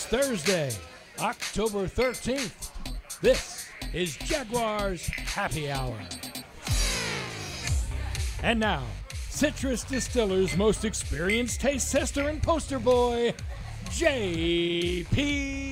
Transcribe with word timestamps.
It's 0.00 0.06
Thursday, 0.08 0.72
October 1.18 1.86
13th. 1.86 2.70
This 3.20 3.66
is 3.92 4.16
Jaguars 4.16 5.06
Happy 5.06 5.70
Hour. 5.70 5.94
And 8.42 8.58
now, 8.58 8.84
Citrus 9.28 9.84
Distiller's 9.84 10.56
most 10.56 10.86
experienced 10.86 11.60
taste 11.60 11.92
tester 11.92 12.30
and 12.30 12.42
poster 12.42 12.78
boy, 12.78 13.34
J.P. 13.90 15.69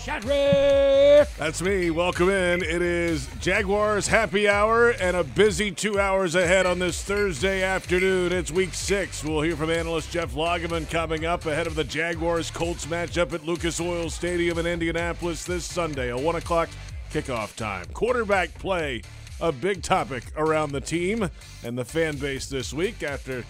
Shadrick. 0.00 1.36
That's 1.36 1.60
me. 1.60 1.90
Welcome 1.90 2.30
in. 2.30 2.62
It 2.62 2.80
is 2.80 3.28
Jaguars 3.38 4.06
happy 4.06 4.48
hour 4.48 4.92
and 4.92 5.14
a 5.14 5.22
busy 5.22 5.70
two 5.70 6.00
hours 6.00 6.34
ahead 6.34 6.64
on 6.64 6.78
this 6.78 7.02
Thursday 7.02 7.62
afternoon. 7.62 8.32
It's 8.32 8.50
week 8.50 8.72
six. 8.72 9.22
We'll 9.22 9.42
hear 9.42 9.56
from 9.56 9.68
analyst 9.68 10.10
Jeff 10.10 10.32
Lageman 10.32 10.88
coming 10.88 11.26
up 11.26 11.44
ahead 11.44 11.66
of 11.66 11.74
the 11.74 11.84
Jaguars 11.84 12.50
Colts 12.50 12.86
matchup 12.86 13.34
at 13.34 13.44
Lucas 13.44 13.78
Oil 13.78 14.08
Stadium 14.08 14.56
in 14.58 14.66
Indianapolis 14.66 15.44
this 15.44 15.66
Sunday, 15.66 16.08
a 16.08 16.16
one 16.16 16.36
o'clock 16.36 16.70
kickoff 17.12 17.54
time. 17.54 17.84
Quarterback 17.92 18.54
play, 18.54 19.02
a 19.38 19.52
big 19.52 19.82
topic 19.82 20.24
around 20.38 20.72
the 20.72 20.80
team 20.80 21.28
and 21.62 21.76
the 21.76 21.84
fan 21.84 22.16
base 22.16 22.46
this 22.48 22.72
week 22.72 23.02
after 23.02 23.44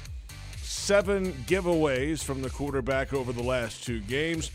seven 0.56 1.32
giveaways 1.46 2.24
from 2.24 2.42
the 2.42 2.50
quarterback 2.50 3.12
over 3.12 3.32
the 3.32 3.42
last 3.42 3.84
two 3.84 4.00
games. 4.00 4.50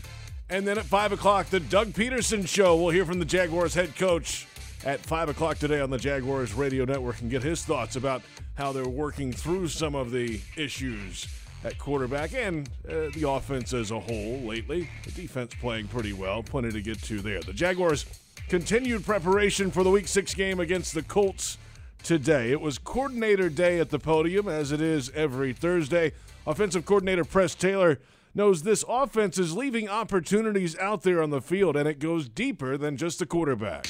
And 0.48 0.66
then 0.66 0.78
at 0.78 0.84
5 0.84 1.12
o'clock, 1.12 1.46
the 1.46 1.58
Doug 1.58 1.88
Pederson 1.88 2.46
Show. 2.46 2.76
We'll 2.76 2.90
hear 2.90 3.04
from 3.04 3.18
the 3.18 3.24
Jaguars 3.24 3.74
head 3.74 3.96
coach 3.96 4.46
at 4.84 5.00
5 5.00 5.30
o'clock 5.30 5.58
today 5.58 5.80
on 5.80 5.90
the 5.90 5.98
Jaguars 5.98 6.54
Radio 6.54 6.84
Network 6.84 7.20
and 7.20 7.28
get 7.28 7.42
his 7.42 7.64
thoughts 7.64 7.96
about 7.96 8.22
how 8.54 8.70
they're 8.70 8.88
working 8.88 9.32
through 9.32 9.66
some 9.66 9.96
of 9.96 10.12
the 10.12 10.40
issues 10.56 11.26
at 11.64 11.76
quarterback 11.78 12.32
and 12.32 12.68
uh, 12.88 13.10
the 13.14 13.28
offense 13.28 13.72
as 13.72 13.90
a 13.90 13.98
whole 13.98 14.38
lately. 14.42 14.88
The 15.04 15.10
defense 15.10 15.52
playing 15.60 15.88
pretty 15.88 16.12
well. 16.12 16.44
Plenty 16.44 16.70
to 16.70 16.80
get 16.80 17.02
to 17.04 17.20
there. 17.20 17.40
The 17.40 17.52
Jaguars 17.52 18.06
continued 18.48 19.04
preparation 19.04 19.72
for 19.72 19.82
the 19.82 19.90
Week 19.90 20.06
6 20.06 20.32
game 20.34 20.60
against 20.60 20.94
the 20.94 21.02
Colts 21.02 21.58
today. 22.04 22.52
It 22.52 22.60
was 22.60 22.78
coordinator 22.78 23.48
day 23.48 23.80
at 23.80 23.90
the 23.90 23.98
podium, 23.98 24.46
as 24.46 24.70
it 24.70 24.80
is 24.80 25.10
every 25.10 25.52
Thursday. 25.52 26.12
Offensive 26.46 26.86
coordinator 26.86 27.24
Press 27.24 27.56
Taylor 27.56 27.98
knows 28.36 28.62
this 28.62 28.84
offense 28.86 29.38
is 29.38 29.56
leaving 29.56 29.88
opportunities 29.88 30.78
out 30.78 31.02
there 31.02 31.22
on 31.22 31.30
the 31.30 31.40
field, 31.40 31.76
and 31.76 31.88
it 31.88 31.98
goes 31.98 32.28
deeper 32.28 32.76
than 32.76 32.96
just 32.96 33.18
the 33.18 33.26
quarterback. 33.26 33.86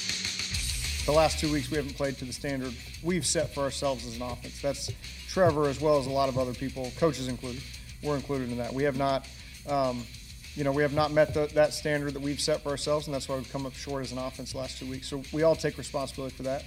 The 1.05 1.12
last 1.12 1.38
two 1.38 1.53
weeks 1.53 1.70
we 1.70 1.77
haven't 1.77 1.94
played 1.94 2.16
to 2.19 2.25
the 2.25 2.33
standard 2.33 2.72
we've 3.03 3.27
set 3.27 3.53
for 3.53 3.61
ourselves 3.61 4.06
as 4.06 4.16
an 4.16 4.22
offense. 4.22 4.61
That's 4.62 4.91
Trevor 5.28 5.69
as 5.69 5.80
well 5.80 5.98
as 5.98 6.06
a 6.06 6.11
lot 6.11 6.28
of 6.28 6.38
other 6.38 6.55
people, 6.55 6.92
coaches 6.98 7.28
included. 7.28 7.62
We're 8.03 8.16
included 8.16 8.50
in 8.50 8.58
that. 8.58 8.72
We 8.72 8.84
have 8.84 8.97
not, 8.97 9.27
um, 9.69 10.05
you 10.55 10.64
know, 10.64 10.72
we 10.72 10.83
have 10.83 10.94
not 10.94 11.12
met 11.12 11.34
the, 11.34 11.47
that 11.55 11.75
standard 11.75 12.14
that 12.14 12.22
we've 12.22 12.41
set 12.41 12.62
for 12.62 12.70
ourselves, 12.70 13.06
and 13.06 13.14
that's 13.14 13.28
why 13.28 13.36
we've 13.36 13.53
come 13.53 13.66
up 13.66 13.75
short 13.75 14.03
as 14.03 14.12
an 14.12 14.19
offense 14.19 14.55
last 14.55 14.78
two 14.78 14.86
weeks. 14.86 15.08
So 15.08 15.22
we 15.33 15.42
all 15.42 15.56
take 15.56 15.77
responsibility 15.77 16.34
for 16.34 16.44
that. 16.44 16.64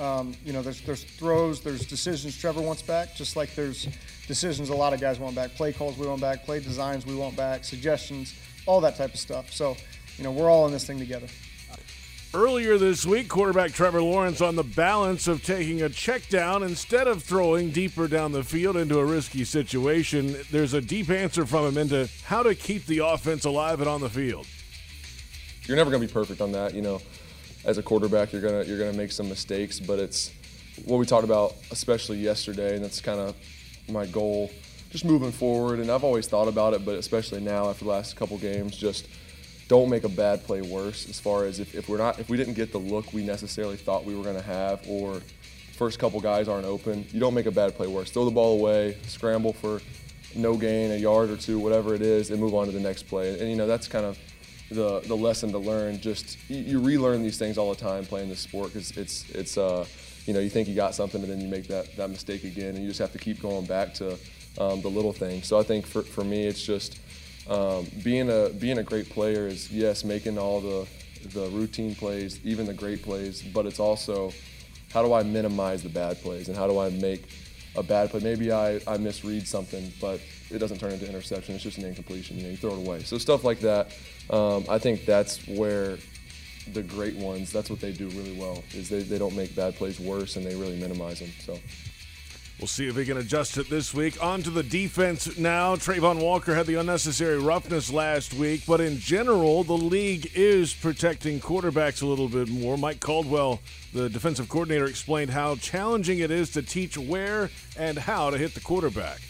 Um, 0.00 0.34
you 0.46 0.54
know, 0.54 0.62
there's 0.62 0.80
there's 0.80 1.04
throws, 1.04 1.60
there's 1.60 1.84
decisions 1.84 2.36
Trevor 2.36 2.62
wants 2.62 2.80
back, 2.80 3.14
just 3.14 3.36
like 3.36 3.54
there's 3.54 3.86
decisions 4.26 4.70
a 4.70 4.74
lot 4.74 4.94
of 4.94 5.00
guys 5.00 5.18
want 5.18 5.36
back, 5.36 5.54
play 5.54 5.74
calls 5.74 5.98
we 5.98 6.06
want 6.06 6.22
back, 6.22 6.44
play 6.46 6.58
designs 6.58 7.04
we 7.04 7.14
want 7.14 7.36
back, 7.36 7.64
suggestions, 7.64 8.34
all 8.64 8.80
that 8.80 8.96
type 8.96 9.12
of 9.12 9.20
stuff. 9.20 9.52
So, 9.52 9.76
you 10.16 10.24
know, 10.24 10.30
we're 10.30 10.50
all 10.50 10.66
in 10.66 10.72
this 10.72 10.86
thing 10.86 10.98
together. 10.98 11.26
Earlier 12.32 12.78
this 12.78 13.04
week, 13.04 13.28
quarterback 13.28 13.72
Trevor 13.72 14.00
Lawrence 14.00 14.40
on 14.40 14.54
the 14.54 14.62
balance 14.62 15.26
of 15.26 15.42
taking 15.42 15.82
a 15.82 15.88
check 15.88 16.28
down 16.28 16.62
instead 16.62 17.08
of 17.08 17.24
throwing 17.24 17.70
deeper 17.70 18.06
down 18.06 18.30
the 18.30 18.44
field 18.44 18.76
into 18.76 19.00
a 19.00 19.04
risky 19.04 19.44
situation. 19.44 20.36
There's 20.50 20.72
a 20.72 20.80
deep 20.80 21.10
answer 21.10 21.44
from 21.44 21.66
him 21.66 21.76
into 21.76 22.08
how 22.24 22.44
to 22.44 22.54
keep 22.54 22.86
the 22.86 23.00
offense 23.00 23.44
alive 23.44 23.80
and 23.80 23.88
on 23.88 24.00
the 24.00 24.08
field. 24.08 24.46
You're 25.64 25.76
never 25.76 25.90
going 25.90 26.00
to 26.00 26.06
be 26.06 26.12
perfect 26.12 26.40
on 26.40 26.52
that, 26.52 26.72
you 26.72 26.82
know. 26.82 27.00
As 27.64 27.78
a 27.78 27.82
quarterback, 27.82 28.32
you're 28.32 28.42
gonna 28.42 28.64
you're 28.64 28.78
gonna 28.78 28.96
make 28.96 29.12
some 29.12 29.28
mistakes, 29.28 29.78
but 29.80 29.98
it's 29.98 30.30
what 30.84 30.98
we 30.98 31.06
talked 31.06 31.24
about, 31.24 31.54
especially 31.70 32.18
yesterday, 32.18 32.74
and 32.74 32.84
that's 32.84 33.00
kind 33.00 33.20
of 33.20 33.36
my 33.88 34.06
goal, 34.06 34.50
just 34.90 35.04
moving 35.04 35.32
forward. 35.32 35.78
And 35.80 35.90
I've 35.90 36.04
always 36.04 36.26
thought 36.26 36.48
about 36.48 36.74
it, 36.74 36.84
but 36.84 36.96
especially 36.96 37.40
now 37.40 37.68
after 37.68 37.84
the 37.84 37.90
last 37.90 38.16
couple 38.16 38.38
games, 38.38 38.76
just 38.76 39.08
don't 39.68 39.88
make 39.88 40.04
a 40.04 40.08
bad 40.08 40.42
play 40.44 40.62
worse. 40.62 41.08
As 41.08 41.20
far 41.20 41.44
as 41.44 41.60
if, 41.60 41.74
if 41.74 41.88
we're 41.88 41.98
not, 41.98 42.18
if 42.18 42.28
we 42.28 42.36
didn't 42.36 42.54
get 42.54 42.72
the 42.72 42.78
look 42.78 43.12
we 43.12 43.24
necessarily 43.24 43.76
thought 43.76 44.04
we 44.04 44.14
were 44.14 44.24
going 44.24 44.36
to 44.36 44.42
have, 44.42 44.80
or 44.88 45.20
first 45.76 45.98
couple 45.98 46.20
guys 46.20 46.48
aren't 46.48 46.66
open, 46.66 47.06
you 47.12 47.20
don't 47.20 47.34
make 47.34 47.46
a 47.46 47.50
bad 47.50 47.74
play 47.76 47.86
worse. 47.86 48.10
Throw 48.10 48.24
the 48.24 48.30
ball 48.30 48.58
away, 48.58 48.96
scramble 49.06 49.52
for 49.52 49.80
no 50.34 50.56
gain, 50.56 50.90
a 50.92 50.96
yard 50.96 51.30
or 51.30 51.36
two, 51.36 51.58
whatever 51.58 51.94
it 51.94 52.02
is, 52.02 52.30
and 52.30 52.40
move 52.40 52.54
on 52.54 52.66
to 52.66 52.72
the 52.72 52.80
next 52.80 53.04
play. 53.04 53.38
And 53.38 53.48
you 53.48 53.56
know 53.56 53.66
that's 53.66 53.86
kind 53.86 54.04
of 54.04 54.18
the 54.70 55.00
the 55.00 55.16
lesson 55.16 55.50
to 55.52 55.58
learn. 55.58 56.00
Just 56.00 56.38
you, 56.48 56.58
you 56.58 56.80
relearn 56.80 57.22
these 57.22 57.38
things 57.38 57.58
all 57.58 57.70
the 57.70 57.80
time 57.80 58.04
playing 58.04 58.28
this 58.28 58.40
sport 58.40 58.72
because 58.72 58.90
it's 58.96 59.28
it's 59.30 59.58
uh, 59.58 59.84
you 60.26 60.34
know 60.34 60.40
you 60.40 60.50
think 60.50 60.68
you 60.68 60.74
got 60.74 60.94
something 60.94 61.22
and 61.22 61.30
then 61.30 61.40
you 61.40 61.48
make 61.48 61.66
that 61.68 61.96
that 61.96 62.10
mistake 62.10 62.44
again, 62.44 62.74
and 62.74 62.78
you 62.78 62.88
just 62.88 63.00
have 63.00 63.12
to 63.12 63.18
keep 63.18 63.40
going 63.40 63.66
back 63.66 63.94
to 63.94 64.12
um, 64.58 64.80
the 64.80 64.88
little 64.88 65.12
things. 65.12 65.46
So 65.46 65.58
I 65.58 65.62
think 65.62 65.86
for 65.86 66.02
for 66.02 66.24
me, 66.24 66.46
it's 66.46 66.62
just 66.62 66.98
um, 67.48 67.86
being 68.02 68.30
a 68.30 68.50
being 68.50 68.78
a 68.78 68.82
great 68.82 69.10
player 69.10 69.46
is 69.46 69.70
yes 69.70 70.04
making 70.04 70.38
all 70.38 70.60
the 70.60 70.86
the 71.34 71.48
routine 71.50 71.94
plays, 71.94 72.40
even 72.44 72.66
the 72.66 72.74
great 72.74 73.02
plays, 73.02 73.42
but 73.42 73.66
it's 73.66 73.80
also 73.80 74.32
how 74.92 75.02
do 75.02 75.12
I 75.12 75.22
minimize 75.22 75.82
the 75.82 75.88
bad 75.88 76.20
plays 76.22 76.48
and 76.48 76.56
how 76.56 76.66
do 76.66 76.78
I 76.78 76.90
make 76.90 77.28
a 77.76 77.82
bad 77.82 78.10
play. 78.10 78.20
Maybe 78.20 78.50
I, 78.50 78.80
I 78.86 78.96
misread 78.96 79.46
something, 79.46 79.92
but 80.00 80.20
it 80.50 80.58
doesn't 80.58 80.78
turn 80.78 80.92
into 80.92 81.08
interception. 81.08 81.54
It's 81.54 81.64
just 81.64 81.78
an 81.78 81.84
incompletion. 81.84 82.36
You 82.36 82.44
know, 82.44 82.48
you 82.50 82.56
throw 82.56 82.72
it 82.72 82.78
away. 82.78 83.02
So 83.02 83.18
stuff 83.18 83.44
like 83.44 83.60
that. 83.60 83.92
Um, 84.30 84.64
I 84.68 84.78
think 84.78 85.04
that's 85.04 85.46
where 85.46 85.98
the 86.72 86.82
great 86.82 87.16
ones. 87.16 87.52
That's 87.52 87.70
what 87.70 87.80
they 87.80 87.92
do 87.92 88.08
really 88.10 88.36
well. 88.38 88.62
Is 88.72 88.88
they, 88.88 89.02
they 89.02 89.18
don't 89.18 89.36
make 89.36 89.54
bad 89.54 89.76
plays 89.76 90.00
worse 90.00 90.36
and 90.36 90.44
they 90.44 90.54
really 90.54 90.78
minimize 90.78 91.20
them. 91.20 91.30
So. 91.44 91.58
We'll 92.60 92.68
see 92.68 92.88
if 92.88 92.96
he 92.96 93.06
can 93.06 93.16
adjust 93.16 93.56
it 93.56 93.70
this 93.70 93.94
week. 93.94 94.22
On 94.22 94.42
to 94.42 94.50
the 94.50 94.62
defense 94.62 95.38
now. 95.38 95.76
Travon 95.76 96.20
Walker 96.20 96.54
had 96.54 96.66
the 96.66 96.74
unnecessary 96.74 97.38
roughness 97.38 97.90
last 97.90 98.34
week, 98.34 98.64
but 98.66 98.82
in 98.82 98.98
general, 98.98 99.64
the 99.64 99.72
league 99.72 100.30
is 100.34 100.74
protecting 100.74 101.40
quarterbacks 101.40 102.02
a 102.02 102.06
little 102.06 102.28
bit 102.28 102.50
more. 102.50 102.76
Mike 102.76 103.00
Caldwell, 103.00 103.60
the 103.94 104.10
defensive 104.10 104.50
coordinator, 104.50 104.84
explained 104.84 105.30
how 105.30 105.56
challenging 105.56 106.18
it 106.18 106.30
is 106.30 106.50
to 106.50 106.60
teach 106.60 106.98
where 106.98 107.48
and 107.78 107.96
how 107.96 108.28
to 108.28 108.36
hit 108.36 108.52
the 108.52 108.60
quarterback. 108.60 109.22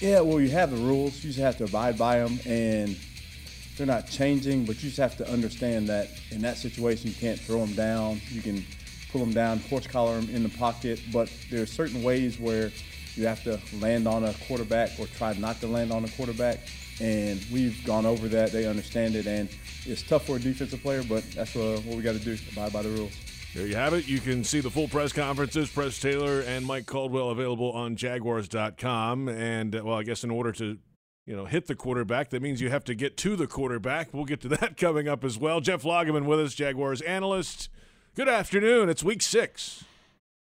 Yeah, 0.00 0.20
well, 0.20 0.40
you 0.40 0.48
have 0.48 0.70
the 0.70 0.78
rules. 0.78 1.22
You 1.22 1.28
just 1.28 1.40
have 1.40 1.58
to 1.58 1.64
abide 1.64 1.98
by 1.98 2.20
them, 2.20 2.40
and 2.46 2.96
they're 3.76 3.86
not 3.86 4.08
changing, 4.08 4.64
but 4.64 4.76
you 4.76 4.88
just 4.88 4.96
have 4.96 5.14
to 5.18 5.30
understand 5.30 5.88
that 5.88 6.08
in 6.30 6.40
that 6.40 6.56
situation, 6.56 7.08
you 7.08 7.16
can't 7.16 7.38
throw 7.38 7.58
them 7.58 7.74
down. 7.74 8.18
You 8.30 8.40
can 8.40 8.64
pull 9.12 9.20
them 9.20 9.34
down, 9.34 9.58
horse 9.58 9.86
collar 9.86 10.18
them 10.18 10.34
in 10.34 10.42
the 10.42 10.48
pocket, 10.48 11.02
but 11.12 11.30
there 11.50 11.60
are 11.60 11.66
certain 11.66 12.02
ways 12.02 12.40
where 12.40 12.72
you 13.14 13.26
have 13.26 13.44
to 13.44 13.60
land 13.78 14.08
on 14.08 14.24
a 14.24 14.32
quarterback 14.48 14.90
or 14.98 15.06
try 15.06 15.34
not 15.34 15.60
to 15.60 15.66
land 15.66 15.92
on 15.92 16.02
a 16.04 16.08
quarterback. 16.08 16.60
And 16.98 17.44
we've 17.52 17.84
gone 17.84 18.06
over 18.06 18.26
that. 18.28 18.52
They 18.52 18.66
understand 18.66 19.16
it, 19.16 19.26
and 19.26 19.50
it's 19.84 20.02
tough 20.02 20.24
for 20.24 20.36
a 20.36 20.38
defensive 20.38 20.80
player, 20.80 21.02
but 21.06 21.30
that's 21.32 21.54
what, 21.54 21.84
what 21.84 21.96
we 21.96 22.02
got 22.02 22.12
to 22.12 22.18
do: 22.18 22.38
abide 22.52 22.72
by 22.72 22.82
the 22.82 22.88
rules. 22.88 23.12
There 23.54 23.66
you 23.66 23.74
have 23.74 23.94
it. 23.94 24.06
You 24.06 24.20
can 24.20 24.44
see 24.44 24.60
the 24.60 24.70
full 24.70 24.88
press 24.88 25.12
conferences, 25.12 25.68
Press 25.70 26.00
Taylor 26.00 26.40
and 26.40 26.64
Mike 26.64 26.86
Caldwell 26.86 27.30
available 27.30 27.72
on 27.72 27.96
Jaguars.com. 27.96 29.28
And 29.28 29.74
well, 29.82 29.96
I 29.96 30.04
guess 30.04 30.22
in 30.22 30.30
order 30.30 30.52
to 30.52 30.78
you 31.30 31.36
know, 31.36 31.44
hit 31.44 31.68
the 31.68 31.76
quarterback. 31.76 32.30
That 32.30 32.42
means 32.42 32.60
you 32.60 32.70
have 32.70 32.82
to 32.84 32.94
get 32.94 33.16
to 33.18 33.36
the 33.36 33.46
quarterback. 33.46 34.12
We'll 34.12 34.24
get 34.24 34.40
to 34.40 34.48
that 34.60 34.76
coming 34.76 35.06
up 35.06 35.22
as 35.22 35.38
well. 35.38 35.60
Jeff 35.60 35.82
Lageman 35.82 36.24
with 36.24 36.40
us, 36.40 36.54
Jaguars 36.54 37.00
analyst. 37.02 37.68
Good 38.16 38.28
afternoon. 38.28 38.88
It's 38.88 39.04
week 39.04 39.22
six. 39.22 39.84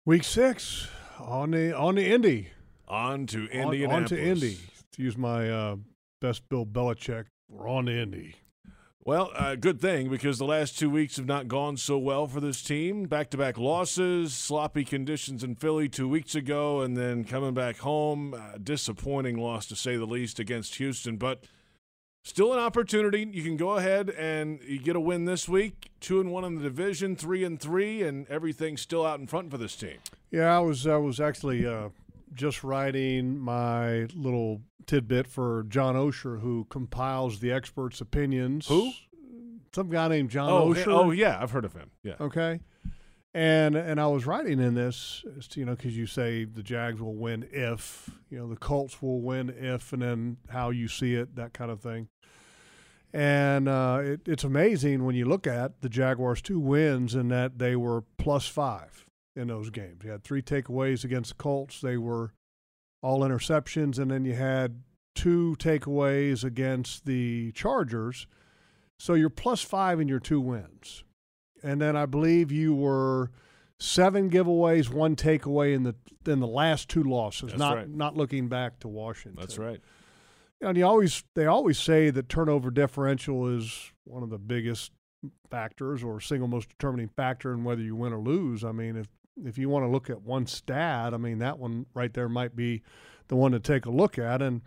Week 0.05 0.23
six 0.23 0.87
on 1.19 1.51
the 1.51 1.77
on 1.77 1.93
the 1.93 2.11
Indy. 2.11 2.49
On 2.87 3.27
to 3.27 3.47
On, 3.53 3.85
on 3.91 4.05
to 4.05 4.19
Indy. 4.19 4.57
To 4.93 5.03
use 5.03 5.15
my 5.15 5.47
uh, 5.47 5.75
best 6.21 6.49
Bill 6.49 6.65
Belichick, 6.65 7.25
we're 7.47 7.69
on 7.69 7.85
to 7.85 7.91
Indy. 7.91 8.33
Well, 9.05 9.31
uh, 9.33 9.55
good 9.55 9.79
thing 9.79 10.09
because 10.09 10.37
the 10.37 10.45
last 10.45 10.77
two 10.77 10.89
weeks 10.89 11.15
have 11.15 11.25
not 11.25 11.47
gone 11.47 11.77
so 11.77 11.97
well 11.97 12.27
for 12.27 12.41
this 12.41 12.61
team. 12.61 13.05
Back 13.05 13.29
to 13.31 13.37
back 13.37 13.57
losses, 13.57 14.33
sloppy 14.33 14.83
conditions 14.83 15.43
in 15.43 15.55
Philly 15.55 15.87
two 15.87 16.07
weeks 16.07 16.35
ago, 16.35 16.81
and 16.81 16.97
then 16.97 17.23
coming 17.23 17.53
back 17.53 17.77
home. 17.77 18.33
Uh, 18.33 18.57
disappointing 18.61 19.37
loss 19.37 19.67
to 19.67 19.75
say 19.75 19.95
the 19.95 20.05
least 20.05 20.37
against 20.37 20.75
Houston, 20.75 21.15
but 21.15 21.45
still 22.23 22.51
an 22.51 22.59
opportunity. 22.59 23.27
You 23.31 23.41
can 23.41 23.55
go 23.55 23.77
ahead 23.77 24.09
and 24.09 24.59
you 24.63 24.79
get 24.79 24.97
a 24.97 24.99
win 24.99 25.23
this 25.23 25.47
week. 25.47 25.91
Two 26.01 26.19
and 26.19 26.29
one 26.29 26.43
in 26.43 26.55
the 26.55 26.63
division, 26.63 27.15
three 27.15 27.45
and 27.45 27.59
three, 27.59 28.03
and 28.03 28.27
everything's 28.27 28.81
still 28.81 29.05
out 29.05 29.19
in 29.19 29.27
front 29.27 29.49
for 29.49 29.57
this 29.57 29.77
team. 29.77 29.97
Yeah, 30.29 30.55
I 30.55 30.59
was 30.59 30.85
I 30.85 30.97
was 30.97 31.21
actually 31.21 31.65
uh, 31.65 31.89
just 32.33 32.63
writing 32.63 33.37
my 33.37 34.07
little 34.15 34.61
tidbit 34.85 35.27
for 35.27 35.63
John 35.69 35.95
Oehser, 35.95 36.39
who 36.41 36.65
compiles 36.69 37.39
the 37.39 37.51
experts' 37.51 38.01
opinions. 38.01 38.67
Who? 38.67 38.91
Some 39.73 39.89
guy 39.89 40.07
named 40.07 40.29
John 40.31 40.49
Oh, 40.49 40.69
Oehser. 40.73 40.87
oh 40.87 41.11
yeah, 41.11 41.37
I've 41.41 41.51
heard 41.51 41.65
of 41.65 41.73
him. 41.73 41.91
Yeah. 42.03 42.15
Okay. 42.19 42.59
And 43.33 43.75
and 43.75 44.01
I 44.01 44.07
was 44.07 44.25
writing 44.25 44.59
in 44.59 44.73
this, 44.73 45.23
you 45.53 45.63
know, 45.63 45.75
because 45.75 45.95
you 45.95 46.07
say 46.07 46.45
the 46.45 46.63
Jags 46.63 46.99
will 46.99 47.13
win 47.15 47.47
if, 47.51 48.09
you 48.31 48.39
know, 48.39 48.47
the 48.49 48.55
Colts 48.55 49.01
will 49.03 49.21
win 49.21 49.53
if, 49.55 49.93
and 49.93 50.01
then 50.01 50.37
how 50.49 50.71
you 50.71 50.87
see 50.87 51.13
it, 51.13 51.35
that 51.35 51.53
kind 51.53 51.69
of 51.69 51.79
thing. 51.79 52.07
And 53.13 53.67
uh, 53.67 53.99
it, 54.03 54.21
it's 54.27 54.43
amazing 54.43 55.05
when 55.05 55.15
you 55.15 55.25
look 55.25 55.45
at 55.47 55.81
the 55.81 55.89
Jaguars' 55.89 56.41
two 56.41 56.59
wins 56.59 57.13
and 57.15 57.29
that 57.31 57.59
they 57.59 57.75
were 57.75 58.03
plus 58.17 58.47
five 58.47 59.05
in 59.35 59.47
those 59.47 59.69
games. 59.69 60.03
You 60.03 60.11
had 60.11 60.23
three 60.23 60.41
takeaways 60.41 61.03
against 61.03 61.31
the 61.31 61.43
Colts. 61.43 61.81
They 61.81 61.97
were 61.97 62.33
all 63.01 63.21
interceptions, 63.21 63.97
and 63.97 64.11
then 64.11 64.25
you 64.25 64.35
had 64.35 64.81
two 65.15 65.55
takeaways 65.59 66.43
against 66.43 67.05
the 67.05 67.51
Chargers. 67.53 68.27
So 68.99 69.13
you're 69.13 69.29
plus 69.29 69.61
five 69.61 69.99
in 69.99 70.07
your 70.07 70.19
two 70.19 70.41
wins. 70.41 71.03
And 71.63 71.81
then 71.81 71.95
I 71.95 72.05
believe 72.05 72.51
you 72.51 72.73
were 72.73 73.31
seven 73.79 74.29
giveaways, 74.29 74.89
one 74.89 75.15
takeaway 75.15 75.73
in 75.73 75.83
the 75.83 75.95
in 76.25 76.39
the 76.39 76.47
last 76.47 76.89
two 76.89 77.03
losses. 77.03 77.49
That's 77.49 77.59
not 77.59 77.77
right. 77.77 77.89
not 77.89 78.15
looking 78.15 78.47
back 78.47 78.79
to 78.79 78.87
Washington. 78.87 79.39
That's 79.39 79.57
right. 79.57 79.79
And 80.61 80.77
you 80.77 80.85
always 80.85 81.23
they 81.35 81.45
always 81.45 81.79
say 81.79 82.09
that 82.09 82.27
turnover 82.29 82.71
differential 82.71 83.47
is 83.57 83.91
one 84.03 84.23
of 84.23 84.29
the 84.29 84.37
biggest 84.37 84.91
factors 85.49 86.03
or 86.03 86.19
single 86.19 86.47
most 86.47 86.69
determining 86.69 87.09
factor 87.09 87.53
in 87.53 87.63
whether 87.63 87.81
you 87.81 87.95
win 87.95 88.13
or 88.13 88.19
lose. 88.19 88.63
I 88.63 88.71
mean, 88.71 88.95
if 88.95 89.07
if 89.45 89.57
you 89.57 89.69
want 89.69 89.85
to 89.85 89.89
look 89.89 90.09
at 90.09 90.21
one 90.21 90.45
stat, 90.45 91.13
I 91.13 91.17
mean 91.17 91.39
that 91.39 91.59
one 91.59 91.85
right 91.93 92.13
there 92.13 92.29
might 92.29 92.55
be 92.55 92.81
the 93.27 93.35
one 93.35 93.51
to 93.51 93.59
take 93.59 93.85
a 93.85 93.91
look 93.91 94.17
at. 94.17 94.41
And 94.41 94.61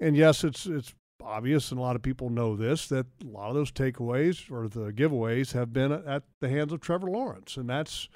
and 0.00 0.16
yes, 0.16 0.44
it's 0.44 0.66
it's 0.66 0.94
obvious, 1.22 1.70
and 1.70 1.78
a 1.78 1.82
lot 1.82 1.96
of 1.96 2.02
people 2.02 2.30
know 2.30 2.56
this 2.56 2.88
that 2.88 3.06
a 3.22 3.28
lot 3.28 3.48
of 3.48 3.54
those 3.54 3.72
takeaways 3.72 4.50
or 4.50 4.68
the 4.68 4.92
giveaways 4.92 5.52
have 5.52 5.72
been 5.72 5.92
at 5.92 6.22
the 6.40 6.48
hands 6.48 6.72
of 6.72 6.80
Trevor 6.80 7.10
Lawrence, 7.10 7.56
and 7.56 7.68
that's 7.68 8.08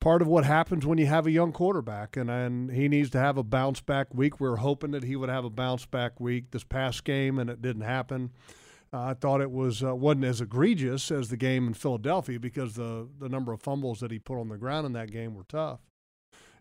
part 0.00 0.20
of 0.20 0.28
what 0.28 0.44
happens 0.44 0.84
when 0.84 0.98
you 0.98 1.06
have 1.06 1.26
a 1.26 1.30
young 1.30 1.52
quarterback, 1.52 2.16
and 2.16 2.30
and 2.30 2.70
he 2.70 2.88
needs 2.88 3.10
to 3.10 3.18
have 3.18 3.38
a 3.38 3.42
bounce 3.42 3.80
back 3.80 4.12
week. 4.12 4.40
We 4.40 4.48
are 4.48 4.56
hoping 4.56 4.90
that 4.92 5.04
he 5.04 5.16
would 5.16 5.28
have 5.28 5.44
a 5.44 5.50
bounce 5.50 5.86
back 5.86 6.20
week 6.20 6.50
this 6.50 6.64
past 6.64 7.04
game, 7.04 7.38
and 7.38 7.48
it 7.48 7.62
didn't 7.62 7.82
happen. 7.82 8.30
I 8.94 9.14
thought 9.14 9.40
it 9.40 9.50
was 9.50 9.82
uh, 9.82 9.94
wasn't 9.94 10.24
as 10.24 10.40
egregious 10.40 11.10
as 11.10 11.28
the 11.28 11.36
game 11.36 11.66
in 11.66 11.74
Philadelphia 11.74 12.38
because 12.38 12.74
the 12.74 13.08
the 13.18 13.28
number 13.28 13.52
of 13.52 13.60
fumbles 13.60 14.00
that 14.00 14.10
he 14.10 14.18
put 14.18 14.38
on 14.38 14.48
the 14.48 14.56
ground 14.56 14.86
in 14.86 14.92
that 14.92 15.10
game 15.10 15.34
were 15.34 15.44
tough. 15.44 15.80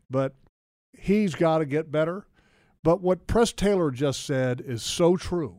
But 0.10 0.36
he's 0.98 1.36
got 1.36 1.60
to 1.60 1.66
get 1.66 1.92
better. 1.92 2.26
But 2.84 3.02
what 3.02 3.28
Press 3.28 3.54
Taylor 3.54 3.92
just 3.92 4.26
said 4.26 4.62
is 4.66 4.84
so 4.84 5.16
true. 5.16 5.58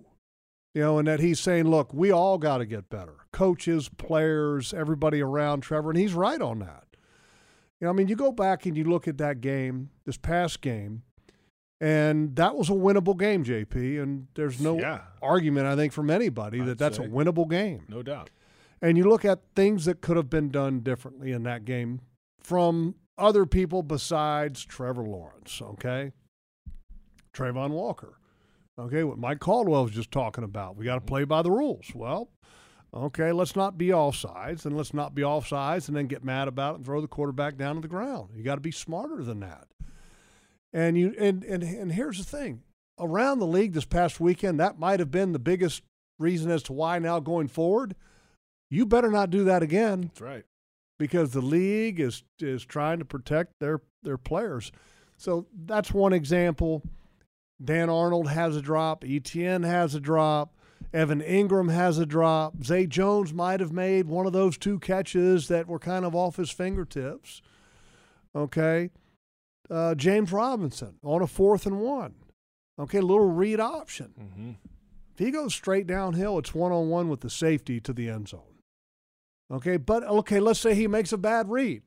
You 0.75 0.83
know, 0.83 0.99
and 0.99 1.07
that 1.07 1.21
he's 1.21 1.39
saying, 1.39 1.69
look, 1.69 1.95
we 1.95 2.11
all 2.11 2.37
got 2.37 2.59
to 2.59 2.67
get 2.67 2.91
better. 2.91 3.15
Coaches, 3.33 3.89
players, 3.89 4.75
everybody 4.75 5.23
around 5.23 5.61
Trevor, 5.61 5.91
and 5.91 5.99
he's 5.99 6.15
right 6.15 6.43
on 6.43 6.59
that. 6.59 6.85
You 7.81 7.87
know, 7.87 7.91
I 7.91 7.93
mean, 7.93 8.09
you 8.09 8.17
go 8.17 8.33
back 8.33 8.67
and 8.67 8.77
you 8.77 8.83
look 8.83 9.07
at 9.07 9.19
that 9.19 9.41
game, 9.41 9.91
this 10.05 10.17
past 10.17 10.61
game, 10.61 11.03
and 11.85 12.35
that 12.37 12.57
was 12.57 12.71
a 12.71 12.73
winnable 12.73 13.19
game, 13.19 13.45
JP. 13.45 14.03
And 14.03 14.27
there's 14.35 14.59
no 14.59 14.79
Yeah. 14.79 15.03
argument, 15.21 15.67
I 15.67 15.77
think, 15.77 15.93
from 15.93 16.09
anybody 16.09 16.61
I'd 16.63 16.67
that 16.69 16.79
that's 16.79 16.97
say. 16.97 17.05
a 17.05 17.09
winnable 17.09 17.49
game. 17.49 17.85
No 17.91 18.03
doubt. 18.03 18.31
And 18.81 18.97
you 18.97 19.05
look 19.05 19.25
at 19.25 19.41
things 19.55 19.85
that 19.85 20.01
could 20.01 20.17
have 20.17 20.31
been 20.31 20.49
done 20.51 20.81
differently 20.81 21.31
in 21.31 21.43
that 21.43 21.67
game 21.67 22.01
from 22.41 22.95
other 23.19 23.45
people 23.45 23.83
besides 23.83 24.65
Trevor 24.65 25.03
Lawrence, 25.03 25.61
okay? 25.61 26.13
Travon 27.35 27.71
Walker. 27.71 28.19
Okay, 28.79 29.05
what 29.05 29.19
Mike 29.19 29.41
Caldwell 29.41 29.85
was 29.85 29.93
just 29.93 30.11
talking 30.11 30.43
about. 30.43 30.77
We 30.77 30.85
got 30.87 30.95
to 30.95 31.01
play 31.03 31.25
by 31.25 31.43
the 31.43 31.51
rules. 31.51 31.93
Well, 31.95 32.31
okay, 32.95 33.31
let's 33.31 33.55
not 33.55 33.77
be 33.77 33.89
offsides 33.89 34.65
and 34.65 34.75
let's 34.77 34.95
not 34.95 35.15
be 35.15 35.21
offsides 35.23 35.89
and 35.89 35.97
then 35.97 36.07
get 36.07 36.25
mad 36.25 36.49
about 36.49 36.73
it 36.75 36.77
and 36.79 36.87
throw 36.87 37.01
the 37.03 37.09
quarterback 37.09 37.57
down 37.59 37.75
to 37.77 37.81
the 37.83 37.89
ground. 37.89 38.31
You 38.35 38.43
got 38.43 38.55
to 38.57 38.61
be 38.63 38.71
smarter 38.73 39.23
than 39.23 39.41
that. 39.41 39.69
And 40.75 40.99
you 40.99 41.15
and, 41.19 41.43
and 41.45 41.63
and 41.63 41.93
here's 41.93 42.19
the 42.19 42.25
thing. 42.25 42.63
Around 42.99 43.39
the 43.39 43.47
league 43.47 43.73
this 43.73 43.85
past 43.87 44.21
weekend, 44.21 44.61
that 44.61 44.79
might 44.79 45.01
have 45.01 45.11
been 45.11 45.33
the 45.33 45.39
biggest 45.39 45.83
reason 46.19 46.51
as 46.51 46.63
to 46.65 46.73
why 46.73 46.99
now 46.99 47.21
going 47.21 47.49
forward, 47.49 47.95
you 48.71 48.85
better 48.85 49.11
not 49.11 49.31
do 49.31 49.45
that 49.45 49.63
again 49.63 50.03
That's 50.03 50.21
right. 50.21 50.45
because 50.99 51.31
the 51.31 51.41
league 51.41 52.01
is 52.01 52.25
is 52.41 52.65
trying 52.65 52.99
to 52.99 53.05
protect 53.05 53.53
their 53.61 53.81
their 54.03 54.19
players. 54.19 54.73
So 55.17 55.47
that's 55.65 55.93
one 55.95 56.13
example. 56.13 56.83
Dan 57.65 57.89
Arnold 57.89 58.29
has 58.29 58.57
a 58.57 58.63
drop. 58.63 59.05
ETN 59.05 59.65
has 59.65 59.95
a 59.95 60.01
drop. 60.01 60.55
Evan 60.93 61.21
Engram 61.21 61.73
has 61.73 61.99
a 61.99 62.07
drop. 62.07 62.63
Zay 62.65 62.87
Jones 62.87 63.33
might 63.33 63.61
have 63.61 63.73
made 63.73 64.07
one 64.07 64.27
of 64.27 64.33
those 64.33 64.59
two 64.59 64.79
catches 64.81 65.49
that 65.49 65.69
were 65.69 65.79
kind 65.79 66.05
of 66.05 66.15
off 66.17 66.37
his 66.37 66.51
fingertips. 66.51 67.43
Okay. 68.35 68.91
Uh, 69.71 69.95
James 69.95 70.33
Robinson 70.33 70.97
on 71.03 71.23
a 71.23 71.27
fourth 71.27 71.67
and 71.67 71.81
one. 71.81 72.15
Okay, 72.79 72.99
a 72.99 73.03
little 73.03 73.31
read 73.31 73.61
option. 73.61 74.15
Mm-hmm. 74.21 74.51
If 75.13 75.19
he 75.19 75.31
goes 75.31 75.55
straight 75.55 75.87
downhill, 75.87 76.39
it's 76.39 76.55
one 76.55 76.73
on 76.73 76.89
one 76.89 77.09
with 77.09 77.21
the 77.21 77.31
safety 77.31 77.81
to 77.81 77.93
the 77.93 78.09
end 78.09 78.29
zone. 78.29 78.41
Okay, 79.51 79.77
but 79.77 80.03
okay, 80.03 80.41
let's 80.41 80.59
say 80.59 80.75
he 80.75 80.89
makes 80.89 81.13
a 81.13 81.19
bad 81.19 81.49
read. 81.51 81.83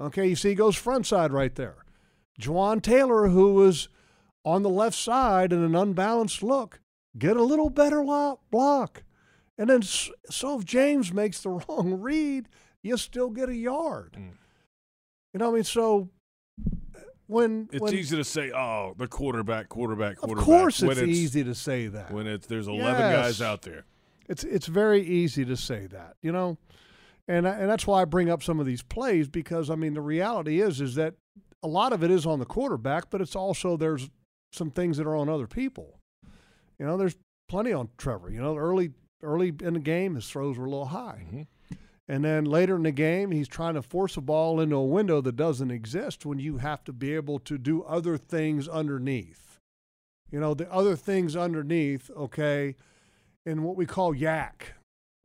Okay, 0.00 0.26
you 0.26 0.36
see 0.36 0.50
he 0.50 0.54
goes 0.54 0.76
front 0.76 1.06
side 1.06 1.32
right 1.32 1.54
there. 1.54 1.84
Jawaan 2.40 2.82
Taylor, 2.82 3.28
who 3.28 3.54
was 3.54 3.88
on 4.44 4.62
the 4.62 4.70
left 4.70 4.96
side 4.96 5.52
in 5.52 5.62
an 5.62 5.76
unbalanced 5.76 6.42
look, 6.42 6.80
get 7.16 7.36
a 7.36 7.42
little 7.42 7.70
better 7.70 8.02
block. 8.50 9.04
And 9.56 9.70
then, 9.70 9.82
so 9.82 10.58
if 10.58 10.64
James 10.64 11.12
makes 11.12 11.40
the 11.40 11.50
wrong 11.68 12.00
read, 12.00 12.48
you 12.82 12.96
still 12.96 13.30
get 13.30 13.48
a 13.48 13.54
yard. 13.54 14.16
Mm. 14.18 14.32
You 15.32 15.38
know 15.38 15.46
what 15.46 15.52
I 15.52 15.54
mean? 15.54 15.64
So 15.64 16.10
when 17.26 17.68
It's 17.72 17.80
when, 17.80 17.94
easy 17.94 18.16
to 18.16 18.24
say, 18.24 18.50
oh, 18.52 18.94
the 18.98 19.06
quarterback, 19.06 19.68
quarterback, 19.68 20.16
quarterback. 20.18 20.40
of 20.42 20.44
course 20.44 20.82
when 20.82 20.92
it's, 20.98 21.02
easy 21.02 21.42
to 21.44 21.54
say 21.54 21.86
that. 21.88 22.10
when 22.12 22.26
it's 22.26 22.46
there's 22.46 22.68
11 22.68 23.00
Yes. 23.00 23.16
guys 23.16 23.42
out 23.42 23.62
there. 23.62 23.84
It's 24.28 24.44
it's 24.44 24.66
very 24.66 25.02
easy 25.02 25.44
to 25.44 25.56
say 25.56 25.86
that, 25.88 26.16
you 26.22 26.32
know, 26.32 26.56
and 27.28 27.46
I- 27.48 27.56
and 27.58 27.68
that's 27.70 27.86
why 27.86 28.02
I 28.02 28.04
bring 28.04 28.28
up 28.30 28.42
some 28.42 28.60
of 28.60 28.66
these 28.66 28.82
plays 28.82 29.28
because 29.28 29.70
I 29.70 29.74
mean 29.74 29.94
the 29.94 30.00
reality 30.02 30.60
is 30.60 30.80
is 30.80 30.94
that 30.96 31.14
a 31.62 31.68
lot 31.68 31.92
of 31.92 32.02
it 32.04 32.10
is 32.10 32.26
on 32.26 32.38
the 32.38 32.44
quarterback, 32.46 33.08
but 33.10 33.20
it's 33.20 33.34
also 33.36 33.76
there's 33.76 34.10
some 34.52 34.70
things 34.70 34.96
that 34.98 35.06
are 35.06 35.16
on 35.16 35.28
other 35.28 35.46
people. 35.46 35.98
You 36.78 36.86
know, 36.86 36.96
there's 36.96 37.16
plenty 37.48 37.72
on 37.72 37.88
Trevor. 37.98 38.30
You 38.30 38.40
know, 38.40 38.56
early 38.56 38.92
early 39.22 39.52
in 39.62 39.72
the 39.74 39.80
game 39.80 40.14
his 40.14 40.28
throws 40.28 40.58
were 40.58 40.66
a 40.66 40.70
little 40.70 40.86
high, 40.86 41.26
Mhm. 41.32 41.46
And 42.08 42.24
then 42.24 42.44
later 42.44 42.76
in 42.76 42.82
the 42.82 42.92
game 42.92 43.30
he's 43.30 43.48
trying 43.48 43.74
to 43.74 43.82
force 43.82 44.16
a 44.16 44.20
ball 44.20 44.60
into 44.60 44.76
a 44.76 44.84
window 44.84 45.20
that 45.20 45.36
doesn't 45.36 45.70
exist 45.70 46.26
when 46.26 46.38
you 46.38 46.58
have 46.58 46.84
to 46.84 46.92
be 46.92 47.14
able 47.14 47.38
to 47.40 47.58
do 47.58 47.82
other 47.82 48.16
things 48.16 48.68
underneath. 48.68 49.58
You 50.30 50.40
know, 50.40 50.54
the 50.54 50.70
other 50.72 50.96
things 50.96 51.36
underneath, 51.36 52.10
okay, 52.10 52.76
in 53.46 53.62
what 53.62 53.76
we 53.76 53.86
call 53.86 54.14
yak. 54.14 54.74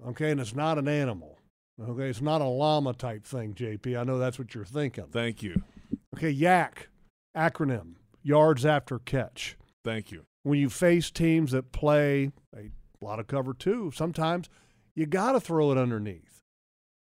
Okay, 0.05 0.31
and 0.31 0.39
it's 0.39 0.55
not 0.55 0.77
an 0.77 0.88
animal. 0.88 1.39
Okay, 1.81 2.09
it's 2.09 2.21
not 2.21 2.41
a 2.41 2.45
llama 2.45 2.93
type 2.93 3.25
thing, 3.25 3.53
JP. 3.53 4.00
I 4.00 4.03
know 4.03 4.17
that's 4.17 4.38
what 4.38 4.53
you're 4.53 4.65
thinking. 4.65 5.05
Thank 5.12 5.41
you. 5.41 5.63
Okay, 6.15 6.29
yak, 6.29 6.89
acronym, 7.36 7.95
yards 8.21 8.65
after 8.65 9.00
catch. 9.00 9.57
Thank 9.83 10.12
you. 10.12 10.24
When 10.43 10.59
you 10.59 10.69
face 10.69 11.12
teams 11.12 11.51
that 11.51 11.71
play 11.71 12.31
a 12.55 12.69
lot 13.01 13.19
of 13.19 13.27
cover 13.27 13.53
two, 13.53 13.91
sometimes 13.95 14.50
you 14.95 15.05
got 15.05 15.33
to 15.33 15.39
throw 15.39 15.71
it 15.71 15.77
underneath. 15.77 16.28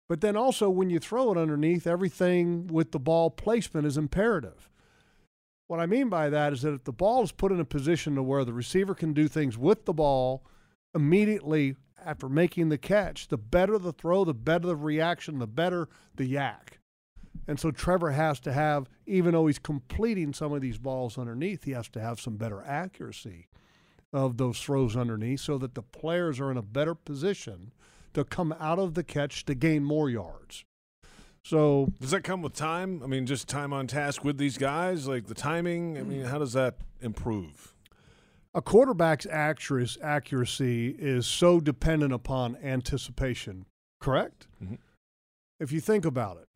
But 0.09 0.21
then 0.21 0.37
also, 0.37 0.71
when 0.71 0.91
you 0.91 0.99
throw 0.99 1.33
it 1.33 1.39
underneath, 1.39 1.87
everything 1.87 2.69
with 2.69 2.93
the 2.93 3.01
ball 3.01 3.31
placement 3.31 3.87
is 3.87 3.97
imperative. 3.97 4.71
What 5.67 5.81
I 5.81 5.87
mean 5.87 6.09
by 6.09 6.31
that 6.31 6.53
is 6.53 6.63
that 6.63 6.75
if 6.75 6.85
the 6.85 6.93
ball 6.93 7.25
is 7.25 7.33
put 7.33 7.51
in 7.51 7.59
a 7.59 7.65
position 7.65 8.15
to 8.15 8.23
where 8.23 8.45
the 8.45 8.53
receiver 8.53 8.95
can 8.95 9.13
do 9.13 9.27
things 9.27 9.59
with 9.59 9.85
the 9.85 9.93
ball 9.93 10.45
immediately 10.95 11.75
after 12.05 12.29
making 12.29 12.69
the 12.69 12.79
catch, 12.79 13.27
the 13.29 13.37
better 13.37 13.79
the 13.79 13.93
throw, 13.93 14.25
the 14.25 14.33
better 14.33 14.69
the 14.69 14.77
reaction, 14.77 15.41
the 15.41 15.47
better 15.47 15.89
the 16.15 16.25
yak. 16.25 16.79
And 17.49 17.59
so 17.59 17.73
Trevor 17.73 18.13
has 18.13 18.39
to 18.41 18.53
have, 18.53 18.89
even 19.07 19.33
though 19.33 19.49
he's 19.49 19.59
completing 19.59 20.33
some 20.33 20.53
of 20.53 20.61
these 20.61 20.79
balls 20.79 21.19
underneath, 21.19 21.65
he 21.65 21.73
has 21.73 21.89
to 21.91 22.01
have 22.01 22.21
some 22.21 22.37
better 22.37 22.63
accuracy 22.65 23.49
of 24.13 24.37
those 24.37 24.61
throws 24.61 24.97
underneath 24.97 25.41
so 25.41 25.59
that 25.59 25.75
the 25.75 25.83
players 25.83 26.39
are 26.39 26.51
in 26.51 26.57
a 26.57 26.63
better 26.63 26.95
position 26.95 27.73
to 28.17 28.25
come 28.25 28.55
out 28.59 28.79
of 28.79 28.95
the 28.95 29.05
catch 29.05 29.45
to 29.45 29.55
gain 29.55 29.85
more 29.85 30.09
yards. 30.11 30.65
So 31.45 31.93
Does 32.01 32.11
that 32.11 32.25
come 32.25 32.43
with 32.43 32.55
time? 32.55 33.03
I 33.05 33.07
mean, 33.07 33.27
just 33.27 33.47
time 33.47 33.73
on 33.73 33.87
task 33.87 34.25
with 34.25 34.39
these 34.39 34.59
guys, 34.59 35.07
like 35.07 35.27
the 35.27 35.35
timing. 35.35 35.97
I 35.99 36.03
mean, 36.03 36.25
how 36.25 36.39
does 36.39 36.53
that 36.55 36.77
improve? 37.01 37.73
a 38.55 38.63
quarterback's 38.63 39.27
accuracy, 39.27 40.01
accuracy 40.01 40.89
is 40.99 41.27
so 41.27 41.61
dependent 41.61 42.11
upon 42.11 42.57
anticipation, 42.57 43.67
correct? 44.01 44.47
Mhm. 44.65 44.79
If 45.61 45.73
you 45.73 45.81
think 45.83 46.07
about 46.07 46.39
it, 46.39 46.49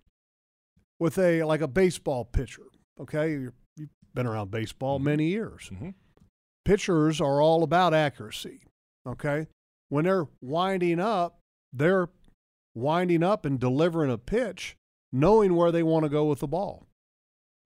with 0.99 1.19
a 1.19 1.45
like 1.45 1.61
a 1.61 1.69
baseball 1.69 2.25
pitcher, 2.25 2.63
okay, 2.99 3.33
You're, 3.33 3.53
you've 3.77 3.91
been 4.15 4.27
around 4.27 4.51
baseball 4.51 4.99
Mhm. 4.99 5.03
many 5.03 5.27
years. 5.27 5.69
Mhm. 5.71 5.93
Pitchers 6.65 7.21
are 7.21 7.43
all 7.43 7.63
about 7.63 7.93
accuracy, 7.93 8.63
okay? 9.07 9.47
When 9.91 10.07
they're 10.07 10.27
winding 10.41 11.01
up, 11.01 11.40
they're 11.73 12.09
winding 12.75 13.23
up 13.23 13.45
and 13.45 13.59
delivering 13.59 14.11
a 14.11 14.19
pitch, 14.19 14.77
knowing 15.13 15.55
where 15.55 15.73
they 15.73 15.83
want 15.83 16.05
to 16.05 16.09
go 16.09 16.25
with 16.25 16.41
the 16.41 16.47
ball. 16.47 16.87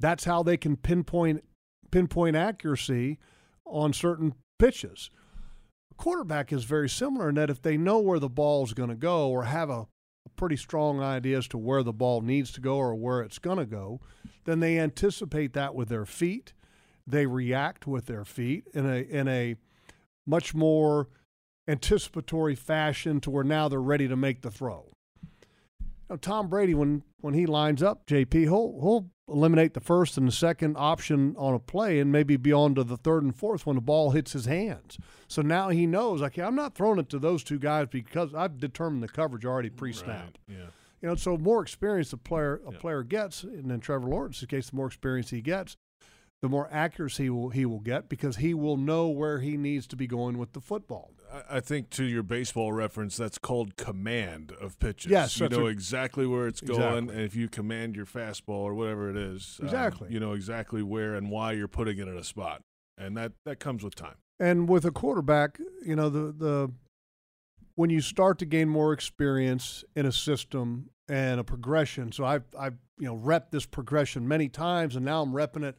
That's 0.01 0.25
how 0.25 0.43
they 0.43 0.57
can 0.57 0.77
pinpoint 0.77 1.45
pinpoint 1.91 2.35
accuracy 2.35 3.19
on 3.65 3.93
certain 3.93 4.35
pitches. 4.59 5.11
A 5.93 5.95
quarterback 5.95 6.53
is 6.53 6.65
very 6.65 6.89
similar 6.89 7.29
in 7.29 7.37
that 7.37 7.51
if 7.51 7.63
they 7.63 7.77
know 7.77 8.01
where 8.01 8.19
the 8.19 8.29
ball 8.29 8.65
is 8.65 8.75
going 8.75 8.89
to 8.89 8.97
go 8.97 9.29
or 9.29 9.45
have 9.45 9.71
a, 9.71 9.87
a 10.27 10.31
pretty 10.35 10.57
strong 10.57 11.01
idea 11.01 11.39
as 11.39 11.47
to 11.49 11.59
where 11.59 11.85
the 11.85 11.93
ball 11.93 12.21
needs 12.21 12.51
to 12.53 12.61
go 12.61 12.77
or 12.77 12.97
where 12.97 13.21
it's 13.21 13.39
going 13.39 13.59
to 13.59 13.67
go, 13.67 14.01
then 14.45 14.59
they 14.59 14.79
anticipate 14.79 15.53
that 15.53 15.75
with 15.75 15.89
their 15.89 16.05
feet. 16.05 16.53
They 17.07 17.27
react 17.27 17.87
with 17.87 18.07
their 18.07 18.25
feet 18.25 18.67
in 18.75 18.87
a 18.87 19.03
in 19.03 19.29
a 19.29 19.57
much 20.27 20.55
more 20.55 21.09
anticipatory 21.67 22.55
fashion 22.55 23.21
to 23.21 23.31
where 23.31 23.45
now 23.45 23.69
they're 23.69 23.81
ready 23.81 24.09
to 24.09 24.17
make 24.17 24.43
the 24.43 24.51
throw. 24.51 24.91
Now, 26.11 26.17
Tom 26.17 26.49
Brady, 26.49 26.75
when 26.75 27.03
when 27.21 27.35
he 27.35 27.47
lines 27.47 27.83
up, 27.83 28.07
JP, 28.07 28.33
he'll 28.43 28.79
he'll 28.81 29.11
eliminate 29.27 29.73
the 29.73 29.81
first 29.81 30.19
and 30.19 30.29
the 30.29 30.33
second 30.33 30.77
option 30.79 31.35
on 31.39 31.55
a 31.55 31.59
play, 31.59 31.99
and 31.99 32.13
maybe 32.13 32.37
be 32.37 32.53
on 32.53 32.75
to 32.75 32.85
the 32.85 32.99
third 32.99 33.23
and 33.23 33.35
fourth 33.35 33.65
when 33.65 33.77
the 33.77 33.81
ball 33.83 34.11
hits 34.11 34.35
his 34.35 34.45
hands. 34.45 34.99
So 35.29 35.41
now 35.41 35.71
he 35.71 35.87
knows, 35.87 36.21
like, 36.21 36.39
I'm 36.39 36.55
not 36.55 36.75
throwing 36.75 36.99
it 36.99 37.09
to 37.09 37.19
those 37.19 37.43
two 37.43 37.59
guys 37.59 37.87
because 37.91 38.35
I've 38.35 38.59
determined 38.59 39.03
the 39.03 39.09
coverage 39.09 39.47
already 39.47 39.71
pre-snap. 39.71 40.37
Right, 40.47 40.59
yeah. 40.59 40.67
You 41.01 41.09
know, 41.09 41.15
so 41.15 41.39
more 41.39 41.63
experience 41.63 42.13
a 42.13 42.19
player 42.19 42.61
a 42.67 42.73
Yeah. 42.73 42.79
player 42.79 43.03
gets, 43.03 43.45
and 43.45 43.71
then 43.71 43.81
Trevor 43.81 44.09
Lawrence's 44.09 44.47
case, 44.47 44.69
the 44.69 44.77
more 44.77 44.89
experience 44.89 45.31
he 45.31 45.41
gets, 45.41 45.79
the 46.43 46.49
more 46.51 46.69
accuracy 46.71 47.31
will, 47.31 47.49
he 47.49 47.65
will 47.65 47.81
get 47.81 48.11
because 48.11 48.37
he 48.37 48.53
will 48.53 48.77
know 48.77 49.09
where 49.09 49.39
he 49.41 49.57
needs 49.57 49.87
to 49.87 49.97
be 49.97 50.07
going 50.07 50.37
with 50.37 50.53
the 50.53 50.61
football. 50.61 51.13
I- 51.51 51.61
think 51.61 51.91
to 51.91 52.05
your 52.05 52.23
baseball 52.23 52.73
reference, 52.73 53.17
that's 53.17 53.39
called 53.39 53.77
command 53.77 54.53
of 54.61 54.79
pitches. 54.79 55.11
Yes, 55.11 55.39
you 55.41 55.49
know 55.49 55.67
a- 55.67 55.71
exactly 55.71 56.27
where 56.27 56.47
it's 56.47 56.61
going, 56.61 56.81
Exactly. 56.81 57.15
and 57.15 57.25
if 57.25 57.35
you 57.37 57.49
command 57.49 57.97
your 57.97 58.07
fastball 58.07 58.61
or 58.63 58.75
whatever 58.75 59.11
it 59.11 59.17
is, 59.17 59.57
um, 59.61 59.67
Exactly. 59.67 60.09
you 60.13 60.21
know 60.21 60.33
exactly 60.33 60.83
where 60.83 61.15
and 61.15 61.31
why 61.31 61.53
you're 61.53 61.69
putting 61.69 61.99
it 61.99 62.09
in 62.09 62.17
a 62.17 62.25
spot, 62.25 62.63
and 62.99 63.17
that 63.17 63.33
that 63.45 63.59
comes 63.61 63.83
with 63.83 63.95
time. 63.95 64.17
And 64.41 64.69
with 64.69 64.85
a 64.85 64.91
quarterback, 64.91 65.59
you 65.85 65.97
know, 65.97 66.09
the 66.09 66.33
the 66.33 66.73
when 67.77 67.91
you 67.91 68.01
start 68.01 68.39
to 68.39 68.45
gain 68.47 68.69
more 68.69 68.93
experience 68.93 69.83
in 69.97 70.07
a 70.07 70.13
system 70.13 70.91
and 71.09 71.41
a 71.41 71.45
progression. 71.45 72.13
So 72.13 72.25
I've 72.25 72.45
I've 72.59 72.79
you 72.99 73.07
know 73.07 73.17
repped 73.17 73.51
this 73.51 73.67
progression 73.67 74.27
many 74.29 74.49
times, 74.49 74.95
and 74.97 75.05
now 75.05 75.23
I'm 75.23 75.33
repping 75.33 75.65
it 75.65 75.77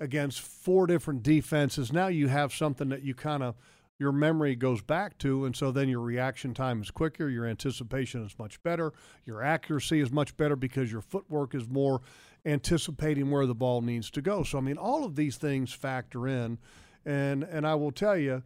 against 0.00 0.40
four 0.40 0.86
different 0.86 1.22
defenses. 1.22 1.92
Now 1.92 2.06
you 2.08 2.28
have 2.28 2.52
something 2.54 2.88
that 2.90 3.02
you 3.02 3.14
kind 3.14 3.42
of 3.42 3.54
your 3.98 4.12
memory 4.12 4.54
goes 4.54 4.80
back 4.80 5.18
to, 5.18 5.44
and 5.44 5.56
so 5.56 5.72
then 5.72 5.88
your 5.88 6.00
reaction 6.00 6.54
time 6.54 6.80
is 6.80 6.90
quicker, 6.90 7.28
your 7.28 7.46
anticipation 7.46 8.24
is 8.24 8.38
much 8.38 8.62
better, 8.62 8.92
your 9.24 9.42
accuracy 9.42 10.00
is 10.00 10.12
much 10.12 10.36
better 10.36 10.54
because 10.54 10.92
your 10.92 11.00
footwork 11.00 11.54
is 11.54 11.68
more 11.68 12.00
anticipating 12.46 13.30
where 13.30 13.46
the 13.46 13.54
ball 13.54 13.80
needs 13.80 14.10
to 14.12 14.22
go. 14.22 14.42
So 14.44 14.58
I 14.58 14.60
mean, 14.60 14.78
all 14.78 15.04
of 15.04 15.16
these 15.16 15.36
things 15.36 15.72
factor 15.72 16.28
in, 16.28 16.58
and 17.04 17.42
and 17.42 17.66
I 17.66 17.74
will 17.74 17.90
tell 17.90 18.16
you, 18.16 18.42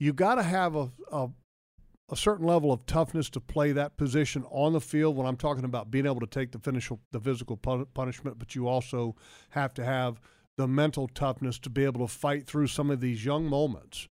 you 0.00 0.12
got 0.12 0.36
to 0.36 0.42
have 0.42 0.74
a, 0.74 0.90
a 1.12 1.28
a 2.10 2.16
certain 2.16 2.46
level 2.46 2.72
of 2.72 2.86
toughness 2.86 3.28
to 3.28 3.40
play 3.40 3.70
that 3.72 3.96
position 3.98 4.42
on 4.50 4.72
the 4.72 4.80
field. 4.80 5.14
When 5.16 5.26
I'm 5.26 5.36
talking 5.36 5.64
about 5.64 5.90
being 5.90 6.06
able 6.06 6.20
to 6.20 6.26
take 6.26 6.52
the 6.52 6.58
finish, 6.58 6.90
the 7.12 7.20
physical 7.20 7.56
pun- 7.56 7.86
punishment, 7.92 8.38
but 8.38 8.54
you 8.54 8.66
also 8.66 9.14
have 9.50 9.74
to 9.74 9.84
have 9.84 10.18
the 10.56 10.66
mental 10.66 11.06
toughness 11.06 11.58
to 11.60 11.70
be 11.70 11.84
able 11.84 12.06
to 12.06 12.12
fight 12.12 12.46
through 12.46 12.66
some 12.66 12.90
of 12.90 13.00
these 13.00 13.24
young 13.24 13.44
moments 13.44 14.08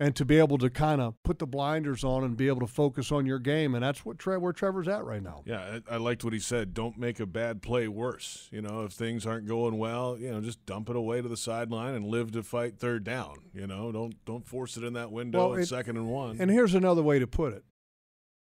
and 0.00 0.14
to 0.14 0.24
be 0.24 0.38
able 0.38 0.58
to 0.58 0.70
kind 0.70 1.00
of 1.00 1.20
put 1.24 1.40
the 1.40 1.46
blinders 1.46 2.04
on 2.04 2.22
and 2.22 2.36
be 2.36 2.46
able 2.46 2.60
to 2.60 2.66
focus 2.68 3.10
on 3.10 3.26
your 3.26 3.38
game. 3.40 3.74
And 3.74 3.82
that's 3.82 4.04
what 4.04 4.18
Tre- 4.18 4.36
where 4.36 4.52
Trevor's 4.52 4.86
at 4.86 5.04
right 5.04 5.22
now. 5.22 5.42
Yeah, 5.44 5.80
I, 5.90 5.94
I 5.94 5.96
liked 5.96 6.22
what 6.22 6.32
he 6.32 6.38
said. 6.38 6.72
Don't 6.72 6.96
make 6.98 7.18
a 7.18 7.26
bad 7.26 7.62
play 7.62 7.88
worse. 7.88 8.48
You 8.52 8.62
know, 8.62 8.84
if 8.84 8.92
things 8.92 9.26
aren't 9.26 9.48
going 9.48 9.76
well, 9.76 10.16
you 10.16 10.30
know, 10.30 10.40
just 10.40 10.64
dump 10.66 10.88
it 10.88 10.94
away 10.96 11.20
to 11.20 11.28
the 11.28 11.36
sideline 11.36 11.94
and 11.94 12.06
live 12.06 12.30
to 12.32 12.42
fight 12.44 12.78
third 12.78 13.02
down. 13.02 13.34
You 13.52 13.66
know, 13.66 13.90
don't 13.90 14.24
don't 14.24 14.46
force 14.46 14.76
it 14.76 14.84
in 14.84 14.92
that 14.92 15.10
window 15.10 15.48
Well, 15.48 15.54
at 15.56 15.62
it- 15.62 15.66
second 15.66 15.96
and 15.96 16.08
one. 16.08 16.36
And 16.40 16.50
here's 16.50 16.74
another 16.74 17.02
way 17.02 17.18
to 17.18 17.26
put 17.26 17.52
it. 17.52 17.64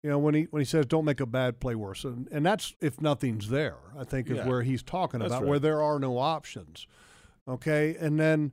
You 0.04 0.12
know, 0.12 0.20
when 0.20 0.36
he 0.36 0.44
when 0.52 0.60
he 0.62 0.66
says 0.66 0.86
don't 0.86 1.06
make 1.06 1.20
a 1.22 1.26
bad 1.26 1.60
play 1.60 1.74
worse, 1.74 2.04
and, 2.04 2.28
and 2.32 2.46
that's 2.46 2.76
if 2.82 3.02
nothing's 3.02 3.50
there, 3.50 3.78
I 3.98 4.04
think 4.04 4.30
is 4.30 4.38
Yeah. 4.38 4.48
where 4.48 4.62
he's 4.62 4.84
talking 4.84 5.20
That's 5.22 5.32
about 5.32 5.42
right. 5.44 5.50
where 5.50 5.60
there 5.60 5.82
are 5.82 5.98
no 6.00 6.18
options. 6.20 6.86
Okay. 7.48 7.96
And 8.00 8.20
then 8.20 8.52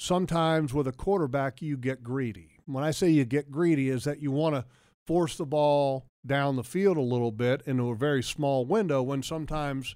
sometimes 0.00 0.72
with 0.72 0.88
a 0.88 0.92
quarterback 0.92 1.60
you 1.60 1.76
get 1.76 2.02
greedy. 2.02 2.56
When 2.64 2.82
I 2.82 2.90
say 2.90 3.10
you 3.10 3.26
get 3.26 3.50
greedy 3.50 3.90
is 3.90 4.04
that 4.04 4.22
you 4.22 4.30
want 4.30 4.54
to 4.54 4.64
force 5.06 5.36
the 5.36 5.44
ball 5.44 6.06
down 6.24 6.56
the 6.56 6.64
field 6.64 6.96
a 6.96 7.02
little 7.02 7.30
bit 7.30 7.62
into 7.66 7.90
a 7.90 7.94
very 7.94 8.22
small 8.22 8.64
window 8.64 9.02
when 9.02 9.22
sometimes 9.22 9.94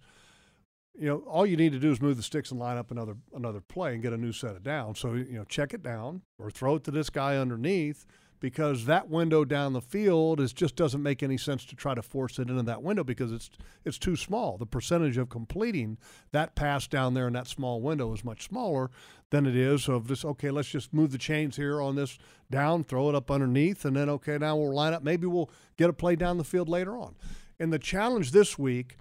you 0.94 1.06
know 1.06 1.18
all 1.20 1.46
you 1.46 1.56
need 1.56 1.72
to 1.72 1.78
do 1.78 1.90
is 1.90 2.02
move 2.02 2.16
the 2.18 2.22
sticks 2.22 2.50
and 2.50 2.60
line 2.60 2.76
up 2.76 2.90
another 2.90 3.16
another 3.34 3.60
play 3.60 3.94
and 3.94 4.02
get 4.02 4.12
a 4.12 4.16
new 4.16 4.32
set 4.32 4.56
of 4.56 4.62
downs 4.62 4.98
so 4.98 5.14
you 5.14 5.36
know 5.38 5.44
check 5.44 5.74
it 5.74 5.82
down 5.82 6.22
or 6.38 6.50
throw 6.50 6.76
it 6.76 6.84
to 6.84 6.90
this 6.90 7.10
guy 7.10 7.36
underneath 7.36 8.06
because 8.44 8.84
that 8.84 9.08
window 9.08 9.42
down 9.42 9.72
the 9.72 9.80
field 9.80 10.38
is 10.38 10.52
just 10.52 10.76
doesn't 10.76 11.02
make 11.02 11.22
any 11.22 11.38
sense 11.38 11.64
to 11.64 11.74
try 11.74 11.94
to 11.94 12.02
force 12.02 12.38
it 12.38 12.50
into 12.50 12.62
that 12.62 12.82
window 12.82 13.02
because 13.02 13.32
it's 13.32 13.48
it's 13.86 13.96
too 13.96 14.16
small. 14.16 14.58
The 14.58 14.66
percentage 14.66 15.16
of 15.16 15.30
completing 15.30 15.96
that 16.32 16.54
pass 16.54 16.86
down 16.86 17.14
there 17.14 17.26
in 17.26 17.32
that 17.32 17.46
small 17.46 17.80
window 17.80 18.12
is 18.12 18.22
much 18.22 18.42
smaller 18.42 18.90
than 19.30 19.46
it 19.46 19.56
is 19.56 19.88
of 19.88 20.08
this. 20.08 20.26
Okay, 20.26 20.50
let's 20.50 20.68
just 20.68 20.92
move 20.92 21.10
the 21.10 21.16
chains 21.16 21.56
here 21.56 21.80
on 21.80 21.96
this 21.96 22.18
down, 22.50 22.84
throw 22.84 23.08
it 23.08 23.14
up 23.14 23.30
underneath, 23.30 23.86
and 23.86 23.96
then 23.96 24.10
okay, 24.10 24.36
now 24.36 24.54
we'll 24.56 24.74
line 24.74 24.92
up. 24.92 25.02
Maybe 25.02 25.26
we'll 25.26 25.48
get 25.78 25.88
a 25.88 25.94
play 25.94 26.14
down 26.14 26.36
the 26.36 26.44
field 26.44 26.68
later 26.68 26.98
on. 26.98 27.14
And 27.58 27.72
the 27.72 27.78
challenge 27.78 28.32
this 28.32 28.58
week 28.58 28.98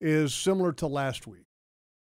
is 0.00 0.34
similar 0.34 0.72
to 0.72 0.88
last 0.88 1.28
week, 1.28 1.46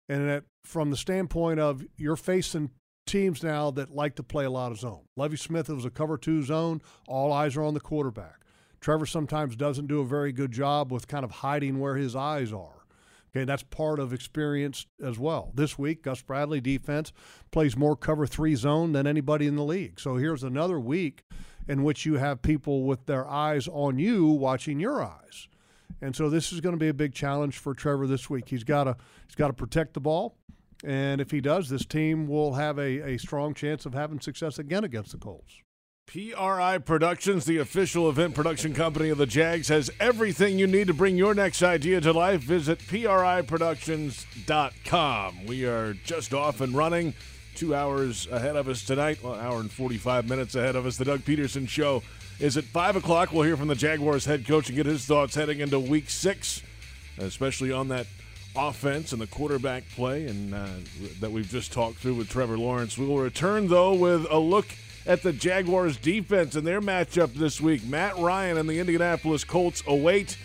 and 0.09 0.29
that 0.29 0.45
from 0.63 0.93
the 0.93 0.97
standpoint 0.97 1.59
of 1.59 1.85
you're 1.97 2.15
facing 2.15 2.71
teams 3.11 3.43
now 3.43 3.71
that 3.73 3.91
like 3.91 4.15
to 4.15 4.23
play 4.23 4.45
a 4.45 4.51
lot 4.51 4.71
of 4.71 4.79
zone. 4.79 5.03
Lovie 5.17 5.37
Smith 5.37 5.69
it 5.69 5.75
was 5.75 5.85
a 5.85 5.91
cover 5.91 6.17
two 6.17 6.43
zone. 6.43 6.81
All 7.09 7.33
eyes 7.33 7.57
are 7.57 7.63
on 7.63 7.75
the 7.75 7.81
quarterback. 7.81 8.41
Trevor 8.81 9.05
sometimes 9.05 9.57
doesn't 9.57 9.89
do 9.89 10.01
a 10.01 10.07
very 10.07 10.33
good 10.33 10.53
job 10.53 10.91
with 10.93 11.09
kind 11.09 11.25
of 11.25 11.31
hiding 11.31 11.81
where 11.81 11.97
his 11.97 12.17
eyes 12.17 12.53
are. 12.53 12.87
Okay, 13.31 13.45
that's 13.45 13.63
part 13.63 14.01
of 14.01 14.13
experience 14.13 14.87
as 15.03 15.19
well. 15.19 15.53
This 15.55 15.79
week, 15.79 16.03
Gus 16.03 16.23
Bradley 16.23 16.61
defense 16.61 17.13
plays 17.51 17.77
more 17.77 17.95
cover 17.95 18.27
three 18.27 18.55
zone 18.55 18.93
than 18.93 19.07
anybody 19.07 19.47
in 19.47 19.57
the 19.57 19.65
league. 19.65 20.01
So 20.01 20.17
here's 20.17 20.43
another 20.43 20.81
week 20.81 21.25
in 21.69 21.85
which 21.85 22.07
you 22.07 22.15
have 22.15 22.43
people 22.43 22.85
with 22.85 23.07
their 23.07 23.29
eyes 23.29 23.69
on 23.69 23.99
you 23.99 24.27
watching 24.27 24.81
your 24.81 25.03
eyes. 25.03 25.49
And 26.01 26.17
so 26.17 26.31
this 26.31 26.53
is 26.53 26.61
going 26.61 26.75
to 26.75 26.81
be 26.81 26.89
a 26.89 26.95
big 26.95 27.15
challenge 27.15 27.59
for 27.59 27.75
Trevor 27.75 28.07
this 28.07 28.31
week. 28.31 28.49
He's 28.49 28.65
got 28.65 28.85
to 28.85 28.97
he's 29.27 29.37
got 29.37 29.49
to 29.49 29.53
protect 29.53 29.95
the 29.95 30.01
ball. 30.01 30.37
And 30.85 31.21
if 31.21 31.31
he 31.31 31.41
does, 31.41 31.69
this 31.69 31.85
team 31.85 32.27
will 32.27 32.55
have 32.55 32.77
a, 32.79 33.13
a 33.13 33.19
strong 33.19 33.55
chance 33.55 33.87
of 33.87 33.95
having 33.95 34.21
success 34.21 34.59
again 34.59 34.83
against 34.85 35.13
the 35.13 35.19
Colts. 35.19 35.61
PRI 36.07 36.79
Productions, 36.79 37.45
the 37.45 37.59
official 37.59 38.09
event 38.09 38.35
production 38.35 38.75
company 38.75 39.11
of 39.11 39.19
the 39.19 39.27
Jags, 39.27 39.69
has 39.69 39.93
everything 40.01 40.59
you 40.59 40.67
need 40.67 40.89
to 40.89 40.95
bring 40.95 41.17
your 41.17 41.35
next 41.35 41.63
idea 41.63 42.01
to 42.01 42.13
life. 42.13 42.41
Visit 42.41 42.81
PRIProductions.com. 42.81 45.47
We 45.47 45.67
are 45.67 45.95
just 45.95 46.35
off 46.35 46.61
and 46.61 46.75
running. 46.75 47.15
Two 47.55 47.77
hours 47.77 48.27
ahead 48.29 48.57
of 48.57 48.67
us 48.67 48.85
tonight, 48.85 49.23
well, 49.23 49.35
an 49.35 49.41
hour 49.41 49.61
and 49.61 49.71
45 49.71 50.29
minutes 50.29 50.57
ahead 50.57 50.75
of 50.75 50.85
us. 50.85 50.97
The 50.97 51.05
Doug 51.05 51.21
Pederson 51.21 51.69
Show 51.69 52.03
is 52.41 52.57
at 52.57 52.65
5 52.65 52.97
o'clock. 52.97 53.33
We'll 53.33 53.43
hear 53.43 53.57
from 53.57 53.69
the 53.69 53.77
Jaguars 53.77 54.25
head 54.25 54.45
coach 54.47 54.69
and 54.69 54.77
get 54.77 54.87
his 54.87 55.05
thoughts 55.05 55.37
heading 55.37 55.61
into 55.61 55.79
week 55.79 56.11
six, 56.11 56.61
especially 57.19 57.71
on 57.71 57.87
that 57.89 58.07
offense 58.57 59.13
and 59.13 59.21
the 59.21 59.27
quarterback 59.27 59.89
play 59.91 60.27
and 60.27 60.55
uh, 60.55 60.67
that 61.21 61.31
we've 61.31 61.49
just 61.49 61.73
talked 61.73 61.99
through 61.99 62.15
with 62.15 62.29
Trevor 62.29 62.59
Lawrence. 62.59 62.99
We 62.99 63.07
will 63.07 63.19
return 63.19 63.69
though 63.69 63.95
with 63.95 64.27
a 64.31 64.39
look 64.39 64.67
at 65.07 65.23
the 65.23 65.33
Jaguars 65.33 65.97
defense 65.97 66.57
and 66.57 66.67
their 66.67 66.81
matchup 66.81 67.35
this 67.35 67.61
week. 67.61 67.85
Matt 67.85 68.19
Ryan 68.19 68.59
and 68.59 68.69
the 68.69 68.79
Indianapolis 68.81 69.45
Colts 69.45 69.83
await. 69.87 70.37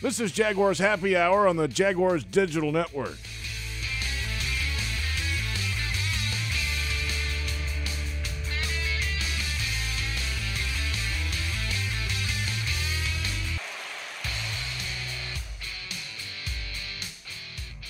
This 0.00 0.20
is 0.20 0.32
Jaguars 0.32 0.78
Happy 0.78 1.16
Hour 1.16 1.46
on 1.46 1.56
the 1.56 1.68
Jaguars 1.68 2.24
Digital 2.24 2.72
Network. 2.72 3.18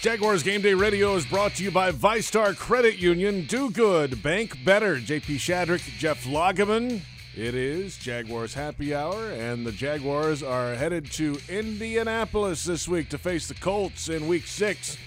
Jaguars 0.02 0.42
Game 0.42 0.62
Day 0.62 0.75
Radio 0.75 1.14
is 1.14 1.25
brought 1.25 1.54
to 1.54 1.62
you 1.62 1.71
by 1.71 1.92
VyStar 1.92 2.56
Credit 2.56 2.99
Union. 2.99 3.47
Do 3.47 3.71
good, 3.71 4.21
bank 4.21 4.64
better. 4.64 4.97
JP 4.97 5.37
Shadrick, 5.37 5.97
Jeff 5.97 6.25
Lageman. 6.25 7.02
It 7.37 7.54
is 7.54 7.99
Jaguars 7.99 8.52
Happy 8.52 8.97
Hour, 8.97 9.30
and 9.30 9.64
the 9.64 9.71
Jaguars 9.71 10.42
are 10.42 10.75
headed 10.75 11.09
to 11.12 11.38
Indianapolis 11.49 12.64
this 12.64 12.88
week 12.88 13.11
to 13.11 13.16
face 13.16 13.47
the 13.47 13.54
Colts 13.54 14.09
in 14.09 14.26
Week 14.26 14.44
Six. 14.44 14.99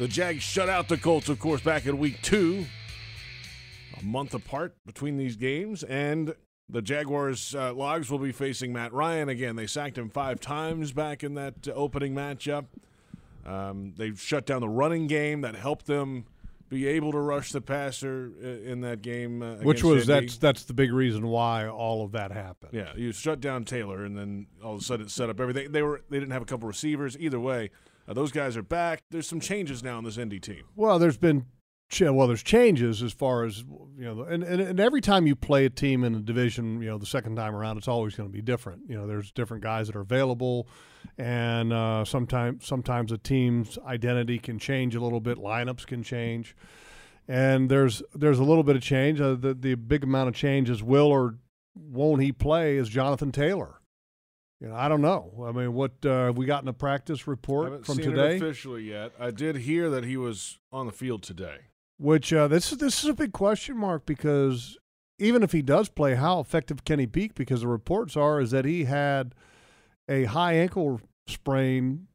The 0.00 0.08
Jags 0.08 0.42
shut 0.42 0.68
out 0.68 0.88
the 0.88 0.98
Colts, 0.98 1.28
of 1.28 1.38
course, 1.38 1.60
back 1.60 1.86
in 1.86 1.96
Week 1.98 2.20
Two. 2.20 2.66
A 3.96 4.04
month 4.04 4.34
apart 4.34 4.74
between 4.84 5.16
these 5.16 5.36
games, 5.36 5.84
and 5.84 6.34
the 6.68 6.82
Jaguars 6.82 7.54
uh, 7.54 7.72
logs 7.72 8.10
will 8.10 8.18
be 8.18 8.32
facing 8.32 8.72
Matt 8.72 8.92
Ryan 8.92 9.28
again. 9.28 9.54
They 9.54 9.68
sacked 9.68 9.96
him 9.96 10.10
five 10.10 10.40
times 10.40 10.90
back 10.90 11.22
in 11.22 11.34
that 11.34 11.68
uh, 11.68 11.70
opening 11.74 12.16
matchup. 12.16 12.64
Um, 13.46 13.94
they've 13.96 14.20
shut 14.20 14.46
down 14.46 14.60
the 14.60 14.68
running 14.68 15.06
game 15.06 15.42
that 15.42 15.54
helped 15.54 15.86
them 15.86 16.24
be 16.70 16.86
able 16.86 17.12
to 17.12 17.18
rush 17.18 17.52
the 17.52 17.60
passer 17.60 18.32
in 18.64 18.80
that 18.80 19.02
game. 19.02 19.42
Uh, 19.42 19.56
Which 19.56 19.84
was 19.84 20.08
Indy. 20.08 20.26
that's 20.26 20.38
that's 20.38 20.64
the 20.64 20.72
big 20.74 20.92
reason 20.92 21.26
why 21.28 21.68
all 21.68 22.04
of 22.04 22.12
that 22.12 22.32
happened. 22.32 22.72
Yeah, 22.72 22.92
you 22.96 23.12
shut 23.12 23.40
down 23.40 23.64
Taylor, 23.64 24.04
and 24.04 24.16
then 24.16 24.46
all 24.62 24.74
of 24.74 24.80
a 24.80 24.84
sudden 24.84 25.06
it 25.06 25.10
set 25.10 25.28
up 25.30 25.40
everything. 25.40 25.72
They 25.72 25.82
were 25.82 26.02
they 26.10 26.18
didn't 26.18 26.32
have 26.32 26.42
a 26.42 26.46
couple 26.46 26.66
receivers 26.66 27.16
either 27.18 27.38
way. 27.38 27.70
Uh, 28.08 28.14
those 28.14 28.32
guys 28.32 28.56
are 28.56 28.62
back. 28.62 29.02
There's 29.10 29.28
some 29.28 29.40
changes 29.40 29.82
now 29.82 29.98
in 29.98 30.04
this 30.04 30.18
Indy 30.18 30.40
team. 30.40 30.64
Well, 30.74 30.98
there's 30.98 31.16
been 31.18 31.46
ch- 31.90 32.02
well, 32.02 32.26
there's 32.26 32.42
changes 32.42 33.02
as 33.02 33.12
far 33.12 33.44
as 33.44 33.58
you 33.96 34.04
know, 34.04 34.22
and, 34.22 34.42
and 34.42 34.60
and 34.60 34.80
every 34.80 35.00
time 35.00 35.26
you 35.26 35.36
play 35.36 35.66
a 35.66 35.70
team 35.70 36.02
in 36.02 36.14
a 36.14 36.20
division, 36.20 36.80
you 36.82 36.88
know, 36.88 36.98
the 36.98 37.06
second 37.06 37.36
time 37.36 37.54
around, 37.54 37.76
it's 37.78 37.88
always 37.88 38.14
going 38.14 38.28
to 38.28 38.32
be 38.32 38.42
different. 38.42 38.82
You 38.88 38.96
know, 38.96 39.06
there's 39.06 39.30
different 39.32 39.62
guys 39.62 39.86
that 39.86 39.96
are 39.96 40.00
available, 40.00 40.66
and 41.18 41.72
uh, 41.72 42.04
sometimes 42.04 42.66
sometimes 42.66 43.12
a 43.12 43.18
team's 43.18 43.78
identity 43.86 44.38
can 44.38 44.58
change 44.58 44.94
a 44.94 45.00
little 45.00 45.20
bit, 45.20 45.38
lineups 45.38 45.86
can 45.86 46.02
change, 46.02 46.56
and 47.28 47.68
there's 47.68 48.02
there's 48.14 48.38
a 48.38 48.44
little 48.44 48.64
bit 48.64 48.76
of 48.76 48.82
change. 48.82 49.20
Uh, 49.20 49.34
the 49.34 49.54
the 49.54 49.74
big 49.74 50.04
amount 50.04 50.28
of 50.28 50.34
change 50.34 50.70
is 50.70 50.82
will 50.82 51.08
or 51.08 51.36
won't 51.74 52.22
he 52.22 52.32
play 52.32 52.76
is 52.76 52.88
Jonathan 52.88 53.32
Taylor. 53.32 53.80
You 54.60 54.68
know, 54.68 54.76
I 54.76 54.88
don't 54.88 55.02
know. 55.02 55.44
I 55.46 55.52
mean, 55.52 55.74
what 55.74 55.92
uh, 56.04 56.26
have 56.26 56.36
we 56.36 56.46
gotten 56.46 56.68
a 56.68 56.72
practice 56.72 57.26
report 57.26 57.66
haven't 57.66 57.86
from 57.86 57.96
seen 57.96 58.10
today? 58.10 58.36
it 58.36 58.42
officially 58.42 58.84
yet. 58.84 59.12
I 59.18 59.30
did 59.30 59.56
hear 59.56 59.90
that 59.90 60.04
he 60.04 60.16
was 60.16 60.58
on 60.72 60.86
the 60.86 60.92
field 60.92 61.22
today. 61.22 61.56
Which 61.98 62.32
uh, 62.32 62.48
this 62.48 62.72
is 62.72 62.78
this 62.78 63.04
is 63.04 63.10
a 63.10 63.14
big 63.14 63.32
question 63.32 63.76
mark 63.76 64.06
because 64.06 64.78
even 65.18 65.42
if 65.42 65.52
he 65.52 65.62
does 65.62 65.88
play, 65.88 66.14
how 66.14 66.40
effective 66.40 66.84
can 66.84 66.98
he 66.98 67.06
be? 67.06 67.30
Because 67.34 67.60
the 67.60 67.68
reports 67.68 68.16
are 68.16 68.40
is 68.40 68.50
that 68.50 68.64
he 68.64 68.84
had 68.84 69.34
a 70.08 70.24
high 70.24 70.54
ankle 70.54 71.00
sprain, 71.26 72.06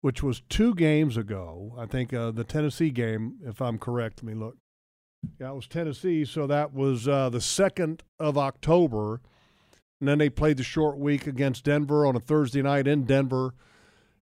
which 0.00 0.22
was 0.22 0.42
two 0.48 0.74
games 0.74 1.16
ago. 1.16 1.74
I 1.78 1.86
think 1.86 2.12
uh, 2.12 2.30
the 2.30 2.44
Tennessee 2.44 2.90
game, 2.90 3.36
if 3.44 3.60
I'm 3.60 3.78
correct. 3.78 4.22
Let 4.22 4.34
me 4.34 4.38
look. 4.38 4.56
Yeah, 5.38 5.50
it 5.50 5.54
was 5.54 5.66
Tennessee, 5.68 6.24
so 6.24 6.46
that 6.46 6.72
was 6.72 7.06
uh, 7.06 7.28
the 7.28 7.42
second 7.42 8.02
of 8.18 8.38
October, 8.38 9.20
and 10.00 10.08
then 10.08 10.18
they 10.18 10.30
played 10.30 10.56
the 10.56 10.62
short 10.62 10.98
week 10.98 11.26
against 11.26 11.64
Denver 11.64 12.06
on 12.06 12.16
a 12.16 12.20
Thursday 12.20 12.62
night 12.62 12.86
in 12.86 13.04
Denver. 13.04 13.54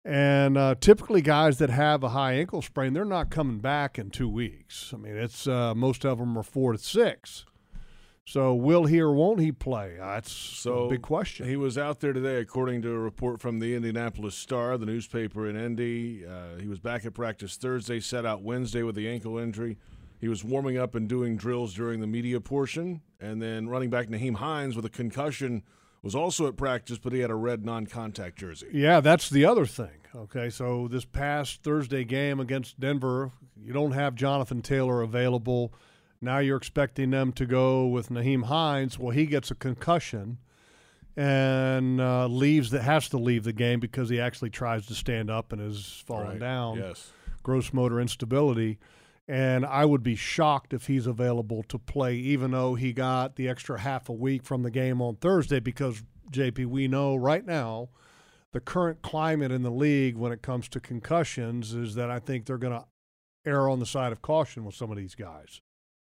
And 0.03 0.57
uh, 0.57 0.75
typically, 0.79 1.21
guys 1.21 1.57
that 1.57 1.69
have 1.69 2.01
a 2.01 2.09
high 2.09 2.33
ankle 2.33 2.61
sprain, 2.61 2.93
they're 2.93 3.05
not 3.05 3.29
coming 3.29 3.59
back 3.59 3.99
in 3.99 4.09
two 4.09 4.29
weeks. 4.29 4.91
I 4.93 4.97
mean, 4.97 5.17
it's 5.17 5.47
uh, 5.47 5.75
most 5.75 6.05
of 6.05 6.17
them 6.17 6.37
are 6.37 6.43
four 6.43 6.71
to 6.71 6.79
six. 6.79 7.45
So, 8.27 8.53
will 8.53 8.83
he 8.83 8.99
or 8.99 9.13
won't 9.13 9.39
he 9.39 9.53
play? 9.53 9.95
That's 9.97 10.33
So 10.33 10.87
a 10.87 10.89
big 10.89 11.01
question. 11.01 11.47
He 11.47 11.55
was 11.55 11.77
out 11.77 12.01
there 12.01 12.11
today, 12.11 12.41
according 12.41 12.81
to 12.81 12.89
a 12.89 12.99
report 12.99 13.39
from 13.39 13.59
the 13.59 13.73
Indianapolis 13.73 14.35
Star, 14.35 14.77
the 14.77 14.85
newspaper 14.85 15.47
in 15.49 15.55
Indy. 15.55 16.25
Uh, 16.25 16.57
he 16.59 16.67
was 16.67 16.77
back 16.77 17.05
at 17.05 17.13
practice 17.13 17.55
Thursday, 17.55 18.01
set 18.01 18.25
out 18.25 18.41
Wednesday 18.41 18.83
with 18.83 18.95
the 18.95 19.07
ankle 19.07 19.37
injury. 19.37 19.77
He 20.19 20.27
was 20.27 20.43
warming 20.43 20.77
up 20.77 20.93
and 20.93 21.07
doing 21.07 21.37
drills 21.37 21.73
during 21.73 22.01
the 22.01 22.07
media 22.07 22.41
portion, 22.41 23.01
and 23.21 23.41
then 23.41 23.69
running 23.69 23.89
back 23.89 24.09
Nyheim 24.09 24.35
Hines 24.35 24.75
with 24.75 24.83
a 24.83 24.89
concussion 24.89 25.63
was 26.01 26.13
also 26.13 26.47
at 26.47 26.57
practice, 26.57 26.97
but 26.97 27.13
he 27.13 27.19
had 27.19 27.31
a 27.31 27.35
red 27.35 27.63
non-contact 27.63 28.37
jersey. 28.37 28.67
Yeah, 28.73 28.99
that's 28.99 29.29
the 29.29 29.45
other 29.45 29.65
thing. 29.65 30.01
Okay, 30.13 30.49
so 30.49 30.89
this 30.89 31.05
past 31.05 31.63
Thursday 31.63 32.03
game 32.03 32.41
against 32.41 32.77
Denver, 32.77 33.31
you 33.55 33.71
don't 33.71 33.93
have 33.93 34.15
Jonathan 34.15 34.61
Taylor 34.61 35.01
available. 35.01 35.73
Now 36.21 36.39
you're 36.39 36.57
expecting 36.57 37.11
them 37.11 37.31
to 37.33 37.45
go 37.45 37.85
with 37.87 38.09
Nyheim 38.09 38.45
Hines. 38.45 38.97
Well, 38.97 39.11
he 39.11 39.25
gets 39.27 39.51
a 39.51 39.55
concussion 39.55 40.39
and 41.15 41.99
uh, 42.01 42.27
leaves. 42.27 42.71
That 42.71 42.83
has 42.83 43.09
to 43.09 43.17
leave 43.17 43.43
the 43.43 43.53
game 43.53 43.79
because 43.79 44.09
he 44.09 44.19
actually 44.19 44.49
tries 44.49 44.85
to 44.87 44.95
stand 44.95 45.29
up 45.29 45.51
and 45.51 45.61
is 45.61 46.03
falling 46.05 46.27
Right. 46.31 46.39
down. 46.39 46.77
Yes. 46.77 47.11
gross 47.43 47.71
motor 47.71 47.99
instability. 48.01 48.77
And 49.29 49.65
I 49.65 49.85
would 49.85 50.03
be 50.03 50.15
shocked 50.15 50.73
if 50.73 50.87
he's 50.87 51.07
available 51.07 51.63
to 51.63 51.77
play, 51.77 52.15
even 52.15 52.51
though 52.51 52.75
he 52.75 52.91
got 52.93 53.35
the 53.35 53.47
extra 53.47 53.79
half 53.79 54.09
a 54.09 54.13
week 54.13 54.43
from 54.43 54.63
the 54.63 54.71
game 54.71 55.01
on 55.01 55.15
Thursday, 55.17 55.59
because, 55.61 56.03
JP, 56.31 56.65
we 56.65 56.87
know 56.89 57.15
right 57.15 57.45
now 57.45 57.89
the 58.53 58.59
current 58.59 59.01
climate 59.01 59.51
in 59.51 59.63
the 59.63 59.71
league 59.71 60.15
when 60.17 60.31
it 60.31 60.41
comes 60.41 60.67
to 60.69 60.79
concussions 60.81 61.73
is 61.73 61.95
that 61.95 62.09
I 62.09 62.19
think 62.19 62.45
they're 62.45 62.57
going 62.57 62.77
to 62.79 62.85
err 63.45 63.69
on 63.69 63.79
the 63.79 63.85
side 63.85 64.11
of 64.11 64.21
caution 64.21 64.65
with 64.65 64.75
some 64.75 64.91
of 64.91 64.97
these 64.97 65.15
guys, 65.15 65.61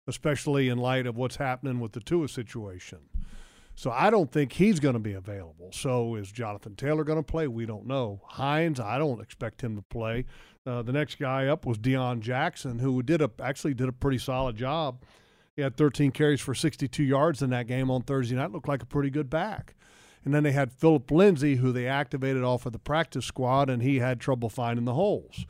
especially 0.08 0.70
in 0.70 0.78
light 0.78 1.08
of 1.08 1.16
what's 1.16 1.38
happening 1.38 1.80
with 1.80 1.94
the 1.94 2.00
Tua 2.00 2.28
situation. 2.28 3.00
So 3.76 3.89
I 3.89 4.10
don't 4.10 4.32
think 4.32 4.54
he's 4.54 4.80
going 4.80 4.94
to 4.94 5.00
be 5.00 5.13
available. 5.13 5.72
So 5.72 6.16
is 6.16 6.32
Jonathan 6.32 6.76
Taylor 6.76 7.04
going 7.04 7.18
to 7.18 7.24
play? 7.24 7.48
We 7.48 7.66
don't 7.66 7.88
know. 7.88 8.22
Hines, 8.28 8.80
I 8.80 8.98
don't 9.00 9.22
expect 9.22 9.62
him 9.62 9.76
to 9.76 9.82
play. 9.82 10.26
Uh, 10.66 10.82
the 10.84 10.92
next 10.92 11.16
guy 11.20 11.48
up 11.48 11.66
was 11.66 11.78
Deon 11.78 12.20
Jackson, 12.20 12.80
who 12.80 13.02
did 13.02 13.22
a 13.22 13.32
actually 13.42 13.74
did 13.74 13.89
a 13.89 13.94
pretty 13.94 14.20
solid 14.20 14.56
job. 14.56 15.04
He 15.56 15.62
had 15.62 15.76
13 15.76 16.12
carries 16.12 16.42
for 16.42 16.56
62 16.56 17.04
yards 17.04 17.42
in 17.42 17.50
that 17.52 17.68
game 17.68 17.92
on 17.92 18.02
Thursday 18.04 18.36
night. 18.36 18.52
Looked 18.52 18.68
like 18.68 18.82
a 18.82 18.88
pretty 18.88 19.10
good 19.10 19.30
back. 19.30 19.76
And 20.26 20.34
then 20.34 20.44
they 20.44 20.54
had 20.54 20.72
Phillip 20.72 21.12
Lindsay, 21.12 21.56
who 21.56 21.72
they 21.72 21.86
activated 21.86 22.44
off 22.44 22.66
of 22.66 22.72
the 22.72 22.80
practice 22.80 23.26
squad, 23.26 23.70
and 23.70 23.84
he 23.84 24.00
had 24.00 24.20
trouble 24.20 24.50
finding 24.50 24.86
the 24.86 24.94
holes. 24.94 25.46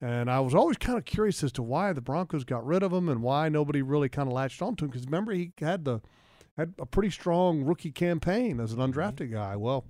And 0.00 0.30
I 0.30 0.40
was 0.40 0.54
always 0.54 0.76
kind 0.76 0.98
of 0.98 1.04
curious 1.04 1.42
as 1.42 1.52
to 1.52 1.62
why 1.62 1.92
the 1.92 2.02
Broncos 2.02 2.44
got 2.44 2.66
rid 2.66 2.82
of 2.82 2.92
him 2.92 3.08
and 3.08 3.22
why 3.22 3.48
nobody 3.48 3.80
really 3.80 4.08
kind 4.08 4.28
of 4.28 4.34
latched 4.34 4.60
onto 4.60 4.84
him. 4.84 4.90
Because 4.90 5.06
remember, 5.06 5.32
he 5.32 5.52
had 5.58 5.84
the 5.84 6.00
had 6.56 6.74
a 6.78 6.86
pretty 6.86 7.10
strong 7.10 7.64
rookie 7.64 7.90
campaign 7.90 8.60
as 8.60 8.72
an 8.72 8.78
mm-hmm. 8.78 8.98
undrafted 8.98 9.32
guy. 9.32 9.56
Well, 9.56 9.84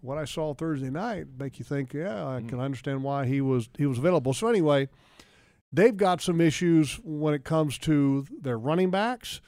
what 0.00 0.18
I 0.18 0.24
saw 0.24 0.54
Thursday 0.54 0.90
night 0.90 1.26
make 1.38 1.58
you 1.58 1.64
think, 1.64 1.92
yeah, 1.92 2.26
I 2.26 2.40
mm. 2.40 2.48
can 2.48 2.60
understand 2.60 3.02
why 3.02 3.26
he 3.26 3.40
was 3.40 3.68
he 3.76 3.86
was 3.86 3.98
available. 3.98 4.32
So 4.32 4.48
anyway, 4.48 4.88
they've 5.72 5.96
got 5.96 6.20
some 6.20 6.40
issues 6.40 7.00
when 7.02 7.34
it 7.34 7.44
comes 7.44 7.78
to 7.78 8.26
their 8.40 8.58
running 8.58 8.90
backs. 8.90 9.40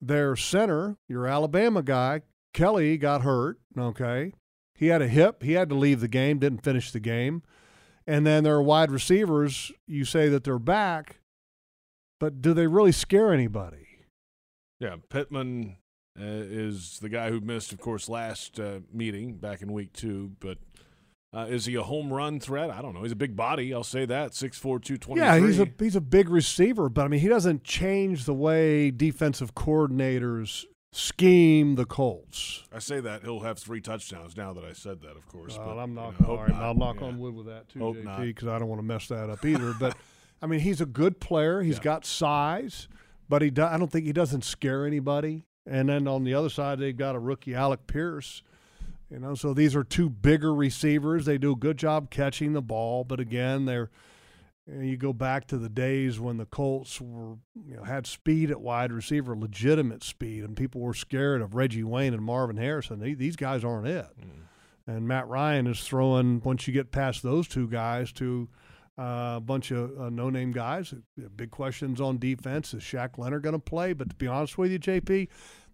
Their 0.00 0.36
center, 0.36 0.96
your 1.08 1.26
Alabama 1.26 1.82
guy, 1.82 2.20
Kelly, 2.52 2.98
got 2.98 3.22
hurt. 3.22 3.58
Okay, 3.76 4.32
he 4.74 4.86
had 4.86 5.02
a 5.02 5.08
hip. 5.08 5.42
He 5.42 5.52
had 5.52 5.68
to 5.70 5.74
leave 5.74 6.00
the 6.00 6.08
game. 6.08 6.38
Didn't 6.38 6.64
finish 6.64 6.90
the 6.90 7.00
game. 7.00 7.42
And 8.06 8.26
then 8.26 8.44
their 8.44 8.62
wide 8.62 8.90
receivers, 8.90 9.72
you 9.86 10.04
say 10.04 10.28
that 10.28 10.44
they're 10.44 10.58
back, 10.58 11.16
but 12.20 12.40
do 12.40 12.54
they 12.54 12.66
really 12.66 12.92
scare 12.92 13.32
anybody? 13.32 13.86
Yeah, 14.78 14.96
Pittman 15.08 15.76
uh, 16.18 16.24
is 16.24 16.98
the 17.00 17.08
guy 17.08 17.30
who 17.30 17.40
missed, 17.40 17.72
of 17.72 17.80
course, 17.80 18.08
last 18.08 18.60
uh, 18.60 18.80
meeting 18.92 19.34
back 19.34 19.62
in 19.62 19.72
week 19.72 19.92
two. 19.92 20.32
But 20.38 20.58
uh, 21.34 21.46
is 21.48 21.66
he 21.66 21.74
a 21.74 21.82
home 21.82 22.12
run 22.12 22.38
threat? 22.40 22.70
I 22.70 22.80
don't 22.80 22.94
know. 22.94 23.02
He's 23.02 23.12
a 23.12 23.16
big 23.16 23.36
body. 23.36 23.74
I'll 23.74 23.82
say 23.82 24.06
that. 24.06 24.34
six 24.34 24.58
four 24.58 24.78
two 24.78 24.98
twenty. 24.98 25.20
Yeah, 25.20 25.38
he's 25.38 25.58
a 25.58 25.68
he's 25.78 25.96
a 25.96 26.00
big 26.00 26.28
receiver, 26.28 26.88
but 26.88 27.04
I 27.04 27.08
mean 27.08 27.20
he 27.20 27.28
doesn't 27.28 27.64
change 27.64 28.24
the 28.24 28.34
way 28.34 28.90
defensive 28.90 29.54
coordinators 29.54 30.64
scheme 30.96 31.74
the 31.74 31.84
Colts. 31.84 32.62
I 32.72 32.78
say 32.78 33.00
that 33.00 33.22
he'll 33.22 33.40
have 33.40 33.58
three 33.58 33.80
touchdowns 33.82 34.34
now 34.36 34.54
that 34.54 34.64
I 34.64 34.72
said 34.72 35.02
that, 35.02 35.16
of 35.16 35.28
course. 35.28 35.56
Well, 35.58 35.74
but, 35.74 35.78
I'm 35.78 35.90
you 35.90 35.96
not. 35.96 36.20
know, 36.20 36.26
all 36.28 36.36
right, 36.38 36.48
not. 36.48 36.62
I'll 36.62 36.74
knock 36.74 36.96
Yeah. 37.00 37.08
on 37.08 37.18
wood 37.18 37.34
with 37.34 37.46
that 37.46 37.68
too, 37.68 37.80
Hope. 37.80 37.96
JP, 37.96 38.22
because 38.34 38.48
I 38.48 38.58
don't 38.58 38.68
want 38.68 38.78
to 38.78 38.86
mess 38.86 39.06
that 39.08 39.28
up 39.28 39.44
either. 39.44 39.74
But 39.78 39.94
I 40.42 40.46
mean, 40.46 40.60
he's 40.60 40.80
a 40.80 40.86
good 40.86 41.20
player. 41.20 41.60
He's 41.62 41.76
Yeah. 41.76 41.82
got 41.82 42.06
size, 42.06 42.88
but 43.28 43.42
he 43.42 43.50
do, 43.50 43.62
I 43.64 43.76
don't 43.76 43.92
think 43.92 44.06
he 44.06 44.12
doesn't 44.14 44.42
scare 44.44 44.86
anybody. 44.86 45.44
And 45.66 45.88
then 45.90 46.08
on 46.08 46.24
the 46.24 46.32
other 46.32 46.48
side, 46.48 46.78
they've 46.78 46.96
got 46.96 47.14
a 47.14 47.18
rookie, 47.18 47.54
Alec 47.54 47.86
Pierce. 47.86 48.42
You 49.10 49.18
know, 49.18 49.34
so 49.34 49.52
these 49.52 49.76
are 49.76 49.84
two 49.84 50.08
bigger 50.08 50.54
receivers. 50.54 51.26
They 51.26 51.36
do 51.38 51.52
a 51.52 51.56
good 51.56 51.76
job 51.76 52.10
catching 52.10 52.54
the 52.54 52.62
ball, 52.62 53.04
but 53.04 53.20
again, 53.20 53.66
they're 53.66 53.90
you, 54.66 54.80
you 54.80 54.96
go 54.96 55.12
back 55.12 55.46
to 55.48 55.58
the 55.58 55.68
days 55.68 56.18
when 56.20 56.36
the 56.36 56.46
Colts 56.46 57.00
were 57.00 57.36
you 57.54 57.76
know 57.76 57.84
had 57.84 58.06
speed 58.06 58.50
at 58.50 58.60
wide 58.60 58.92
receiver, 58.92 59.36
legitimate 59.36 60.02
speed, 60.04 60.44
and 60.44 60.56
people 60.56 60.80
were 60.80 60.94
scared 60.94 61.42
of 61.42 61.54
Reggie 61.54 61.84
Wayne 61.84 62.14
and 62.14 62.22
Marvin 62.22 62.56
Harrison. 62.56 62.98
They, 62.98 63.14
these 63.14 63.36
guys 63.36 63.64
aren't 63.64 63.86
it. 63.88 64.06
And 64.88 65.08
Matt 65.08 65.26
Ryan 65.28 65.66
is 65.66 65.80
throwing 65.80 66.40
once 66.44 66.66
you 66.66 66.72
get 66.72 66.92
past 66.92 67.22
those 67.22 67.48
two 67.48 67.68
guys 67.68 68.12
to 68.12 68.48
uh, 68.98 69.34
a 69.36 69.40
bunch 69.40 69.70
of 69.72 70.00
uh, 70.00 70.10
no-name 70.10 70.52
guys. 70.52 70.94
Big 71.34 71.50
questions 71.50 72.00
on 72.00 72.18
defense. 72.18 72.72
Is 72.72 72.82
Shaq 72.82 73.18
Leonard 73.18 73.42
going 73.42 73.52
to 73.54 73.58
play? 73.58 73.92
But 73.92 74.10
to 74.10 74.16
be 74.16 74.26
honest 74.26 74.56
with 74.56 74.70
you, 74.70 74.78
JP, 74.78 75.28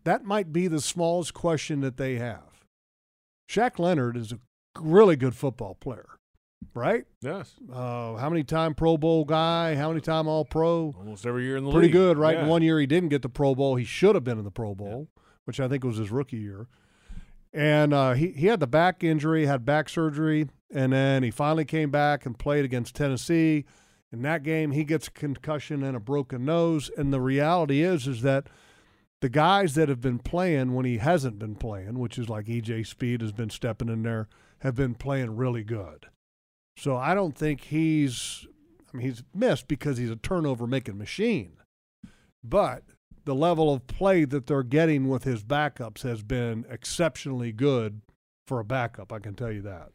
that 0.04 0.24
might 0.24 0.52
be 0.52 0.66
the 0.66 0.80
smallest 0.80 1.34
question 1.34 1.80
that 1.82 1.98
they 1.98 2.16
have. 2.16 2.64
Shaq 3.48 3.78
Leonard 3.78 4.16
is 4.16 4.32
a 4.32 4.38
really 4.80 5.14
good 5.16 5.36
football 5.36 5.74
player, 5.74 6.08
right? 6.74 7.04
Yes, 7.20 7.54
Uh, 7.70 8.16
how 8.16 8.28
many 8.30 8.44
time 8.44 8.74
Pro 8.74 8.96
Bowl 8.96 9.24
guy? 9.24 9.74
How 9.74 9.88
many 9.88 10.00
time 10.00 10.26
All 10.28 10.44
Pro? 10.44 10.94
almost 10.98 11.26
every 11.26 11.44
year 11.44 11.56
in 11.56 11.64
the 11.64 11.70
Pretty 11.70 11.86
league. 11.88 11.92
good, 11.94 12.18
right? 12.18 12.36
Yeah. 12.38 12.46
One 12.46 12.62
year 12.62 12.78
he 12.80 12.86
didn't 12.86 13.08
get 13.10 13.22
the 13.22 13.28
Pro 13.28 13.54
Bowl. 13.54 13.76
He 13.76 13.84
should 13.84 14.14
have 14.14 14.24
been 14.24 14.38
in 14.38 14.44
the 14.44 14.50
Pro 14.50 14.74
Bowl, 14.74 15.08
which 15.44 15.60
I 15.60 15.68
think 15.68 15.84
was 15.84 15.96
his 15.98 16.10
rookie 16.10 16.36
year. 16.38 16.66
And 17.52 17.92
uh, 17.92 18.12
he 18.14 18.28
he 18.32 18.46
had 18.46 18.60
the 18.60 18.66
back 18.66 19.04
injury, 19.04 19.44
had 19.46 19.64
back 19.66 19.88
surgery, 19.88 20.48
and 20.72 20.92
then 20.92 21.22
he 21.22 21.30
finally 21.30 21.64
came 21.66 21.90
back 21.90 22.24
and 22.24 22.38
played 22.38 22.64
against 22.64 22.94
Tennessee. 22.94 23.64
In 24.10 24.22
that 24.22 24.42
game, 24.42 24.72
he 24.72 24.84
gets 24.84 25.08
a 25.08 25.10
concussion 25.10 25.82
and 25.82 25.96
a 25.96 26.00
broken 26.00 26.44
nose. 26.44 26.90
And 26.96 27.12
the 27.12 27.20
reality 27.20 27.82
is, 27.82 28.06
is 28.06 28.22
that 28.22 28.46
the 29.20 29.28
guys 29.28 29.74
that 29.74 29.88
have 29.88 30.00
been 30.00 30.18
playing 30.18 30.74
when 30.74 30.84
he 30.84 30.98
hasn't 30.98 31.38
been 31.38 31.54
playing, 31.54 31.98
which 31.98 32.18
is 32.18 32.28
like 32.28 32.46
EJ 32.46 32.86
Speed 32.86 33.20
has 33.22 33.32
been 33.32 33.50
stepping 33.50 33.88
in 33.88 34.02
there, 34.02 34.28
have 34.60 34.74
been 34.74 34.94
playing 34.94 35.36
really 35.36 35.64
good. 35.64 36.06
So 36.76 36.96
I 36.96 37.14
don't 37.14 37.36
think 37.36 37.62
he's. 37.64 38.46
I 38.92 38.96
mean, 38.96 39.06
he's 39.06 39.22
missed 39.34 39.68
because 39.68 39.96
he's 39.96 40.10
a 40.10 40.16
turnover 40.16 40.66
making 40.66 40.98
machine. 40.98 41.54
But 42.44 42.82
the 43.24 43.34
level 43.34 43.72
of 43.72 43.86
play 43.86 44.24
that 44.24 44.46
they're 44.46 44.62
getting 44.62 45.08
with 45.08 45.24
his 45.24 45.42
backups 45.44 46.02
has 46.02 46.22
been 46.22 46.66
exceptionally 46.68 47.52
good 47.52 48.02
for 48.46 48.58
a 48.58 48.64
backup. 48.64 49.12
I 49.12 49.18
can 49.18 49.34
tell 49.34 49.52
you 49.52 49.62
that. 49.62 49.90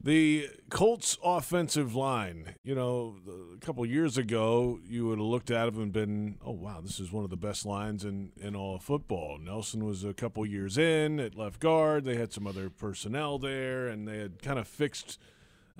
The 0.00 0.48
Colts 0.70 1.18
offensive 1.24 1.96
line, 1.96 2.54
you 2.62 2.74
know, 2.74 3.16
a 3.54 3.58
couple 3.58 3.84
years 3.84 4.16
ago, 4.16 4.78
you 4.86 5.08
would 5.08 5.18
have 5.18 5.26
looked 5.26 5.50
at 5.50 5.66
them 5.66 5.82
and 5.82 5.92
been, 5.92 6.38
oh, 6.40 6.52
wow, 6.52 6.80
this 6.80 7.00
is 7.00 7.10
one 7.10 7.24
of 7.24 7.30
the 7.30 7.36
best 7.36 7.66
lines 7.66 8.04
in, 8.04 8.30
in 8.40 8.54
all 8.54 8.76
of 8.76 8.84
football. 8.84 9.38
Nelson 9.38 9.84
was 9.84 10.04
a 10.04 10.14
couple 10.14 10.46
years 10.46 10.78
in 10.78 11.18
at 11.18 11.34
left 11.34 11.58
guard. 11.58 12.04
They 12.04 12.14
had 12.14 12.32
some 12.32 12.46
other 12.46 12.70
personnel 12.70 13.40
there, 13.40 13.88
and 13.88 14.06
they 14.06 14.18
had 14.18 14.40
kind 14.40 14.60
of 14.60 14.68
fixed 14.68 15.18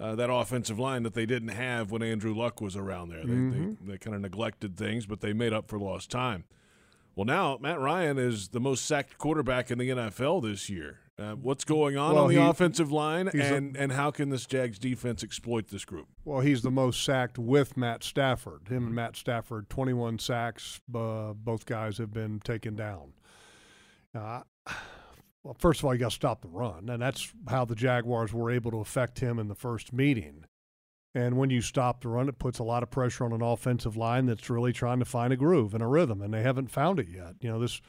uh, 0.00 0.14
that 0.14 0.30
offensive 0.32 0.78
line 0.78 1.02
that 1.02 1.14
they 1.14 1.26
didn't 1.26 1.48
have 1.48 1.90
when 1.90 2.02
Andrew 2.02 2.34
Luck 2.34 2.60
was 2.60 2.76
around 2.76 3.08
there. 3.10 3.24
They, 3.24 3.32
Mm-hmm. 3.32 3.86
they, 3.86 3.92
they 3.92 3.98
kind 3.98 4.14
of 4.14 4.22
neglected 4.22 4.76
things, 4.76 5.06
but 5.06 5.20
they 5.20 5.32
made 5.32 5.52
up 5.52 5.68
for 5.68 5.78
lost 5.78 6.10
time. 6.10 6.44
Well, 7.16 7.24
now 7.24 7.58
Matt 7.60 7.80
Ryan 7.80 8.16
is 8.18 8.48
the 8.50 8.60
most 8.60 8.84
sacked 8.84 9.18
quarterback 9.18 9.70
in 9.72 9.78
the 9.78 9.88
NFL 9.88 10.42
this 10.42 10.70
year. 10.70 11.00
Uh, 11.18 11.32
what's 11.32 11.64
going 11.64 11.96
on 11.96 12.14
Well, 12.14 12.24
on 12.26 12.30
the 12.32 12.40
he- 12.40 12.46
offensive 12.48 12.92
line, 12.92 13.28
he's 13.32 13.50
a- 13.50 13.54
and, 13.56 13.76
and 13.76 13.90
how 13.90 14.12
can 14.12 14.28
this 14.30 14.46
Jags 14.46 14.78
defense 14.78 15.24
exploit 15.24 15.66
this 15.66 15.84
group? 15.84 16.06
Well, 16.24 16.42
he's 16.42 16.62
the 16.62 16.70
most 16.70 17.02
sacked 17.02 17.36
with 17.36 17.76
Matt 17.76 18.04
Stafford. 18.04 18.68
Him 18.68 18.86
and 18.86 18.94
Matt 18.94 19.16
Stafford, 19.16 19.68
21 19.68 20.20
sacks. 20.20 20.80
Uh, 20.94 21.32
both 21.32 21.66
guys 21.66 21.98
have 21.98 22.12
been 22.12 22.38
taken 22.38 22.76
down. 22.76 23.14
Uh, 24.14 24.42
well, 25.48 25.56
first 25.58 25.80
of 25.80 25.86
all, 25.86 25.94
you 25.94 26.00
got 26.00 26.10
to 26.10 26.14
stop 26.14 26.42
the 26.42 26.48
run, 26.48 26.90
and 26.90 27.00
that's 27.00 27.32
how 27.48 27.64
the 27.64 27.74
Jaguars 27.74 28.34
were 28.34 28.50
able 28.50 28.70
to 28.70 28.80
affect 28.80 29.20
him 29.20 29.38
in 29.38 29.48
the 29.48 29.54
first 29.54 29.94
meeting. 29.94 30.44
And 31.14 31.38
when 31.38 31.48
you 31.48 31.62
stop 31.62 32.02
the 32.02 32.08
run, 32.08 32.28
it 32.28 32.38
puts 32.38 32.58
a 32.58 32.64
lot 32.64 32.82
of 32.82 32.90
pressure 32.90 33.24
on 33.24 33.32
an 33.32 33.40
offensive 33.40 33.96
line 33.96 34.26
that's 34.26 34.50
really 34.50 34.74
trying 34.74 34.98
to 34.98 35.06
find 35.06 35.32
a 35.32 35.38
groove 35.38 35.72
and 35.72 35.82
a 35.82 35.86
rhythm, 35.86 36.20
and 36.20 36.34
they 36.34 36.42
haven't 36.42 36.70
found 36.70 37.00
it 37.00 37.08
yet. 37.08 37.36
You 37.40 37.48
know, 37.48 37.58
this 37.58 37.80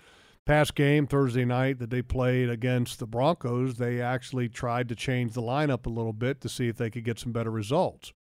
past 0.46 0.74
game 0.74 1.06
Thursday 1.06 1.44
night 1.44 1.80
that 1.80 1.90
they 1.90 2.02
played 2.02 2.50
against 2.50 2.98
the 2.98 3.06
Broncos, 3.06 3.76
they 3.76 4.00
actually 4.00 4.48
tried 4.48 4.88
to 4.88 4.96
change 4.96 5.34
the 5.34 5.42
lineup 5.42 5.86
a 5.86 5.90
little 5.90 6.14
bit 6.14 6.40
to 6.40 6.48
see 6.48 6.70
if 6.70 6.78
they 6.78 6.90
could 6.90 7.04
get 7.04 7.20
some 7.20 7.34
better 7.34 7.52
results. 7.52 8.14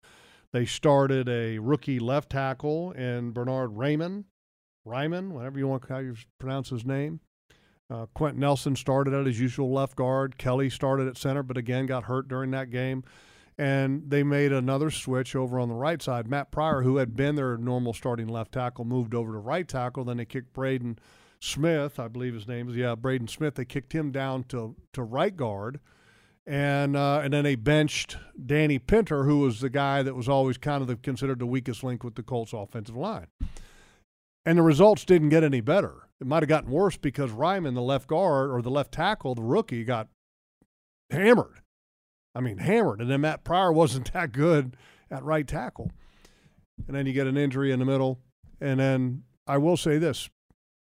They 0.52 0.65
started 0.65 1.30
a 1.30 1.60
rookie 1.60 2.00
left 2.00 2.32
tackle 2.32 2.91
in 2.93 3.34
Bernhard 3.34 3.78
Raymond, 3.78 4.26
Raimann, 4.84 5.30
whatever 5.30 5.60
you 5.60 5.67
want 5.67 5.88
how 5.88 6.00
you 6.00 6.15
pronounce 6.39 6.69
his 6.69 6.84
name. 6.84 7.19
Uh, 7.89 8.06
Quenton 8.13 8.41
Nelson 8.41 8.76
started 8.76 9.13
at 9.13 9.26
his 9.26 9.39
usual 9.39 9.71
left 9.71 9.95
guard. 9.95 10.38
Kelly 10.38 10.69
started 10.69 11.08
at 11.08 11.17
center, 11.17 11.43
but 11.43 11.58
again 11.58 11.86
got 11.86 12.04
hurt 12.04 12.28
during 12.28 12.52
that 12.52 12.69
game. 12.69 13.04
And 13.58 14.04
they 14.10 14.23
made 14.23 14.52
another 14.52 14.91
switch 14.91 15.36
over 15.36 15.60
on 15.60 15.69
the 15.69 15.76
right 15.76 16.02
side. 16.02 16.28
Matt 16.28 16.52
Pryor, 16.52 16.84
who 16.84 16.97
had 16.97 17.15
been 17.15 17.36
their 17.36 17.58
normal 17.58 17.93
starting 17.93 18.28
left 18.28 18.52
tackle, 18.52 18.86
moved 18.86 19.15
over 19.15 19.32
to 19.32 19.39
right 19.39 19.67
tackle. 19.67 20.04
Then 20.04 20.17
they 20.17 20.26
kicked 20.26 20.54
Braden 20.54 21.00
Smith, 21.39 22.00
I 22.00 22.08
believe 22.08 22.34
his 22.34 22.47
name 22.47 22.69
is. 22.69 22.76
Yeah, 22.76 22.93
Braden 22.95 23.28
Smith. 23.28 23.56
They 23.56 23.65
kicked 23.65 23.93
him 23.93 24.12
down 24.12 24.43
to 24.45 24.76
to 24.93 25.02
right 25.02 25.36
guard, 25.36 25.80
and 26.45 26.95
uh, 26.95 27.21
and 27.23 27.34
then 27.34 27.43
they 27.43 27.56
benched 27.56 28.17
Danny 28.45 28.78
Pinter, 28.78 29.23
who 29.23 29.39
was 29.39 29.60
the 29.60 29.69
guy 29.69 30.04
that 30.04 30.15
was 30.15 30.30
always 30.30 30.58
kind 30.58 30.82
of 30.82 30.88
the, 30.88 30.95
considered 30.95 31.39
the 31.39 31.47
weakest 31.47 31.84
link 31.84 32.04
with 32.04 32.15
the 32.15 32.23
Colts 32.23 32.54
offensive 32.54 32.95
line. 32.95 33.28
And 34.45 34.58
the 34.58 34.63
results 34.63 35.04
didn't 35.04 35.30
get 35.30 35.43
any 35.43 35.62
better. 35.62 36.07
It 36.19 36.27
might 36.27 36.41
have 36.43 36.49
gotten 36.49 36.71
worse 36.71 36.97
because 36.97 37.32
Raimann, 37.32 37.75
the 37.75 37.82
left 37.82 38.08
guard 38.08 38.49
or 38.51 38.62
the 38.62 38.71
left 38.71 38.91
tackle, 38.91 39.36
the 39.36 39.43
rookie, 39.43 39.84
got 39.84 40.08
hammered. 41.12 41.62
I 42.34 42.39
mean, 42.41 42.58
hammered. 42.58 43.01
And 43.01 43.10
then 43.10 43.21
Matt 43.21 43.43
Pryor 43.43 43.71
wasn't 43.71 44.12
that 44.13 44.32
good 44.32 44.75
at 45.12 45.23
right 45.23 45.47
tackle. 45.47 45.91
And 46.88 46.95
then 46.95 47.06
you 47.06 47.13
get 47.13 47.27
an 47.27 47.38
injury 47.38 47.71
in 47.71 47.80
the 47.80 47.86
middle. 47.86 48.19
And 48.60 48.80
then 48.80 49.23
I 49.45 49.58
will 49.58 49.77
say 49.77 49.97
this 49.97 50.30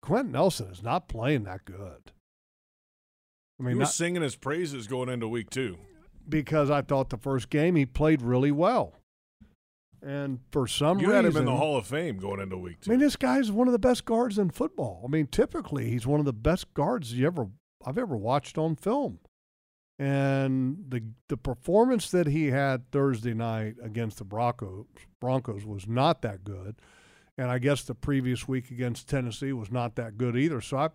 Quenton 0.03 0.33
Nelson 0.33 0.69
is 0.71 0.83
not 0.83 1.09
playing 1.09 1.45
that 1.45 1.65
good. 1.65 2.13
I 3.61 3.65
mean, 3.65 3.75
He 3.75 3.79
was 3.79 3.89
not, 3.89 3.95
singing 3.95 4.23
his 4.23 4.37
praises 4.37 4.87
going 4.87 5.09
into 5.09 5.29
week 5.29 5.51
two. 5.51 5.77
because 6.29 6.71
I 6.71 6.83
thought 6.83 7.11
the 7.11 7.17
first 7.19 7.51
game 7.51 7.75
he 7.77 7.85
played 7.87 8.23
really 8.23 8.53
well. 8.53 8.95
And 10.03 10.41
for 10.53 10.67
some 10.67 10.99
You 11.01 11.09
reason, 11.09 11.25
had 11.25 11.33
him 11.33 11.37
in 11.39 11.45
the 11.47 11.57
Hall 11.57 11.77
of 11.77 11.87
Fame 11.87 12.19
going 12.19 12.41
into 12.41 12.57
week 12.57 12.81
two. 12.81 12.91
I 12.91 12.93
mean, 12.93 13.01
this 13.01 13.17
guy's 13.17 13.51
one 13.51 13.67
of 13.69 13.73
the 13.73 13.79
best 13.79 14.05
guards 14.05 14.39
in 14.39 14.51
football. 14.51 15.03
I 15.05 15.09
mean, 15.09 15.27
typically 15.27 15.91
he's 15.91 16.07
one 16.07 16.21
of 16.21 16.27
the 16.27 16.33
best 16.33 16.73
guards 16.75 17.13
you 17.13 17.27
ever 17.27 17.49
I've 17.85 17.99
ever 17.99 18.17
watched 18.17 18.59
on 18.59 18.77
film. 18.77 19.19
And 19.99 20.85
the 20.89 21.03
the 21.29 21.37
performance 21.37 22.11
that 22.13 22.29
he 22.29 22.47
had 22.47 22.91
Thursday 22.93 23.35
night 23.35 23.75
against 23.83 24.19
the 24.19 24.25
Broncos 24.25 24.87
Broncos 25.21 25.65
was 25.65 25.89
not 25.89 26.23
that 26.23 26.45
good. 26.45 26.77
And 27.37 27.51
I 27.51 27.59
guess 27.59 27.83
the 27.83 27.95
previous 27.95 28.47
week 28.47 28.71
against 28.71 29.09
Tennessee 29.09 29.53
was 29.53 29.71
not 29.73 29.97
that 29.97 30.17
good 30.17 30.37
either. 30.37 30.61
So 30.61 30.77
I 30.77 30.89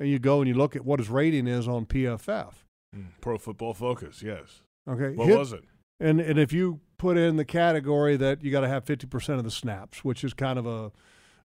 and 0.00 0.08
you 0.08 0.18
go 0.18 0.40
and 0.40 0.48
you 0.48 0.54
look 0.54 0.74
at 0.74 0.84
what 0.84 0.98
his 0.98 1.08
rating 1.08 1.46
is 1.46 1.68
on 1.68 1.86
PFF. 1.86 2.52
Mm, 2.96 3.06
Pro 3.20 3.38
Football 3.38 3.74
Focus, 3.74 4.22
yes. 4.22 4.62
Okay. 4.88 5.14
What 5.14 5.28
hit- 5.28 5.38
was 5.38 5.52
it? 5.52 5.62
and 6.00 6.20
and 6.20 6.38
if 6.38 6.52
you 6.52 6.80
put 6.98 7.16
in 7.16 7.36
the 7.36 7.44
category 7.44 8.16
that 8.16 8.42
you 8.42 8.50
got 8.50 8.60
to 8.60 8.68
have 8.68 8.84
50% 8.84 9.38
of 9.38 9.44
the 9.44 9.50
snaps, 9.50 10.04
which 10.04 10.24
is 10.24 10.34
kind 10.34 10.58
of 10.58 10.66
a 10.66 10.92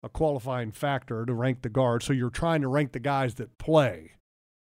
a 0.03 0.09
qualifying 0.09 0.73
factor 0.73 1.27
to 1.27 1.35
rank 1.35 1.63
the 1.63 1.69
guard. 1.69 2.03
So 2.03 2.13
you're 2.13 2.31
trying 2.31 2.63
to 2.63 2.69
rank 2.69 2.93
the 2.93 3.01
guys 3.01 3.35
that 3.35 3.59
play, 3.59 4.13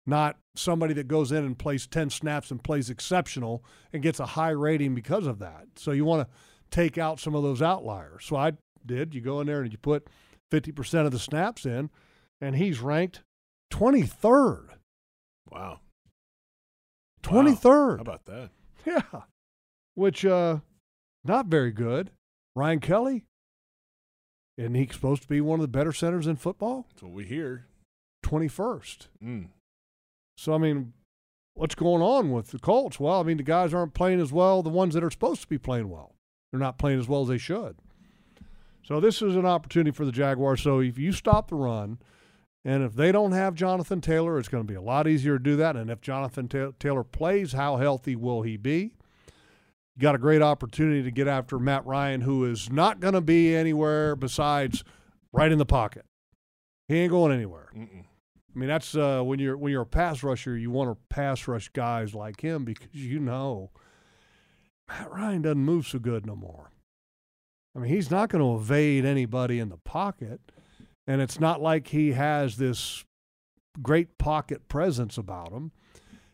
not 0.06 0.36
somebody 0.56 0.94
that 0.94 1.08
goes 1.08 1.30
in 1.30 1.44
and 1.44 1.56
plays 1.56 1.86
10 1.86 2.10
snaps 2.10 2.50
and 2.50 2.62
plays 2.62 2.90
exceptional 2.90 3.64
and 3.92 4.02
gets 4.02 4.18
a 4.18 4.26
high 4.26 4.50
rating 4.50 4.94
because 4.94 5.26
of 5.26 5.38
that. 5.38 5.66
So 5.76 5.92
you 5.92 6.04
want 6.04 6.26
to 6.26 6.34
take 6.70 6.98
out 6.98 7.20
some 7.20 7.34
of 7.34 7.42
those 7.42 7.62
outliers. 7.62 8.24
So 8.24 8.36
I 8.36 8.52
did. 8.84 9.14
You 9.14 9.20
go 9.20 9.40
in 9.40 9.46
there 9.46 9.62
and 9.62 9.70
you 9.70 9.78
put 9.78 10.08
50% 10.50 11.06
of 11.06 11.12
the 11.12 11.18
snaps 11.18 11.64
in, 11.66 11.90
and 12.40 12.56
he's 12.56 12.80
ranked 12.80 13.22
23rd. 13.70 14.70
Wow. 15.50 15.80
23rd. 17.22 17.96
How 17.96 18.02
about 18.02 18.24
that? 18.26 18.50
Yeah. 18.86 19.22
Which 19.94 20.24
uh 20.24 20.58
not 21.24 21.46
very 21.46 21.70
good. 21.70 22.10
Ryan 22.54 22.80
Kelly. 22.80 23.24
Isn't 24.56 24.74
he 24.74 24.88
supposed 24.90 25.22
to 25.22 25.28
be 25.28 25.40
one 25.40 25.60
of 25.60 25.62
the 25.62 25.68
better 25.68 25.92
centers 25.92 26.26
in 26.26 26.36
football? 26.36 26.86
That's 26.90 27.02
what 27.02 27.12
we 27.12 27.24
hear. 27.24 27.66
Twenty 28.22 28.48
first. 28.48 29.08
Mm. 29.22 29.48
So 30.36 30.54
I 30.54 30.58
mean, 30.58 30.92
what's 31.54 31.76
going 31.76 32.02
on 32.02 32.32
with 32.32 32.48
the 32.48 32.58
Colts? 32.58 32.98
Well, 32.98 33.20
I 33.20 33.22
mean 33.22 33.36
the 33.36 33.44
guys 33.44 33.72
aren't 33.72 33.94
playing 33.94 34.20
as 34.20 34.32
well, 34.32 34.62
the 34.62 34.68
ones 34.68 34.94
that 34.94 35.04
are 35.04 35.10
supposed 35.10 35.42
to 35.42 35.48
be 35.48 35.58
playing 35.58 35.88
well. 35.88 36.14
They're 36.50 36.60
not 36.60 36.78
playing 36.78 36.98
as 36.98 37.08
well 37.08 37.22
as 37.22 37.28
they 37.28 37.38
should. 37.38 37.76
So 38.84 39.00
this 39.00 39.20
is 39.20 39.36
an 39.36 39.46
opportunity 39.46 39.90
for 39.90 40.06
the 40.06 40.12
Jaguars. 40.12 40.62
So 40.62 40.80
if 40.80 40.98
you 40.98 41.12
stop 41.12 41.48
the 41.48 41.56
run, 41.56 41.98
and 42.64 42.82
if 42.82 42.94
they 42.94 43.12
don't 43.12 43.32
have 43.32 43.54
Jonathan 43.54 44.00
Taylor, 44.00 44.38
it's 44.38 44.48
going 44.48 44.64
to 44.64 44.68
be 44.68 44.74
a 44.74 44.80
lot 44.80 45.06
easier 45.06 45.38
to 45.38 45.44
do 45.44 45.56
that. 45.56 45.76
And 45.76 45.90
if 45.90 46.00
Jonathan 46.00 46.48
Ta- 46.48 46.72
Taylor 46.78 47.04
plays, 47.04 47.52
how 47.52 47.76
healthy 47.76 48.16
will 48.16 48.42
he 48.42 48.56
be? 48.56 48.94
Got 49.98 50.14
a 50.14 50.18
great 50.18 50.42
opportunity 50.42 51.02
to 51.02 51.10
get 51.10 51.26
after 51.26 51.58
Matt 51.58 51.84
Ryan, 51.84 52.20
who 52.20 52.44
is 52.44 52.70
not 52.70 53.00
going 53.00 53.14
to 53.14 53.20
be 53.20 53.54
anywhere 53.54 54.14
besides 54.14 54.84
right 55.32 55.50
in 55.50 55.58
the 55.58 55.66
pocket. 55.66 56.04
He 56.86 56.98
ain't 56.98 57.10
going 57.10 57.32
anywhere. 57.32 57.68
Mm-mm. 57.76 58.04
I 58.04 58.58
mean, 58.58 58.68
that's 58.68 58.96
uh, 58.96 59.22
when 59.22 59.38
you're 59.38 59.56
when 59.56 59.72
you're 59.72 59.82
a 59.82 59.86
pass 59.86 60.22
rusher, 60.22 60.56
you 60.56 60.70
want 60.70 60.90
to 60.90 61.14
pass 61.14 61.46
rush 61.46 61.68
guys 61.68 62.14
like 62.14 62.40
him 62.40 62.64
because 62.64 62.88
you 62.92 63.20
know 63.20 63.70
Matt 64.88 65.10
Ryan 65.10 65.42
doesn't 65.42 65.58
move 65.64 65.86
so 65.86 65.98
good 65.98 66.26
no 66.26 66.34
more. 66.34 66.70
I 67.76 67.80
mean, 67.80 67.92
he's 67.92 68.10
not 68.10 68.30
going 68.30 68.42
to 68.42 68.60
evade 68.60 69.04
anybody 69.04 69.60
in 69.60 69.68
the 69.68 69.76
pocket, 69.76 70.40
and 71.06 71.20
it's 71.20 71.38
not 71.38 71.60
like 71.60 71.88
he 71.88 72.12
has 72.12 72.56
this 72.56 73.04
great 73.82 74.18
pocket 74.18 74.68
presence 74.68 75.18
about 75.18 75.52
him. 75.52 75.72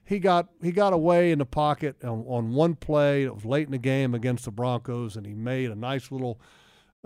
He 0.04 0.18
got 0.18 0.48
he 0.62 0.70
got 0.70 0.92
away 0.92 1.30
in 1.30 1.38
the 1.38 1.46
pocket 1.46 2.04
on, 2.04 2.24
on 2.26 2.52
one 2.52 2.74
play. 2.74 3.28
Was 3.28 3.44
late 3.44 3.66
in 3.66 3.72
the 3.72 3.78
game 3.78 4.14
against 4.14 4.44
the 4.44 4.50
Broncos, 4.50 5.16
and 5.16 5.26
he 5.26 5.34
made 5.34 5.70
a 5.70 5.74
nice 5.74 6.12
little 6.12 6.40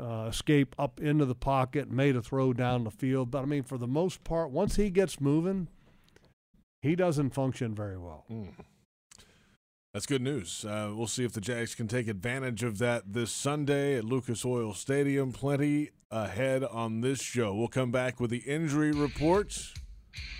uh, 0.00 0.26
escape 0.28 0.74
up 0.78 1.00
into 1.00 1.24
the 1.24 1.34
pocket, 1.34 1.90
made 1.90 2.16
a 2.16 2.22
throw 2.22 2.52
down 2.52 2.84
the 2.84 2.90
field. 2.90 3.30
But 3.30 3.42
I 3.42 3.46
mean, 3.46 3.62
for 3.62 3.78
the 3.78 3.86
most 3.86 4.24
part, 4.24 4.50
once 4.50 4.76
he 4.76 4.90
gets 4.90 5.20
moving, 5.20 5.68
he 6.82 6.96
doesn't 6.96 7.30
function 7.30 7.74
very 7.74 7.98
well. 7.98 8.24
Mm. 8.30 8.54
That's 9.94 10.06
good 10.06 10.22
news. 10.22 10.64
Uh, 10.64 10.92
we'll 10.94 11.06
see 11.06 11.24
if 11.24 11.32
the 11.32 11.40
Jags 11.40 11.74
can 11.74 11.88
take 11.88 12.08
advantage 12.08 12.62
of 12.62 12.78
that 12.78 13.14
this 13.14 13.32
Sunday 13.32 13.96
at 13.96 14.04
Lucas 14.04 14.44
Oil 14.44 14.74
Stadium. 14.74 15.32
Plenty 15.32 15.90
ahead 16.10 16.62
on 16.62 17.00
this 17.00 17.20
show. 17.20 17.54
We'll 17.54 17.68
come 17.68 17.90
back 17.90 18.20
with 18.20 18.30
the 18.30 18.38
injury 18.38 18.92
report. 18.92 19.56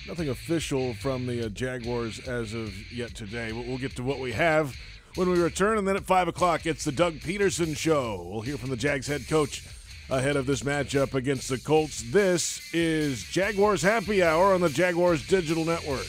Nothing 0.07 0.29
official 0.29 0.95
from 0.95 1.27
the 1.27 1.47
uh, 1.47 1.49
Jaguars 1.51 2.19
as 2.27 2.55
of 2.55 2.93
yet 2.93 3.15
today, 3.15 3.53
but 3.53 3.67
we'll 3.67 3.79
get 3.79 3.97
to 3.97 4.03
what 4.03 4.19
we 4.19 4.33
have 4.33 4.75
when 5.17 5.29
we 5.29 5.39
return. 5.39 5.79
And 5.79 5.87
then 5.87 5.97
at 5.97 6.05
5 6.05 6.29
o'clock, 6.29 6.67
it's 6.67 6.85
the 6.85 6.93
Doug 6.93 7.15
Pederson 7.15 7.77
Show. 7.77 8.27
We'll 8.31 8.41
hear 8.41 8.57
from 8.57 8.71
the 8.71 8.77
Jags 8.77 9.07
head 9.07 9.29
coach 9.29 9.65
ahead 10.11 10.37
of 10.37 10.47
this 10.47 10.63
matchup 10.63 11.15
against 11.15 11.49
the 11.49 11.59
Colts. 11.59 12.03
This 12.11 12.73
is 12.73 13.25
Jaguars 13.25 13.83
Happy 13.83 14.23
Hour 14.23 14.55
on 14.55 14.61
the 14.61 14.71
Jaguars 14.71 15.27
Digital 15.27 15.65
Network. 15.65 16.07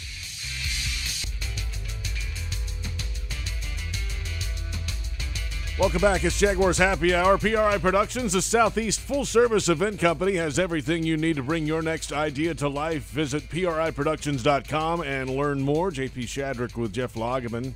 Welcome 5.80 6.02
back. 6.02 6.26
It's 6.26 6.38
Jaguars 6.38 6.78
Happy 6.78 7.16
Hour. 7.16 7.38
PRI 7.38 7.78
Productions, 7.78 8.34
the 8.34 8.42
Southeast 8.42 9.00
full 9.00 9.24
service 9.24 9.70
event 9.70 9.98
company, 9.98 10.36
has 10.36 10.60
everything 10.60 11.06
you 11.06 11.16
need 11.16 11.38
to 11.38 11.42
bring 11.42 11.66
your 11.66 11.82
next 11.82 12.12
idea 12.12 12.54
to 12.56 12.68
life. 12.68 13.10
Visit 13.12 13.44
PRIProductions.com 13.44 15.02
and 15.04 15.30
learn 15.30 15.62
more. 15.62 15.90
JP 15.90 16.24
Shadrick 16.24 16.76
with 16.76 16.92
Jeff 16.92 17.14
Lageman. 17.14 17.76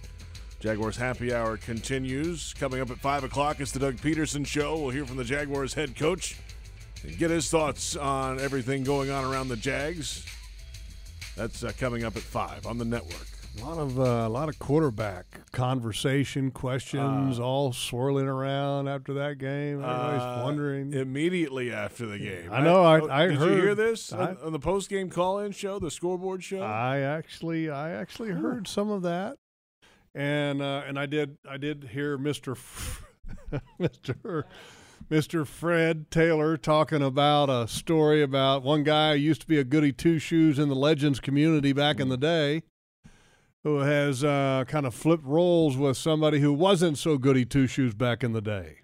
Jaguars 0.59 0.97
Happy 0.97 1.33
Hour 1.33 1.55
continues. 1.55 2.53
Coming 2.55 2.81
up 2.81 2.91
at 2.91 2.97
5 2.97 3.23
o'clock, 3.23 3.61
it's 3.61 3.71
the 3.71 3.79
Doug 3.79 3.95
Pederson 3.95 4.45
Show. 4.45 4.77
We'll 4.81 4.89
hear 4.89 5.05
from 5.05 5.15
the 5.15 5.23
Jaguars 5.23 5.73
head 5.73 5.95
coach 5.95 6.37
and 7.03 7.17
get 7.17 7.31
his 7.31 7.49
thoughts 7.49 7.95
on 7.95 8.37
everything 8.37 8.83
going 8.83 9.11
on 9.11 9.23
around 9.23 9.47
the 9.47 9.55
Jags. 9.55 10.25
That's 11.37 11.63
uh, 11.63 11.71
coming 11.79 12.03
up 12.03 12.17
at 12.17 12.23
5 12.23 12.65
on 12.65 12.77
the 12.77 12.85
network. 12.85 13.32
A 13.61 13.65
lot 13.65 13.77
of 13.77 13.99
uh, 13.99 14.03
a 14.03 14.29
lot 14.29 14.49
of 14.49 14.57
quarterback 14.57 15.51
conversation, 15.51 16.49
questions, 16.49 17.39
Uh, 17.39 17.43
all 17.43 17.71
swirling 17.71 18.25
around 18.27 18.87
after 18.87 19.13
that 19.13 19.37
game. 19.37 19.75
Everybody's 19.83 20.21
Uh, 20.21 20.41
wondering. 20.43 20.93
immediately 20.93 21.71
after 21.71 22.07
the 22.07 22.17
game. 22.17 22.49
I 22.51 22.61
know, 22.63 22.81
I- 22.83 22.99
oh, 22.99 23.09
I 23.09 23.27
did 23.27 23.39
you 23.39 23.47
hear 23.47 23.61
heard- 23.67 23.77
this 23.77 24.11
I- 24.11 24.29
on, 24.31 24.37
on 24.45 24.51
the 24.53 24.59
post 24.59 24.89
game 24.89 25.09
call 25.09 25.39
in 25.39 25.51
show, 25.51 25.77
the 25.77 25.91
scoreboard 25.91 26.43
show? 26.43 26.61
I 26.61 26.99
actually, 26.99 27.69
I 27.69 27.91
actually 27.91 28.31
heard 28.31 28.67
some 28.67 28.89
of 28.89 29.03
that, 29.03 29.37
and 30.15 30.59
uh, 30.61 30.81
and 30.87 30.97
I 30.97 31.05
did, 31.05 31.37
I 31.47 31.57
did 31.57 31.89
hear 31.91 32.17
Mister, 32.17 32.55
Mister, 33.77 34.45
Mister 35.11 35.45
Fred 35.45 36.09
Taylor 36.09 36.57
talking 36.57 37.03
about 37.03 37.51
a 37.51 37.67
story 37.67 38.23
about 38.23 38.63
one 38.63 38.81
guy 38.83 39.13
who 39.15 39.21
used 39.21 39.41
to 39.41 39.47
be 39.47 39.59
a 39.59 39.63
goody 39.63 39.91
two 39.93 40.17
shoes 40.17 40.57
in 40.57 40.69
the 40.69 40.75
Legends 40.75 41.19
community 41.19 41.71
back 41.71 41.99
in 41.99 42.09
the 42.09 42.17
day, 42.17 42.63
who 43.63 43.79
has 43.79 44.23
uh, 44.23 44.63
kind 44.67 44.85
of 44.85 44.93
flipped 44.93 45.25
roles 45.25 45.77
with 45.77 45.97
somebody 45.97 46.39
who 46.39 46.51
wasn't 46.53 46.97
so 46.97 47.17
goody 47.17 47.45
two 47.45 47.67
shoes 47.67 47.93
back 47.93 48.23
in 48.23 48.33
the 48.33 48.41
day. 48.41 48.79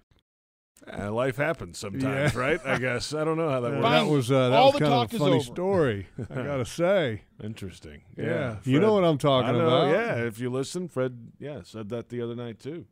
Uh, 0.90 1.12
life 1.12 1.36
happens 1.36 1.78
sometimes, 1.78 2.34
Yeah. 2.34 2.40
right? 2.40 2.60
I 2.66 2.78
guess 2.78 3.12
I 3.12 3.22
don't 3.22 3.36
know 3.36 3.50
how 3.50 3.60
that 3.60 3.72
And 3.72 3.82
works. 3.82 3.90
that 3.92 4.06
was 4.10 4.32
uh, 4.32 4.48
that 4.48 4.56
All 4.58 4.72
was 4.72 4.80
kind 4.80 4.92
of 4.94 5.12
a 5.14 5.18
funny 5.18 5.34
over. 5.36 5.44
story. 5.44 6.06
I 6.30 6.34
gotta 6.42 6.64
say, 6.64 7.22
Interesting. 7.44 8.00
yeah, 8.16 8.24
Yeah, 8.24 8.56
you 8.64 8.80
know 8.80 8.94
what 8.94 9.04
I'm 9.04 9.18
talking 9.18 9.52
know, 9.52 9.66
about. 9.66 9.90
Yeah, 9.92 10.14
if 10.26 10.40
you 10.40 10.48
listen, 10.50 10.88
Fred, 10.88 11.32
yeah, 11.38 11.60
said 11.64 11.90
that 11.90 12.08
the 12.08 12.22
other 12.22 12.34
night 12.34 12.58
too. 12.58 12.86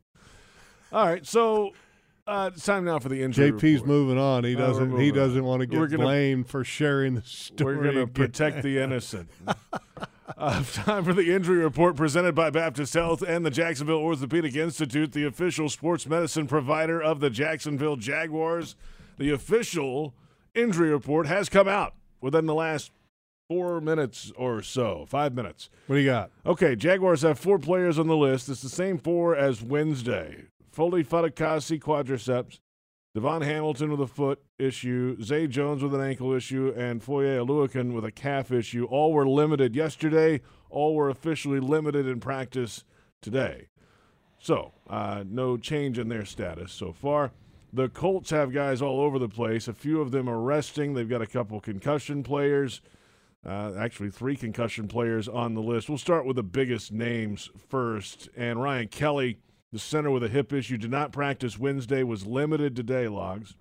All 0.93 1.05
right, 1.07 1.25
so 1.25 1.71
uh, 2.27 2.51
it's 2.53 2.63
time 2.63 2.85
now 2.85 2.99
for 2.99 3.09
the 3.09 3.21
injury. 3.23 3.51
JP's 3.51 3.81
report. 3.81 3.87
moving 3.87 4.17
on. 4.19 4.43
He 4.43 4.55
Uh, 4.55 4.59
doesn't. 4.59 4.99
He 4.99 5.11
doesn't 5.11 5.43
want 5.43 5.61
to 5.61 5.65
get 5.65 5.77
gonna- 5.89 5.97
blamed 5.97 6.47
for 6.47 6.63
sharing 6.63 7.15
the 7.15 7.23
story. 7.23 7.75
We're 7.75 7.83
going 7.91 7.95
to 7.95 8.07
protect 8.07 8.61
the 8.61 8.77
innocent. 8.77 9.29
uh, 10.37 10.63
time 10.73 11.03
for 11.03 11.13
the 11.13 11.33
injury 11.33 11.57
report 11.57 11.95
presented 11.95 12.35
by 12.35 12.49
Baptist 12.49 12.93
Health 12.93 13.21
and 13.21 13.45
the 13.45 13.51
Jacksonville 13.51 13.97
Orthopedic 13.97 14.55
Institute, 14.55 15.11
the 15.11 15.25
official 15.25 15.69
sports 15.69 16.07
medicine 16.07 16.47
provider 16.47 17.01
of 17.01 17.19
the 17.19 17.29
Jacksonville 17.29 17.95
Jaguars. 17.95 18.75
The 19.17 19.31
official 19.31 20.13
injury 20.55 20.91
report 20.91 21.27
has 21.27 21.49
come 21.49 21.67
out 21.67 21.93
within 22.21 22.45
the 22.45 22.53
last 22.53 22.91
four 23.49 23.81
minutes 23.81 24.31
or 24.35 24.61
so, 24.61 25.05
five 25.07 25.33
minutes. 25.33 25.69
What 25.87 25.95
do 25.95 26.01
you 26.01 26.09
got? 26.09 26.31
Okay, 26.45 26.75
Jaguars 26.75 27.23
have 27.23 27.39
four 27.39 27.57
players 27.59 27.97
on 27.97 28.07
the 28.07 28.15
list. 28.17 28.47
It's 28.49 28.61
the 28.61 28.69
same 28.69 28.97
four 28.97 29.35
as 29.35 29.61
Wednesday. 29.61 30.45
Foley 30.71 31.03
Fatukasi 31.03 31.79
quadriceps, 31.79 32.59
DaVon 33.17 33.43
Hamilton 33.43 33.89
with 33.89 34.01
a 34.01 34.07
foot 34.07 34.39
issue, 34.59 35.19
Zay 35.21 35.47
Jones 35.47 35.81
with 35.81 35.95
an 35.95 36.01
ankle 36.01 36.31
issue, 36.31 36.71
and 36.77 37.01
Foye 37.01 37.37
Oluokun 37.43 37.93
with 37.93 38.05
a 38.05 38.11
calf 38.11 38.51
issue. 38.51 38.85
All 38.85 39.13
were 39.13 39.27
limited 39.27 39.75
yesterday. 39.75 40.41
All 40.69 40.93
were 40.93 41.09
officially 41.09 41.59
limited 41.59 42.05
in 42.05 42.19
practice 42.19 42.83
today. 43.19 43.69
So, 44.37 44.73
uh, 44.87 45.23
no 45.27 45.57
change 45.57 45.97
in 45.97 46.07
their 46.07 46.23
status 46.23 46.71
so 46.71 46.93
far. 46.93 47.31
The 47.73 47.89
Colts 47.89 48.29
have 48.29 48.53
guys 48.53 48.81
all 48.81 49.01
over 49.01 49.17
the 49.17 49.27
place. 49.27 49.67
A 49.67 49.73
few 49.73 50.01
of 50.01 50.11
them 50.11 50.29
are 50.29 50.39
resting. 50.39 50.93
They've 50.93 51.09
got 51.09 51.21
a 51.21 51.27
couple 51.27 51.59
concussion 51.59 52.21
players. 52.21 52.81
Uh, 53.45 53.73
actually, 53.77 54.11
three 54.11 54.35
concussion 54.35 54.87
players 54.87 55.27
on 55.27 55.55
the 55.55 55.61
list. 55.61 55.89
We'll 55.89 55.97
start 55.97 56.25
with 56.25 56.35
the 56.35 56.43
biggest 56.43 56.91
names 56.91 57.49
first. 57.69 58.29
And 58.35 58.61
Ryan 58.61 58.87
Kelly, 58.87 59.39
the 59.71 59.79
center 59.79 60.11
with 60.11 60.23
a 60.23 60.29
hip 60.29 60.51
issue, 60.53 60.77
did 60.77 60.91
not 60.91 61.11
practice 61.11 61.59
Wednesday, 61.59 62.03
was 62.03 62.25
limited 62.25 62.75
today, 62.75 63.07
logs. 63.07 63.55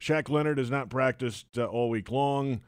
Shaq 0.00 0.28
Leonard 0.28 0.58
has 0.58 0.70
not 0.70 0.90
practiced 0.90 1.46
uh, 1.58 1.64
all 1.64 1.88
week 1.88 2.10
long. 2.10 2.60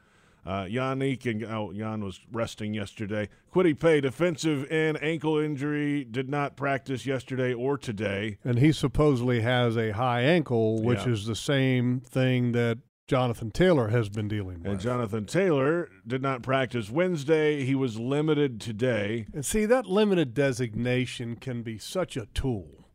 Uh, 0.45 0.63
Yannick 0.63 1.25
and 1.29 1.43
oh, 1.43 1.73
Jan 1.73 2.01
was 2.03 2.21
resting 2.31 2.73
yesterday. 2.73 3.27
Kwity 3.53 3.77
Paye, 3.77 3.99
defensive 3.99 4.65
and 4.71 5.01
ankle 5.03 5.37
injury, 5.37 6.05
did 6.05 6.29
not 6.29 6.55
practice 6.55 7.05
yesterday 7.05 7.53
or 7.53 7.77
today. 7.77 8.37
And 8.45 8.57
he 8.57 8.71
supposedly 8.71 9.41
has 9.41 9.75
a 9.77 9.91
high 9.91 10.21
ankle, 10.21 10.81
which 10.81 10.99
Yeah. 11.05 11.11
is 11.11 11.25
the 11.25 11.35
same 11.35 11.99
thing 11.99 12.53
that 12.53 12.77
Jonathan 13.07 13.51
Taylor 13.51 13.87
has 13.87 14.09
been 14.09 14.27
dealing 14.27 14.61
with. 14.61 14.71
And 14.71 14.79
Jonathan 14.81 15.25
Taylor 15.25 15.89
did 16.05 16.21
not 16.21 16.41
practice 16.41 16.89
Wednesday. 16.89 17.63
He 17.63 17.73
was 17.73 17.97
limited 17.97 18.59
today. 18.59 19.27
And 19.33 19.45
see, 19.45 19.65
that 19.65 19.85
limited 19.85 20.33
designation 20.33 21.37
can 21.37 21.63
be 21.63 21.77
such 21.77 22.17
a 22.17 22.25
tool. 22.33 22.89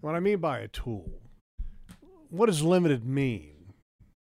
What 0.00 0.14
I 0.14 0.20
mean 0.20 0.38
by 0.38 0.60
a 0.60 0.68
tool, 0.68 1.22
what 2.30 2.46
does 2.46 2.62
limited 2.62 3.04
mean? 3.04 3.72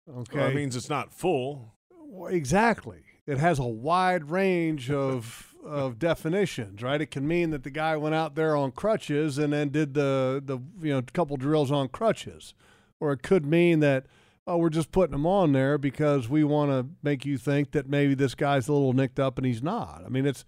Okay. 0.10 0.38
Well, 0.38 0.48
that 0.48 0.56
means 0.56 0.76
it's 0.76 0.90
not 0.90 1.14
full. 1.14 1.76
Well, 1.90 2.32
exactly. 2.32 3.04
It 3.28 3.38
has 3.38 3.60
a 3.60 3.66
wide 3.66 4.30
range 4.30 4.90
of 4.90 5.48
of 5.66 6.00
definitions, 6.00 6.82
right? 6.82 7.02
It 7.02 7.12
can 7.12 7.28
mean 7.28 7.52
that 7.52 7.64
the 7.64 7.70
guy 7.70 7.96
went 7.96 8.16
out 8.16 8.36
there 8.36 8.56
on 8.56 8.72
crutches 8.72 9.38
and 9.38 9.54
then 9.54 9.70
did 9.70 9.94
the 9.94 10.42
the 10.44 10.60
you 10.86 10.94
know 10.94 11.02
couple 11.14 11.38
drills 11.38 11.72
on 11.72 11.88
crutches, 11.90 12.54
or 13.00 13.14
it 13.14 13.22
could 13.22 13.46
mean 13.46 13.80
that 13.82 14.06
oh 14.48 14.58
we're 14.58 14.70
just 14.70 14.92
putting 14.92 15.14
him 15.14 15.26
on 15.26 15.54
there 15.54 15.78
because 15.78 16.28
we 16.28 16.44
want 16.44 16.72
to 16.72 16.86
make 17.04 17.26
you 17.26 17.38
think 17.38 17.72
that 17.72 17.88
maybe 17.88 18.14
this 18.14 18.36
guy's 18.36 18.68
a 18.68 18.74
little 18.74 18.94
nicked 18.94 19.20
up 19.20 19.38
and 19.38 19.46
he's 19.46 19.64
not. 19.64 20.04
I 20.06 20.10
mean 20.10 20.26
it's 20.26 20.46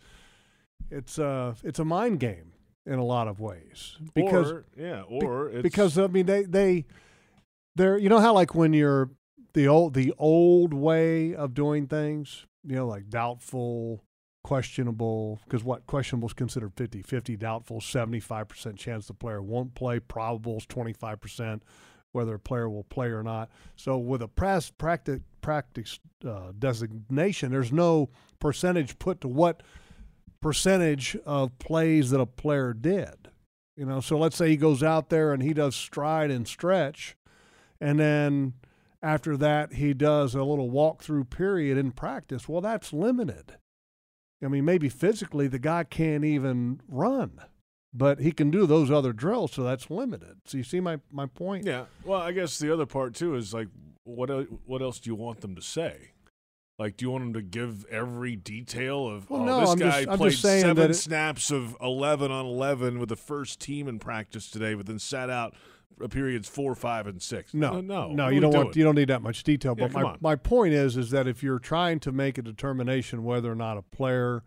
it's 0.89 1.17
uh 1.19 1.55
it's 1.63 1.79
a 1.79 1.85
mind 1.85 2.19
game 2.19 2.53
in 2.85 2.99
a 2.99 3.03
lot 3.03 3.27
of 3.27 3.39
ways 3.39 3.97
because 4.13 4.51
or, 4.51 4.65
yeah, 4.77 5.03
or 5.03 5.49
it's 5.49 5.61
because 5.63 5.97
I 5.97 6.07
mean 6.07 6.25
they 6.25 6.43
they 6.43 6.85
they're 7.75 7.97
you 7.97 8.09
know 8.09 8.19
how 8.19 8.33
like 8.33 8.53
when 8.53 8.73
you're 8.73 9.09
the 9.53 9.67
old 9.67 9.93
the 9.93 10.13
old 10.17 10.73
way 10.73 11.33
of 11.33 11.53
doing 11.53 11.87
things 11.87 12.45
you 12.65 12.75
know 12.75 12.87
like 12.87 13.09
doubtful 13.09 14.03
questionable 14.43 15.39
because 15.45 15.63
what 15.63 15.85
questionable 15.87 16.27
is 16.27 16.33
considered 16.33 16.73
50 16.75 17.01
50 17.03 17.37
doubtful 17.37 17.79
75% 17.79 18.77
chance 18.77 19.07
the 19.07 19.13
player 19.13 19.41
won't 19.41 19.73
play 19.73 19.99
probable 19.99 20.57
is 20.57 20.65
25% 20.65 21.61
whether 22.13 22.35
a 22.35 22.39
player 22.39 22.69
will 22.69 22.85
play 22.85 23.07
or 23.07 23.21
not 23.21 23.49
so 23.75 23.97
with 23.97 24.21
a 24.21 24.27
press 24.27 24.71
practice 24.71 25.19
practice 25.41 25.99
uh, 26.27 26.51
designation 26.57 27.51
there's 27.51 27.71
no 27.71 28.09
percentage 28.39 28.97
put 28.97 29.19
to 29.21 29.27
what 29.27 29.61
percentage 30.41 31.17
of 31.25 31.57
plays 31.59 32.09
that 32.09 32.19
a 32.19 32.25
player 32.25 32.73
did 32.73 33.29
you 33.75 33.85
know, 33.85 34.01
so 34.01 34.17
let's 34.17 34.35
say 34.35 34.49
he 34.49 34.57
goes 34.57 34.83
out 34.83 35.09
there 35.09 35.33
and 35.33 35.41
he 35.41 35.53
does 35.53 35.75
stride 35.75 36.29
and 36.29 36.47
stretch, 36.47 37.17
and 37.81 37.99
then 37.99 38.53
after 39.01 39.35
that 39.37 39.73
he 39.73 39.93
does 39.93 40.35
a 40.35 40.43
little 40.43 40.69
walkthrough 40.69 41.29
period 41.29 41.77
in 41.77 41.91
practice. 41.91 42.47
Well, 42.47 42.61
that's 42.61 42.93
limited. 42.93 43.57
I 44.43 44.47
mean, 44.47 44.65
maybe 44.65 44.89
physically 44.89 45.47
the 45.47 45.59
guy 45.59 45.85
can't 45.85 46.25
even 46.25 46.81
run, 46.87 47.39
but 47.93 48.19
he 48.19 48.31
can 48.31 48.49
do 48.51 48.65
those 48.65 48.89
other 48.89 49.13
drills, 49.13 49.53
so 49.53 49.63
that's 49.63 49.89
limited. 49.89 50.37
So 50.45 50.57
you 50.57 50.63
see 50.63 50.79
my 50.79 50.99
my 51.11 51.25
point? 51.27 51.65
yeah. 51.65 51.85
Well, 52.03 52.19
I 52.21 52.31
guess 52.31 52.57
the 52.59 52.71
other 52.73 52.85
part 52.85 53.13
too 53.15 53.35
is 53.35 53.53
like, 53.53 53.67
what 54.03 54.29
what 54.65 54.81
else 54.81 54.99
do 54.99 55.09
you 55.09 55.15
want 55.15 55.41
them 55.41 55.55
to 55.55 55.61
say? 55.61 56.09
Like, 56.79 56.97
do 56.97 57.05
you 57.05 57.11
want 57.11 57.23
them 57.25 57.33
to 57.35 57.41
give 57.43 57.85
every 57.85 58.35
detail 58.35 59.07
of 59.07 59.29
Well, 59.29 59.41
oh, 59.41 59.45
no, 59.45 59.59
this 59.61 59.69
I'm 59.69 59.77
guy 59.79 60.05
just- 60.05 60.17
played 60.17 60.33
seven 60.33 60.75
that 60.77 60.89
it- 60.89 60.95
snaps 60.95 61.51
of 61.51 61.77
eleven 61.79 62.31
on 62.31 62.45
eleven 62.45 62.99
with 62.99 63.09
the 63.09 63.15
first 63.15 63.59
team 63.59 63.87
in 63.87 63.99
practice 63.99 64.49
today, 64.49 64.73
but 64.73 64.87
then 64.87 64.97
sat 64.99 65.29
out 65.29 65.53
periods 66.09 66.49
four, 66.49 66.73
five, 66.73 67.05
and 67.05 67.21
six? 67.21 67.53
No, 67.53 67.79
no, 67.79 68.09
no. 68.11 68.25
What 68.25 68.33
You 68.33 68.39
don't 68.41 68.49
we 68.51 68.57
want 68.57 68.75
you 68.75 68.83
don't 68.83 68.95
need 68.95 69.09
that 69.09 69.21
much 69.21 69.43
detail. 69.43 69.75
Yeah, 69.77 69.85
But 69.87 69.93
my 69.93 70.03
on. 70.03 70.17
my 70.19 70.35
point 70.35 70.73
is 70.73 70.97
is 70.97 71.11
that 71.11 71.27
if 71.27 71.43
you're 71.43 71.59
trying 71.59 71.99
to 72.01 72.11
make 72.11 72.39
a 72.39 72.41
determination 72.41 73.23
whether 73.23 73.51
or 73.51 73.55
not 73.55 73.77
a 73.77 73.83
player 73.83 74.43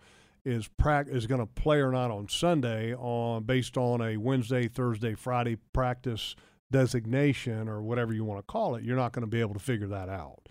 is 0.46 0.68
prac- 0.78 1.08
is 1.08 1.26
going 1.26 1.40
to 1.40 1.46
play 1.46 1.78
or 1.80 1.90
not 1.90 2.10
on 2.10 2.28
Sunday 2.28 2.94
on 2.94 3.42
based 3.42 3.76
on 3.76 4.00
a 4.00 4.16
Wednesday, 4.16 4.68
Thursday, 4.68 5.14
Friday 5.14 5.56
practice 5.74 6.34
designation 6.70 7.68
or 7.68 7.82
whatever 7.82 8.12
you 8.14 8.24
want 8.24 8.38
to 8.38 8.42
call 8.52 8.74
it, 8.76 8.84
you're 8.84 8.96
not 8.96 9.12
going 9.12 9.24
to 9.24 9.30
be 9.30 9.40
able 9.40 9.54
to 9.54 9.60
figure 9.60 9.86
that 9.88 10.08
out 10.08 10.48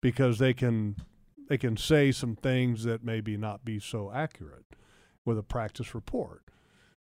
because 0.00 0.38
they 0.38 0.52
can 0.52 0.96
they 1.48 1.56
can 1.58 1.76
say 1.76 2.12
some 2.12 2.36
things 2.36 2.84
that 2.84 3.02
maybe 3.02 3.36
not 3.36 3.64
be 3.64 3.78
so 3.80 4.12
accurate 4.14 4.66
with 5.24 5.38
a 5.38 5.42
practice 5.42 5.94
report. 5.94 6.42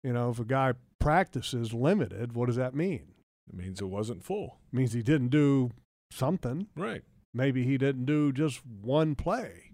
You 0.04 0.12
know, 0.12 0.30
if 0.30 0.38
a 0.38 0.44
guy 0.44 0.74
practices 0.98 1.72
limited, 1.72 2.34
what 2.34 2.46
does 2.46 2.56
that 2.56 2.74
mean? 2.74 3.14
It 3.48 3.54
means 3.54 3.80
it 3.80 3.86
wasn't 3.86 4.22
full, 4.22 4.58
It 4.70 4.76
means 4.76 4.92
he 4.92 5.02
didn't 5.02 5.28
do 5.30 5.70
something. 6.10 6.68
right? 6.76 7.02
Maybe 7.32 7.64
he 7.64 7.78
didn't 7.78 8.04
do 8.04 8.32
just 8.32 8.60
one 8.66 9.14
play. 9.14 9.67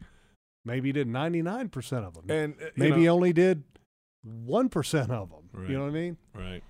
Maybe 0.64 0.88
he 0.88 0.92
did 0.92 1.08
99% 1.08 1.92
of 2.06 2.14
them. 2.14 2.24
And 2.30 2.54
uh, 2.60 2.66
Maybe 2.76 2.90
know- 2.92 2.96
he 2.98 3.08
only 3.08 3.32
did 3.32 3.64
1% 4.26 5.10
of 5.10 5.30
them. 5.30 5.38
Right. 5.52 5.68
You 5.70 5.76
know 5.76 5.82
what 5.84 5.90
I 5.90 5.92
mean? 5.92 6.16
Right. 6.34 6.62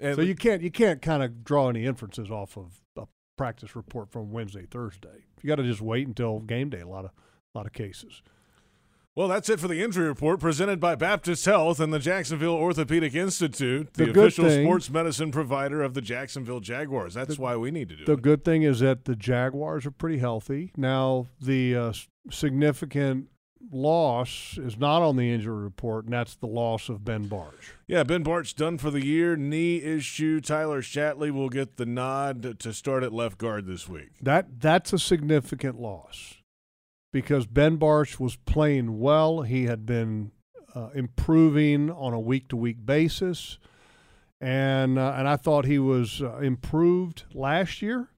And 0.00 0.16
So 0.16 0.22
you 0.22 0.34
can't 0.34 0.62
you 0.62 0.70
can't 0.70 1.00
kind 1.00 1.22
of 1.22 1.44
draw 1.44 1.68
any 1.68 1.84
inferences 1.86 2.30
off 2.30 2.56
of 2.56 2.80
a 2.96 3.06
practice 3.38 3.76
report 3.76 4.10
from 4.10 4.32
Wednesday, 4.32 4.66
Thursday. 4.68 5.24
You 5.42 5.48
got 5.48 5.56
to 5.56 5.62
just 5.62 5.80
wait 5.80 6.06
until 6.08 6.40
game 6.40 6.70
day. 6.70 6.80
A 6.80 6.88
lot 6.88 7.04
of 7.04 7.12
a 7.54 7.58
lot 7.58 7.66
of 7.66 7.72
cases. 7.72 8.20
Well, 9.14 9.28
that's 9.28 9.50
it 9.50 9.60
for 9.60 9.68
the 9.68 9.82
injury 9.82 10.06
report 10.08 10.40
presented 10.40 10.80
by 10.80 10.94
Baptist 10.94 11.44
Health 11.44 11.78
and 11.80 11.92
the 11.92 11.98
Jacksonville 11.98 12.54
Orthopedic 12.54 13.14
Institute, 13.14 13.92
the, 13.92 14.06
The 14.06 14.10
official 14.12 14.46
thing- 14.46 14.64
sports 14.64 14.88
medicine 14.90 15.30
provider 15.30 15.82
of 15.82 15.92
the 15.92 16.00
Jacksonville 16.00 16.60
Jaguars. 16.60 17.12
That's 17.12 17.38
why 17.38 17.54
we 17.56 17.70
need 17.70 17.90
to 17.90 17.96
do 17.96 18.04
The 18.06 18.12
it. 18.12 18.16
The 18.16 18.22
good 18.22 18.42
thing 18.44 18.62
is 18.62 18.80
that 18.80 19.04
the 19.04 19.14
Jaguars 19.14 19.84
are 19.84 19.90
pretty 19.90 20.16
healthy 20.18 20.72
now. 20.78 21.26
The 21.40 21.76
uh, 21.76 21.92
significant 22.30 23.28
loss 23.70 24.58
is 24.58 24.78
not 24.78 25.02
on 25.02 25.16
the 25.16 25.30
injury 25.30 25.62
report, 25.62 26.04
and 26.04 26.12
that's 26.12 26.34
the 26.34 26.46
loss 26.46 26.88
of 26.88 27.04
Ben 27.04 27.28
Bartch. 27.28 27.72
Yeah, 27.86 28.02
Ben 28.02 28.24
Bartch's 28.24 28.52
done 28.52 28.78
for 28.78 28.90
the 28.90 29.04
year. 29.04 29.36
Knee 29.36 29.76
issue. 29.82 30.40
Tyler 30.40 30.82
Shatley 30.82 31.30
will 31.30 31.48
get 31.48 31.76
the 31.76 31.86
nod 31.86 32.58
to 32.60 32.72
start 32.72 33.02
at 33.02 33.12
left 33.12 33.38
guard 33.38 33.66
this 33.66 33.88
week. 33.88 34.10
That 34.20 34.60
that's 34.60 34.92
a 34.92 34.98
significant 34.98 35.80
loss 35.80 36.34
because 37.12 37.46
Ben 37.46 37.78
Bartch 37.78 38.18
was 38.18 38.36
playing 38.36 38.98
well. 38.98 39.42
He 39.42 39.64
had 39.64 39.86
been 39.86 40.32
uh, 40.74 40.88
improving 40.94 41.90
on 41.90 42.12
a 42.12 42.20
week 42.20 42.48
to 42.48 42.56
week 42.56 42.84
basis, 42.84 43.58
and 44.40 44.98
uh, 44.98 45.14
and 45.16 45.28
I 45.28 45.36
thought 45.36 45.66
he 45.66 45.78
was 45.78 46.22
uh, 46.22 46.38
improved 46.38 47.24
last 47.34 47.82
year, 47.82 48.08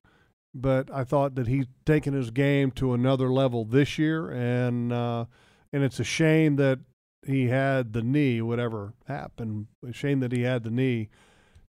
but 0.55 0.89
I 0.91 1.03
thought 1.03 1.35
that 1.35 1.47
he's 1.47 1.65
taken 1.85 2.13
his 2.13 2.31
game 2.31 2.71
to 2.71 2.93
another 2.93 3.31
level 3.31 3.65
this 3.65 3.99
year, 3.99 4.31
and 4.31 4.91
uh, 4.91 5.25
and 5.73 5.83
it's 5.83 5.99
a 5.99 6.05
shame 6.05 6.55
that 6.55 6.79
he 7.27 7.47
had 7.47 7.91
the 7.91 8.01
knee, 8.01 8.41
whatever 8.41 8.93
happened. 9.07 9.67
A 9.87 9.91
shame 9.91 10.21
that 10.21 10.31
he 10.31 10.43
had 10.43 10.63
the 10.63 10.71
knee 10.71 11.09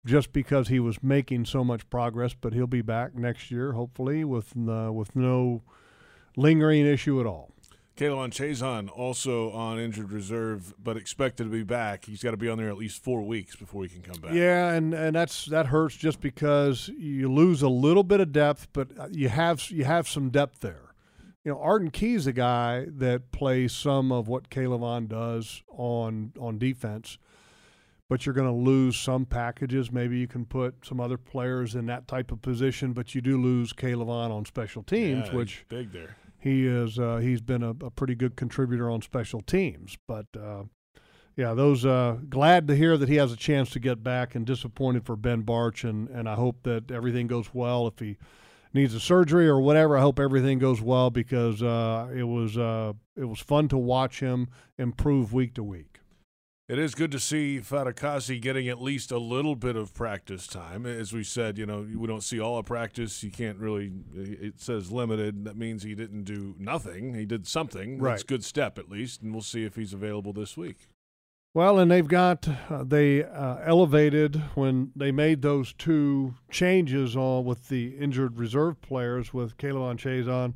just 0.05 0.35
because 0.35 0.69
he 0.69 0.79
was 0.79 1.03
making 1.03 1.47
so 1.47 1.65
much 1.65 1.89
progress. 1.89 2.35
But 2.39 2.53
he'll 2.53 2.67
be 2.67 2.83
back 2.83 3.15
next 3.15 3.51
year, 3.51 3.73
hopefully, 3.73 4.23
with 4.23 4.53
uh, 4.69 4.91
with 4.93 5.17
no 5.17 5.63
lingering 6.37 6.85
issue 6.87 7.19
at 7.21 7.27
all. 7.27 7.54
K'Lavon 7.97 8.31
Chaisson 8.31 8.91
also 8.93 9.53
on 9.53 9.79
injured 9.79 10.11
reserve, 10.11 10.75
but 10.83 10.97
expected 10.97 11.45
to 11.45 11.51
be 11.51 11.63
back. 11.63 12.07
He's 12.07 12.23
got 12.23 12.33
to 12.33 12.37
be 12.37 12.49
on 12.49 12.59
there 12.59 12.69
at 12.69 12.77
least 12.77 13.03
four 13.03 13.23
weeks 13.23 13.55
before 13.55 13.85
he 13.85 13.89
can 13.89 14.03
come 14.03 14.21
back. 14.21 14.33
Yeah, 14.33 14.73
and, 14.73 14.93
and 14.93 15.15
that's 15.15 15.45
that 15.47 15.67
hurts 15.67 15.97
just 15.97 16.21
because 16.21 16.89
you 16.99 17.33
lose 17.33 17.63
a 17.63 17.69
little 17.69 18.03
bit 18.03 18.19
of 18.21 18.33
depth, 18.33 18.67
but 18.73 18.89
uh, 18.99 19.09
you 19.13 19.29
have 19.29 19.71
you 19.71 19.85
have 19.85 20.09
some 20.09 20.31
depth 20.31 20.61
there. 20.61 20.81
You 21.45 21.53
know, 21.53 21.61
Arden 21.61 21.91
Key's 21.91 22.23
is 22.23 22.27
a 22.27 22.33
guy 22.33 22.87
that 22.89 23.31
plays 23.31 23.73
some 23.73 24.11
of 24.11 24.27
what 24.27 24.51
K'Lavon 24.51 25.07
does 25.07 25.63
on 25.69 26.33
on 26.41 26.59
defense, 26.59 27.19
but 28.09 28.27
you're 28.27 28.35
going 28.35 28.49
to 28.49 28.71
lose 28.71 28.97
some 28.99 29.25
packages. 29.25 29.93
Maybe 29.93 30.19
you 30.19 30.27
can 30.27 30.47
put 30.47 30.85
some 30.85 31.01
other 31.01 31.19
players 31.19 31.77
in 31.77 31.87
that 31.87 32.09
type 32.09 32.33
of 32.33 32.43
position, 32.43 32.93
but 32.93 33.15
you 33.15 33.21
do 33.21 33.41
lose 33.41 33.73
K'Lavon 33.73 34.31
on 34.33 34.45
special 34.47 34.83
teams, 34.83 35.29
Yeah, 35.29 35.35
which 35.35 35.65
big 35.69 35.93
there. 35.93 36.17
He 36.45 36.67
is 36.67 36.99
uh, 36.99 37.17
he's 37.23 37.41
been 37.41 37.63
a, 37.63 37.71
a 37.71 37.91
pretty 37.91 38.15
good 38.15 38.37
contributor 38.37 38.91
on 38.91 39.01
special 39.01 39.41
teams. 39.41 39.97
But 40.07 40.27
uh, 40.39 40.65
yeah, 41.37 41.55
those 41.55 41.87
uh, 41.87 42.19
glad 42.29 42.69
to 42.69 42.77
hear 42.77 42.99
that 42.99 43.09
he 43.09 43.15
has 43.15 43.33
a 43.33 43.37
chance 43.37 43.71
to 43.71 43.81
get 43.81 44.05
back, 44.05 44.35
and 44.35 44.45
disappointed 44.45 45.07
for 45.07 45.17
Ben 45.17 45.43
Bartch, 45.43 45.89
and 45.89 46.07
and 46.11 46.29
I 46.29 46.35
hope 46.35 46.65
that 46.65 46.91
everything 46.91 47.29
goes 47.29 47.55
well. 47.55 47.87
If 47.87 47.99
he 47.99 48.19
needs 48.75 48.93
a 48.93 49.01
surgery 49.01 49.49
or 49.49 49.59
whatever, 49.59 49.97
I 49.97 50.03
hope 50.03 50.21
everything 50.21 50.59
goes 50.59 50.83
well 50.83 51.09
because 51.09 51.63
uh, 51.63 52.11
it 52.15 52.25
was 52.25 52.59
uh, 52.59 52.93
it 53.17 53.25
was 53.25 53.41
fun 53.41 53.69
to 53.69 53.79
watch 53.79 54.21
him 54.21 54.49
improve 54.77 55.33
week 55.33 55.55
to 55.55 55.63
week. 55.65 55.94
It 56.67 56.79
is 56.79 56.95
good 56.95 57.11
to 57.11 57.21
see 57.21 57.61
Fatukasi 57.61 58.41
getting 58.41 58.69
at 58.69 58.81
least 58.81 59.11
a 59.11 59.19
little 59.19 59.55
bit 59.55 59.77
of 59.77 59.93
practice 59.93 60.47
time. 60.47 60.87
As 60.87 61.13
we 61.13 61.23
said, 61.23 61.59
you 61.59 61.67
know, 61.67 61.87
we 61.95 62.07
don't 62.07 62.23
see 62.23 62.41
all 62.41 62.57
of 62.57 62.65
practice. 62.65 63.23
You 63.23 63.31
can't 63.31 63.59
really, 63.59 63.93
it 64.15 64.59
says 64.63 64.91
limited. 64.91 65.45
That 65.45 65.59
means 65.59 65.83
he 65.83 65.95
didn't 65.95 66.25
do 66.25 66.55
nothing. 66.59 67.13
He 67.13 67.27
did 67.27 67.47
something. 67.47 67.99
That's 67.99 68.23
a 68.23 68.27
good 68.27 68.45
step, 68.45 68.79
at 68.79 68.89
least. 68.89 69.21
And 69.21 69.35
we'll 69.35 69.43
see 69.43 69.65
if 69.65 69.77
he's 69.77 69.93
available 69.93 70.33
this 70.33 70.57
week. 70.57 70.89
Well, 71.53 71.79
and 71.79 71.91
they've 71.91 72.09
got 72.09 72.49
uh, 72.71 72.83
they 72.83 73.23
uh, 73.23 73.59
elevated 73.63 74.37
when 74.55 74.91
they 74.97 75.13
made 75.13 75.43
those 75.43 75.75
two 75.75 76.35
changes 76.51 77.15
on 77.15 77.45
with 77.45 77.69
the 77.69 77.89
injured 77.99 78.39
reserve 78.39 78.81
players 78.81 79.35
with 79.35 79.59
Caleb 79.59 79.99
Chaisson 79.99 80.55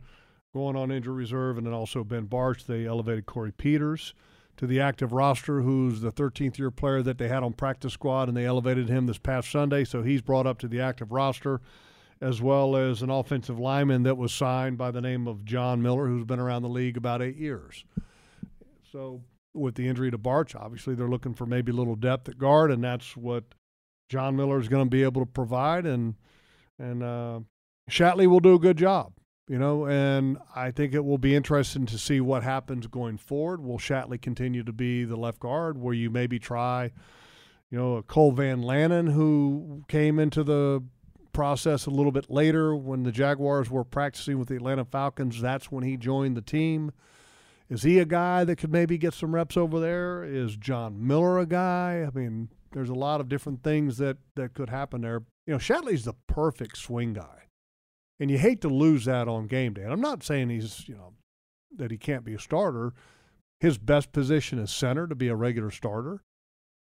going 0.54 0.74
on 0.74 0.90
injured 0.90 1.14
reserve, 1.14 1.58
and 1.58 1.66
then 1.66 1.74
also 1.74 2.02
Ben 2.02 2.26
Bartch. 2.26 2.64
They 2.64 2.86
elevated 2.86 3.26
Corey 3.26 3.52
Peters 3.52 4.14
to 4.58 4.66
the 4.66 4.80
active 4.80 5.12
roster, 5.12 5.62
who's 5.62 6.00
the 6.00 6.12
13th 6.12 6.58
year 6.58 6.70
player 6.70 7.02
that 7.02 7.16
they 7.16 7.28
had 7.28 7.42
on 7.42 7.52
practice 7.52 7.92
squad, 7.92 8.28
and 8.28 8.36
they 8.36 8.44
elevated 8.44 8.88
him 8.88 9.06
this 9.06 9.18
past 9.18 9.50
Sunday, 9.50 9.84
so 9.84 10.02
he's 10.02 10.20
brought 10.20 10.46
up 10.46 10.58
to 10.58 10.68
the 10.68 10.80
active 10.80 11.12
roster, 11.12 11.60
as 12.20 12.42
well 12.42 12.76
as 12.76 13.00
an 13.00 13.10
offensive 13.10 13.58
lineman 13.58 14.02
that 14.02 14.16
was 14.16 14.32
signed 14.32 14.76
by 14.76 14.90
the 14.90 15.00
name 15.00 15.26
of 15.28 15.44
John 15.44 15.80
Miller, 15.80 16.08
who's 16.08 16.24
been 16.24 16.40
around 16.40 16.62
the 16.62 16.68
league 16.68 16.96
about 16.96 17.22
eight 17.22 17.36
years. 17.36 17.84
So 18.90 19.22
with 19.54 19.76
the 19.76 19.86
injury 19.86 20.10
to 20.10 20.18
Bartch, 20.18 20.56
obviously 20.56 20.96
they're 20.96 21.08
looking 21.08 21.34
for 21.34 21.46
maybe 21.46 21.70
a 21.70 21.74
little 21.74 21.96
depth 21.96 22.28
at 22.28 22.38
guard, 22.38 22.72
and 22.72 22.82
that's 22.82 23.16
what 23.16 23.44
John 24.08 24.34
Miller 24.34 24.58
is 24.58 24.68
going 24.68 24.84
to 24.84 24.90
be 24.90 25.04
able 25.04 25.22
to 25.22 25.30
provide, 25.30 25.86
and 25.86 26.14
and 26.80 27.02
uh, 27.02 27.40
Shatley 27.90 28.26
will 28.26 28.40
do 28.40 28.54
a 28.54 28.58
good 28.58 28.76
job, 28.76 29.12
you 29.48 29.58
know. 29.58 29.86
And 29.86 30.38
I 30.54 30.70
think 30.70 30.94
it 30.94 31.04
will 31.04 31.18
be 31.18 31.34
interesting 31.34 31.86
to 31.86 31.98
see 31.98 32.20
what 32.20 32.42
happens 32.42 32.86
going 32.86 33.18
forward. 33.18 33.62
Will 33.62 33.78
Shatley 33.78 34.20
continue 34.20 34.62
to 34.62 34.72
be 34.72 35.04
the 35.04 35.16
left 35.16 35.40
guard, 35.40 35.78
where 35.78 35.94
you 35.94 36.10
maybe 36.10 36.38
try, 36.38 36.92
you 37.70 37.78
know, 37.78 38.02
Cole 38.02 38.32
Van 38.32 38.62
Lanen 38.62 39.12
who 39.12 39.82
came 39.88 40.18
into 40.18 40.44
the 40.44 40.82
process 41.32 41.86
a 41.86 41.90
little 41.90 42.12
bit 42.12 42.28
later 42.30 42.74
when 42.74 43.04
the 43.04 43.12
Jaguars 43.12 43.70
were 43.70 43.84
practicing 43.84 44.38
with 44.38 44.48
the 44.48 44.56
Atlanta 44.56 44.84
Falcons. 44.84 45.40
That's 45.40 45.70
when 45.70 45.84
he 45.84 45.96
joined 45.96 46.36
the 46.36 46.42
team. 46.42 46.92
Is 47.68 47.82
he 47.82 47.98
a 47.98 48.04
guy 48.04 48.44
that 48.44 48.56
could 48.56 48.72
maybe 48.72 48.96
get 48.96 49.12
some 49.12 49.34
reps 49.34 49.56
over 49.56 49.78
there? 49.78 50.24
Is 50.24 50.56
John 50.56 51.06
Miller 51.06 51.38
a 51.38 51.46
guy? 51.46 52.04
I 52.06 52.18
mean, 52.18 52.48
there's 52.72 52.88
a 52.88 52.94
lot 52.94 53.20
of 53.20 53.28
different 53.28 53.62
things 53.62 53.98
that 53.98 54.16
that 54.36 54.54
could 54.54 54.70
happen 54.70 55.02
there. 55.02 55.22
You 55.46 55.52
know, 55.54 55.58
Shatley's 55.58 56.04
the 56.04 56.14
perfect 56.26 56.78
swing 56.78 57.12
guy, 57.12 57.47
and 58.20 58.30
you 58.30 58.38
hate 58.38 58.60
to 58.62 58.68
lose 58.68 59.04
that 59.04 59.28
on 59.28 59.46
game 59.46 59.74
day. 59.74 59.82
And 59.82 59.92
I'm 59.92 60.00
not 60.00 60.22
saying 60.22 60.50
he's 60.50 60.88
you 60.88 60.94
know 60.94 61.12
that 61.76 61.90
he 61.90 61.98
can't 61.98 62.24
be 62.24 62.34
a 62.34 62.38
starter. 62.38 62.92
His 63.60 63.78
best 63.78 64.12
position 64.12 64.58
is 64.58 64.70
center 64.70 65.06
to 65.06 65.14
be 65.14 65.28
a 65.28 65.34
regular 65.34 65.70
starter. 65.70 66.22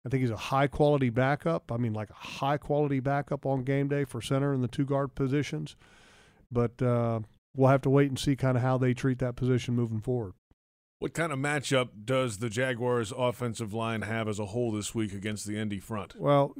I 0.06 0.10
think 0.10 0.22
he's 0.22 0.32
a 0.32 0.38
high 0.38 0.68
quality 0.68 1.10
backup. 1.10 1.72
I 1.72 1.78
mean, 1.78 1.94
like 1.94 2.12
a 2.12 2.14
high 2.14 2.58
quality 2.58 3.00
backup 3.00 3.46
on 3.46 3.64
game 3.64 3.88
day 3.88 4.06
for 4.06 4.22
center 4.22 4.54
in 4.54 4.62
the 4.62 4.68
two 4.68 4.86
guard 4.86 5.16
positions. 5.16 5.76
But 6.52 6.80
uh, 6.82 7.22
we'll 7.56 7.70
have 7.70 7.82
to 7.82 7.90
wait 7.90 8.10
and 8.10 8.20
see 8.20 8.36
kind 8.36 8.56
of 8.56 8.62
how 8.62 8.78
they 8.78 8.94
treat 8.94 9.20
that 9.20 9.36
position 9.36 9.76
moving 9.76 10.02
forward. 10.02 10.34
What 11.00 11.14
kind 11.14 11.34
of 11.34 11.40
matchup 11.40 11.90
does 12.06 12.38
the 12.38 12.50
Jaguars' 12.50 13.12
offensive 13.16 13.74
line 13.74 14.04
have 14.04 14.28
as 14.28 14.40
a 14.40 14.46
whole 14.48 14.72
this 14.72 14.96
week 14.96 15.12
against 15.12 15.46
the 15.46 15.58
Indy 15.58 15.80
front? 15.80 16.16
Well, 16.18 16.56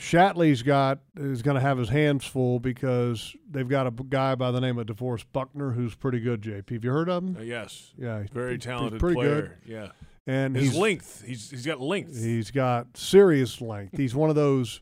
Shatley's 0.00 0.62
got 0.62 1.00
is 1.16 1.42
going 1.42 1.56
to 1.56 1.60
have 1.60 1.76
his 1.76 1.90
hands 1.90 2.24
full 2.24 2.58
because 2.58 3.36
they've 3.50 3.68
got 3.68 3.86
a 3.86 3.90
guy 3.90 4.34
by 4.34 4.50
the 4.50 4.60
name 4.60 4.78
of 4.78 4.86
DeForest 4.86 5.26
Buckner 5.32 5.72
who's 5.72 5.94
pretty 5.94 6.20
good. 6.20 6.40
JP, 6.40 6.70
have 6.70 6.84
you 6.84 6.90
heard 6.90 7.08
of 7.10 7.22
him? 7.22 7.36
Uh, 7.38 7.42
yes, 7.42 7.92
Yeah, 7.98 8.20
he's 8.20 8.30
very 8.30 8.56
talented 8.58 8.98
pretty 8.98 9.14
player. 9.14 9.58
good. 9.64 9.70
Yeah, 9.70 9.88
And 10.26 10.56
his 10.56 10.70
he's 10.70 10.76
length. 10.78 11.22
He's 11.26 11.50
he's 11.50 11.66
got 11.66 11.80
length. 11.80 12.18
He's 12.18 12.50
got 12.50 12.96
serious 12.96 13.60
length. 13.60 13.96
He's 13.98 14.14
one 14.14 14.30
of 14.30 14.36
those 14.36 14.80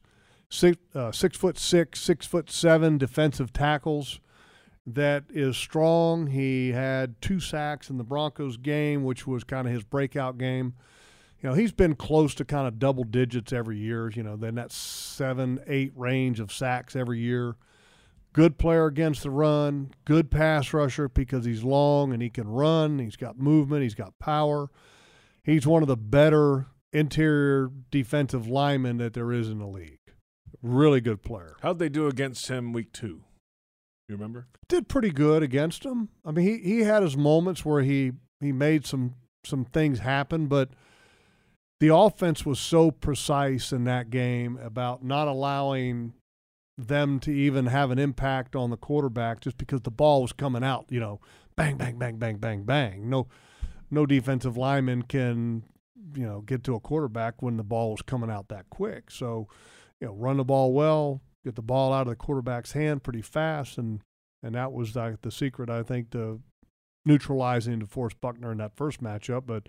six 0.51 0.79
uh, 0.95 1.11
six 1.11 1.37
foot 1.37 1.59
six, 1.59 2.01
six 2.01 2.25
foot 2.25 2.49
seven 2.51 2.97
defensive 2.97 3.53
tackles 3.53 4.21
that 4.87 5.25
is 5.31 5.57
strong. 5.57 6.29
He 6.29 6.71
had 6.73 7.21
two 7.21 7.41
sacks 7.41 7.91
in 7.91 7.99
the 7.99 8.05
Broncos 8.05 8.57
game, 8.57 9.03
which 9.05 9.27
was 9.27 9.43
kind 9.45 9.67
of 9.67 9.73
his 9.75 9.83
breakout 9.85 10.39
game. 10.39 10.75
You 11.40 11.48
know, 11.51 11.55
he's 11.55 11.72
been 11.72 11.94
close 11.94 12.35
to 12.37 12.44
kind 12.44 12.66
of 12.66 12.79
double 12.79 13.05
digits 13.05 13.53
every 13.53 13.79
year. 13.79 14.11
You 14.11 14.22
know, 14.22 14.37
then 14.37 14.57
that 14.57 14.72
seven, 14.72 15.61
eight 15.66 15.92
range 15.94 16.40
of 16.40 16.53
sacks 16.53 16.96
every 16.96 17.20
year. 17.20 17.57
Good 18.33 18.59
player 18.59 18.86
against 18.86 19.22
the 19.22 19.30
run, 19.30 19.93
good 20.05 20.30
pass 20.30 20.72
rusher 20.72 21.09
because 21.09 21.45
he's 21.45 21.64
long 21.64 22.12
and 22.12 22.22
he 22.22 22.28
can 22.28 22.47
run. 22.47 22.99
He's 22.99 23.16
got 23.16 23.39
movement, 23.39 23.82
he's 23.82 23.95
got 23.95 24.18
power. 24.18 24.70
He's 25.43 25.66
one 25.66 25.82
of 25.82 25.89
the 25.89 25.97
better 25.97 26.66
interior 26.93 27.70
defensive 27.91 28.47
linemen 28.47 28.99
that 28.99 29.14
there 29.14 29.32
is 29.32 29.49
in 29.49 29.59
the 29.59 29.66
league. 29.66 29.99
Really 30.62 31.01
good 31.01 31.22
player. 31.22 31.57
How'd 31.62 31.78
they 31.78 31.89
do 31.89 32.07
against 32.07 32.49
him 32.49 32.72
week 32.72 32.93
two? 32.93 33.22
You 34.09 34.16
remember? 34.16 34.47
Did 34.68 34.89
pretty 34.89 35.11
good 35.11 35.43
against 35.43 35.84
him. 35.84 36.09
I 36.24 36.30
mean, 36.30 36.47
he, 36.47 36.59
he 36.59 36.80
had 36.80 37.03
his 37.03 37.16
moments 37.16 37.64
where 37.64 37.82
he 37.82 38.12
he 38.41 38.53
made 38.53 38.86
some 38.86 39.14
some 39.45 39.64
things 39.64 40.01
happen, 40.01 40.47
but 40.47 40.70
the 41.81 41.95
offense 41.95 42.45
was 42.45 42.59
so 42.59 42.91
precise 42.91 43.72
in 43.72 43.85
that 43.85 44.11
game 44.11 44.59
about 44.62 45.05
not 45.05 45.29
allowing 45.29 46.14
them 46.76 47.18
to 47.20 47.33
even 47.33 47.66
have 47.66 47.91
an 47.91 47.99
impact 47.99 48.55
on 48.55 48.70
the 48.70 48.76
quarterback 48.76 49.41
just 49.41 49.59
because 49.59 49.83
the 49.83 49.91
ball 49.91 50.22
was 50.22 50.33
coming 50.33 50.62
out, 50.62 50.87
you 50.91 51.01
know, 51.01 51.20
bang, 51.57 51.76
bang, 51.76 51.99
bang, 51.99 52.16
bang, 52.16 52.37
bang, 52.37 52.62
bang. 52.62 53.09
No 53.09 53.26
no 53.91 54.07
defensive 54.07 54.57
lineman 54.57 55.03
can, 55.03 55.64
you 56.14 56.24
know, 56.24 56.41
get 56.43 56.62
to 56.64 56.74
a 56.74 56.81
quarterback 56.81 57.41
when 57.41 57.57
the 57.57 57.64
ball 57.64 57.95
is 57.95 58.03
coming 58.03 58.31
out 58.31 58.49
that 58.49 58.68
quick. 58.70 59.11
So 59.11 59.49
you 60.01 60.07
know, 60.07 60.14
run 60.14 60.37
the 60.37 60.45
ball 60.45 60.72
well, 60.72 61.20
get 61.45 61.57
the 61.57 61.62
ball 61.62 61.93
out 61.93 62.03
of 62.03 62.09
the 62.09 62.16
quarterback's 62.16 62.72
hand 62.72 63.03
pretty 63.03 63.22
fast, 63.22 63.79
and 63.79 64.01
and 64.43 64.55
that 64.55 64.72
was 64.72 64.95
like 64.95 65.22
the 65.22 65.33
secret, 65.33 65.68
I 65.68 65.83
think, 65.83 66.11
to 66.11 66.41
neutralizing 67.05 67.81
DeForest 67.81 68.20
Buckner 68.20 68.53
in 68.53 68.59
that 68.59 68.76
first 68.76 69.03
matchup. 69.03 69.45
But 69.47 69.68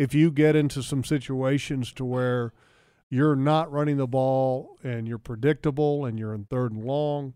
if 0.00 0.14
you 0.14 0.30
get 0.30 0.56
into 0.56 0.82
some 0.82 1.04
situations 1.04 1.92
to 1.92 2.06
where 2.06 2.54
you're 3.10 3.36
not 3.36 3.70
running 3.70 3.98
the 3.98 4.06
ball 4.06 4.78
and 4.82 5.06
you're 5.06 5.18
predictable 5.18 6.06
and 6.06 6.18
you're 6.18 6.32
in 6.32 6.46
third 6.46 6.72
and 6.72 6.82
long, 6.82 7.34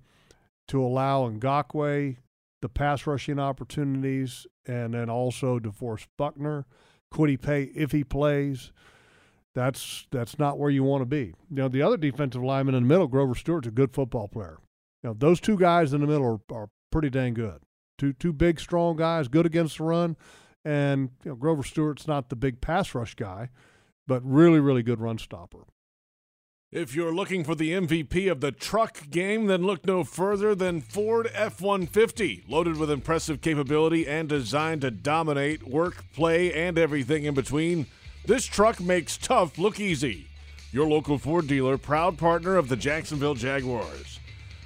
to 0.69 0.83
allow 0.83 1.29
Ngakoue 1.29 2.17
the 2.62 2.69
pass 2.71 3.07
rushing 3.07 3.39
opportunities 3.39 4.47
and 4.67 4.95
then 4.95 5.11
also 5.11 5.59
DeForest 5.59 6.07
Buckner, 6.17 6.65
Kwity 7.12 7.39
Paye 7.39 7.71
if 7.75 7.93
he 7.93 8.03
plays. 8.03 8.73
That's 9.55 10.07
that's 10.11 10.39
not 10.39 10.59
where 10.59 10.71
you 10.71 10.83
want 10.83 11.03
to 11.03 11.07
be. 11.07 11.35
You 11.51 11.57
know, 11.57 11.69
the 11.69 11.83
other 11.83 11.99
defensive 11.99 12.43
lineman 12.43 12.75
in 12.75 12.85
the 12.85 12.89
middle, 12.89 13.09
Grover 13.09 13.35
Stewart's 13.35 13.69
a 13.69 13.73
good 13.73 13.93
football 13.93 14.27
player. 14.27 14.57
You 15.03 15.11
know, 15.11 15.17
those 15.19 15.39
two 15.39 15.59
guys 15.59 15.93
in 15.93 16.01
the 16.01 16.07
middle 16.07 16.41
are, 16.51 16.57
are 16.57 16.71
pretty 16.91 17.11
dang 17.11 17.35
good. 17.35 17.61
Two 17.99 18.15
two 18.15 18.33
big, 18.33 18.59
strong 18.59 18.97
guys, 18.97 19.29
good 19.29 19.45
against 19.45 19.77
the 19.77 19.85
run. 19.85 20.17
And 20.65 21.11
you 21.25 21.31
know, 21.31 21.35
Grover 21.37 21.62
Stewart's 21.62 22.09
not 22.09 22.29
the 22.29 22.37
big 22.37 22.61
pass 22.61 22.95
rush 22.95 23.15
guy, 23.15 23.51
but 24.07 24.23
really, 24.25 24.61
really 24.61 24.83
good 24.83 25.01
run 25.01 25.19
stopper. 25.19 25.65
If 26.73 26.93
you're 26.97 27.15
looking 27.15 27.45
for 27.45 27.55
the 27.55 27.71
MVP 27.71 28.29
of 28.29 28.41
the 28.41 28.51
truck 28.51 29.09
game, 29.09 29.47
then 29.47 29.62
look 29.62 29.87
no 29.87 30.03
further 30.03 30.57
than 30.57 30.81
Ford 30.81 31.31
F 31.33 31.61
150. 31.61 32.47
Loaded 32.49 32.79
with 32.79 32.91
impressive 32.91 33.41
capability 33.41 34.09
and 34.09 34.29
designed 34.29 34.81
to 34.81 34.91
dominate 34.91 35.69
work, 35.69 36.05
play, 36.12 36.53
and 36.53 36.77
everything 36.77 37.27
in 37.27 37.35
between, 37.35 37.87
this 38.27 38.45
truck 38.45 38.81
makes 38.81 39.17
tough 39.17 39.57
look 39.57 39.79
easy. 39.79 40.27
Your 40.73 40.89
local 40.89 41.17
Ford 41.17 41.47
dealer, 41.47 41.79
proud 41.79 42.19
partner 42.19 42.57
of 42.57 42.69
the 42.69 42.75
Jacksonville 42.75 43.37
Jaguars. 43.37 44.19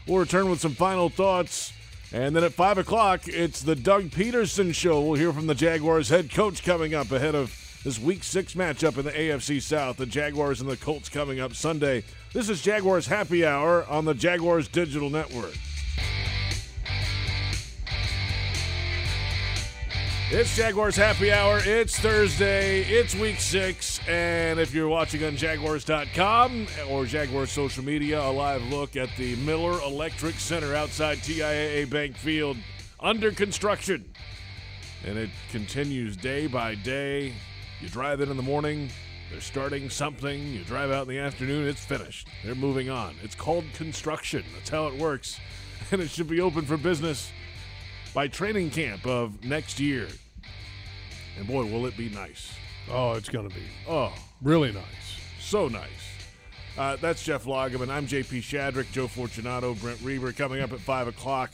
We'll 0.06 0.20
return 0.20 0.48
with 0.48 0.60
some 0.60 0.74
final 0.74 1.10
thoughts. 1.10 1.74
And 2.12 2.34
then 2.34 2.42
at 2.42 2.54
5 2.54 2.78
o'clock, 2.78 3.28
it's 3.28 3.60
the 3.60 3.76
Doug 3.76 4.04
Pederson 4.04 4.74
Show. 4.74 5.02
We'll 5.02 5.18
hear 5.18 5.32
from 5.32 5.46
the 5.46 5.54
Jaguars 5.54 6.08
head 6.08 6.30
coach 6.30 6.64
coming 6.64 6.94
up 6.94 7.10
ahead 7.10 7.34
of 7.34 7.54
this 7.84 7.98
week 7.98 8.24
six 8.24 8.54
matchup 8.54 8.96
in 8.96 9.04
the 9.04 9.12
AFC 9.12 9.60
South. 9.60 9.98
The 9.98 10.06
Jaguars 10.06 10.62
and 10.62 10.70
the 10.70 10.76
Colts 10.76 11.10
coming 11.10 11.38
up 11.38 11.54
Sunday. 11.54 12.04
This 12.32 12.48
is 12.48 12.62
Jaguars 12.62 13.06
Happy 13.06 13.44
Hour 13.44 13.84
on 13.86 14.06
the 14.06 14.14
Jaguars 14.14 14.68
Digital 14.68 15.10
Network. 15.10 15.54
It's 20.30 20.54
Jaguars 20.54 20.94
Happy 20.94 21.32
Hour. 21.32 21.58
It's 21.64 21.98
Thursday. 21.98 22.82
It's 22.82 23.14
week 23.14 23.40
six. 23.40 23.98
And 24.06 24.60
if 24.60 24.74
you're 24.74 24.86
watching 24.86 25.24
on 25.24 25.36
Jaguars.com 25.38 26.66
or 26.90 27.06
Jaguars 27.06 27.50
social 27.50 27.82
media, 27.82 28.20
a 28.20 28.28
live 28.30 28.62
look 28.64 28.94
at 28.94 29.08
the 29.16 29.36
Miller 29.36 29.80
Electric 29.80 30.34
Center 30.34 30.74
outside 30.74 31.16
TIAA 31.18 31.88
Bank 31.88 32.14
Field 32.14 32.58
under 33.00 33.32
construction. 33.32 34.04
And 35.06 35.16
it 35.16 35.30
continues 35.50 36.14
day 36.14 36.46
by 36.46 36.74
day. 36.74 37.32
You 37.80 37.88
drive 37.88 38.20
in 38.20 38.30
in 38.30 38.36
the 38.36 38.42
morning, 38.42 38.90
they're 39.30 39.40
starting 39.40 39.88
something. 39.88 40.46
You 40.48 40.62
drive 40.64 40.90
out 40.90 41.04
in 41.04 41.08
the 41.08 41.20
afternoon, 41.20 41.66
it's 41.66 41.86
finished. 41.86 42.28
They're 42.44 42.54
moving 42.54 42.90
on. 42.90 43.14
It's 43.22 43.34
called 43.34 43.64
construction. 43.72 44.44
That's 44.52 44.68
how 44.68 44.88
it 44.88 44.94
works. 44.94 45.40
And 45.90 46.02
it 46.02 46.10
should 46.10 46.28
be 46.28 46.42
open 46.42 46.66
for 46.66 46.76
business 46.76 47.30
by 48.18 48.26
training 48.26 48.68
camp 48.68 49.06
of 49.06 49.44
next 49.44 49.78
year. 49.78 50.08
And 51.38 51.46
boy, 51.46 51.64
will 51.66 51.86
it 51.86 51.96
be 51.96 52.08
nice. 52.08 52.52
Oh, 52.90 53.12
it's 53.12 53.28
going 53.28 53.48
to 53.48 53.54
be 53.54 53.62
Oh, 53.88 54.12
really 54.42 54.72
nice. 54.72 55.20
so 55.38 55.68
nice. 55.68 55.86
Uh, 56.76 56.96
that's 56.96 57.22
Jeff 57.22 57.44
Lageman. 57.44 57.90
I'm 57.90 58.08
JP 58.08 58.40
Shadrick, 58.40 58.90
Joe 58.90 59.06
Fortunato, 59.06 59.74
Brent 59.74 60.00
Reber. 60.02 60.32
Coming 60.32 60.60
up 60.62 60.72
at 60.72 60.80
5 60.80 61.06
o'clock, 61.06 61.52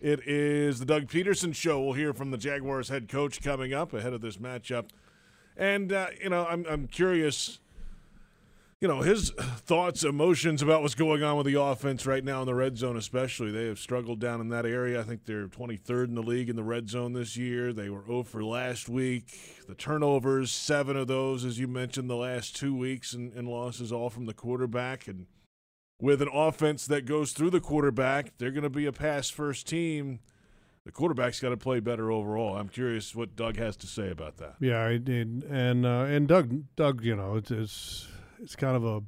it 0.00 0.20
is 0.24 0.78
the 0.78 0.84
Doug 0.84 1.08
Pederson 1.08 1.52
Show. 1.52 1.82
We'll 1.82 1.94
hear 1.94 2.12
from 2.12 2.30
the 2.30 2.38
Jaguars 2.38 2.88
head 2.88 3.08
coach 3.08 3.42
coming 3.42 3.74
up 3.74 3.92
ahead 3.92 4.12
of 4.12 4.20
this 4.20 4.36
matchup. 4.36 4.90
And, 5.56 5.92
uh, 5.92 6.10
you 6.22 6.30
know, 6.30 6.46
I'm, 6.46 6.64
I'm 6.70 6.86
curious, 6.86 7.58
you 8.80 8.86
know, 8.86 9.00
his 9.00 9.30
thoughts, 9.30 10.04
emotions 10.04 10.62
about 10.62 10.82
what's 10.82 10.94
going 10.94 11.22
on 11.22 11.36
with 11.36 11.46
the 11.46 11.60
offense 11.60 12.06
right 12.06 12.22
now 12.22 12.42
in 12.42 12.46
the 12.46 12.54
red 12.54 12.78
zone, 12.78 12.96
especially. 12.96 13.50
They 13.50 13.66
have 13.66 13.78
struggled 13.78 14.20
down 14.20 14.40
in 14.40 14.50
that 14.50 14.66
area. 14.66 15.00
I 15.00 15.02
think 15.02 15.24
they're 15.24 15.48
23rd 15.48 16.08
in 16.08 16.14
the 16.14 16.22
league 16.22 16.48
in 16.48 16.54
the 16.54 16.62
red 16.62 16.88
zone 16.88 17.12
this 17.12 17.36
year. 17.36 17.72
They 17.72 17.90
were 17.90 18.04
0 18.06 18.22
for 18.22 18.44
last 18.44 18.88
week. 18.88 19.64
The 19.66 19.74
turnovers, 19.74 20.52
seven 20.52 20.96
of 20.96 21.08
those, 21.08 21.44
as 21.44 21.58
you 21.58 21.66
mentioned, 21.66 22.08
the 22.08 22.16
last 22.16 22.54
two 22.54 22.74
weeks, 22.74 23.12
and, 23.14 23.32
and 23.32 23.48
losses 23.48 23.90
all 23.90 24.10
from 24.10 24.26
the 24.26 24.34
quarterback. 24.34 25.08
And 25.08 25.26
with 26.00 26.22
an 26.22 26.30
offense 26.32 26.86
that 26.86 27.04
goes 27.04 27.32
through 27.32 27.50
the 27.50 27.60
quarterback, 27.60 28.38
they're 28.38 28.52
going 28.52 28.62
to 28.62 28.70
be 28.70 28.86
a 28.86 28.92
pass 28.92 29.28
first 29.28 29.66
team. 29.66 30.20
The 30.84 30.92
quarterback's 30.92 31.40
got 31.40 31.50
to 31.50 31.56
play 31.56 31.80
better 31.80 32.12
overall. 32.12 32.56
I'm 32.56 32.68
curious 32.68 33.14
what 33.14 33.34
Doug 33.34 33.56
has 33.56 33.76
to 33.78 33.88
say 33.88 34.08
about 34.08 34.36
that. 34.36 34.54
Yeah, 34.60 34.86
I 34.86 34.96
did, 34.96 35.44
and 35.50 35.84
uh, 35.84 36.06
and 36.08 36.26
Doug, 36.26 36.62
Doug, 36.76 37.04
you 37.04 37.14
know, 37.14 37.36
it's, 37.36 37.50
it's 37.50 38.08
it's 38.40 38.56
kind 38.56 38.76
of 38.76 38.84
a 38.84 39.02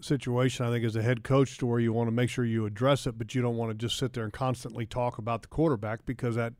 situation 0.00 0.66
I 0.66 0.70
think 0.70 0.84
as 0.84 0.96
a 0.96 1.02
head 1.02 1.22
coach 1.22 1.58
to 1.58 1.66
where 1.66 1.80
you 1.80 1.92
want 1.92 2.08
to 2.08 2.12
make 2.12 2.30
sure 2.30 2.44
you 2.44 2.66
address 2.66 3.06
it, 3.06 3.16
but 3.18 3.34
you 3.34 3.42
don't 3.42 3.56
want 3.56 3.70
to 3.70 3.74
just 3.74 3.98
sit 3.98 4.12
there 4.12 4.24
and 4.24 4.32
constantly 4.32 4.86
talk 4.86 5.18
about 5.18 5.42
the 5.42 5.48
quarterback 5.48 6.04
because 6.04 6.34
that 6.34 6.54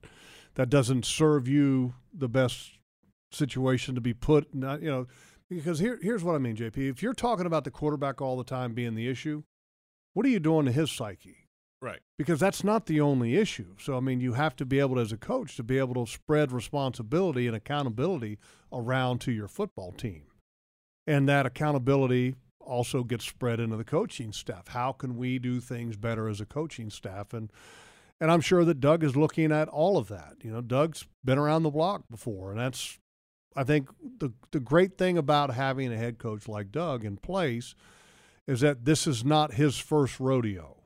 that 0.55 0.71
doesn't 0.71 1.05
serve 1.05 1.49
you 1.49 1.95
the 2.13 2.29
best 2.29 2.79
situation 3.33 3.95
to 3.95 4.01
be 4.01 4.15
put. 4.15 4.55
Not 4.55 4.83
you 4.83 4.91
know, 4.91 5.07
because 5.51 5.79
here 5.79 5.99
here's 6.03 6.23
what 6.23 6.35
I 6.35 6.39
mean, 6.39 6.57
JP. 6.57 6.91
If 6.91 7.03
you're 7.03 7.15
talking 7.15 7.47
about 7.47 7.65
the 7.65 7.71
quarterback 7.71 8.21
all 8.21 8.37
the 8.37 8.45
time 8.45 8.73
being 8.75 8.95
the 8.95 9.09
issue, 9.09 9.43
what 10.13 10.25
are 10.27 10.31
you 10.31 10.41
doing 10.41 10.67
to 10.67 10.73
his 10.73 10.91
psyche? 10.91 11.39
Right. 11.81 12.01
because 12.17 12.41
that's 12.41 12.65
not 12.65 12.87
the 12.87 13.03
only 13.03 13.37
issue. 13.37 13.75
So 13.79 13.95
I 13.99 14.01
mean, 14.01 14.19
you 14.19 14.33
have 14.33 14.57
to 14.57 14.65
be 14.65 14.81
able 14.81 14.95
to, 14.95 15.03
as 15.03 15.13
a 15.13 15.19
coach, 15.19 15.55
to 15.57 15.63
be 15.63 15.77
able 15.79 16.07
to 16.07 16.11
spread 16.11 16.51
responsibility 16.51 17.47
and 17.47 17.55
accountability 17.55 18.39
around 18.73 19.19
to 19.23 19.33
your 19.33 19.49
football 19.49 19.93
team, 19.93 20.23
and 21.07 21.29
that 21.29 21.47
accountability 21.47 22.35
also 22.61 23.05
gets 23.05 23.25
spread 23.25 23.61
into 23.61 23.77
the 23.77 23.85
coaching 23.85 24.33
staff. 24.33 24.69
How 24.69 24.93
can 24.93 25.17
we 25.17 25.39
do 25.39 25.61
things 25.61 25.97
better 25.97 26.29
as 26.29 26.41
a 26.41 26.47
coaching 26.47 26.91
staff? 26.91 27.33
And 27.33 27.51
and 28.21 28.31
I'm 28.31 28.41
sure 28.41 28.65
that 28.65 28.81
Doug 28.81 29.03
is 29.03 29.17
looking 29.17 29.53
at 29.53 29.69
all 29.69 29.99
of 29.99 30.09
that. 30.09 30.37
You 30.43 30.53
know, 30.53 30.61
Doug's 30.61 31.07
been 31.25 31.39
around 31.39 31.65
the 31.65 31.71
block 31.71 32.05
before, 32.11 32.51
and 32.51 32.61
that's 32.61 32.99
I 33.57 33.65
think 33.65 33.89
the 34.19 34.33
the 34.51 34.61
great 34.61 34.97
thing 34.99 35.19
about 35.19 35.55
having 35.55 35.93
a 35.93 35.97
head 35.97 36.19
coach 36.19 36.49
like 36.49 36.73
Doug 36.73 37.05
in 37.05 37.17
place 37.17 37.75
is 38.47 38.61
that 38.61 38.85
this 38.85 39.07
is 39.07 39.25
not 39.25 39.55
his 39.55 39.79
first 39.79 40.21
rodeo. 40.21 40.77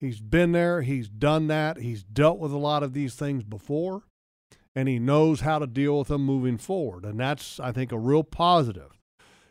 He's 0.00 0.20
been 0.20 0.52
there, 0.52 0.82
he's 0.82 1.08
done 1.08 1.48
that, 1.48 1.78
he's 1.78 2.04
dealt 2.04 2.38
with 2.38 2.52
a 2.52 2.58
lot 2.58 2.82
of 2.82 2.92
these 2.92 3.14
things 3.14 3.42
before, 3.42 4.04
and 4.74 4.88
he 4.88 4.98
knows 4.98 5.40
how 5.40 5.58
to 5.58 5.66
deal 5.66 5.98
with 5.98 6.08
them 6.08 6.24
moving 6.24 6.56
forward. 6.56 7.04
And 7.04 7.18
that's, 7.18 7.58
I 7.58 7.72
think, 7.72 7.90
a 7.90 7.98
real 7.98 8.22
positive. 8.22 8.97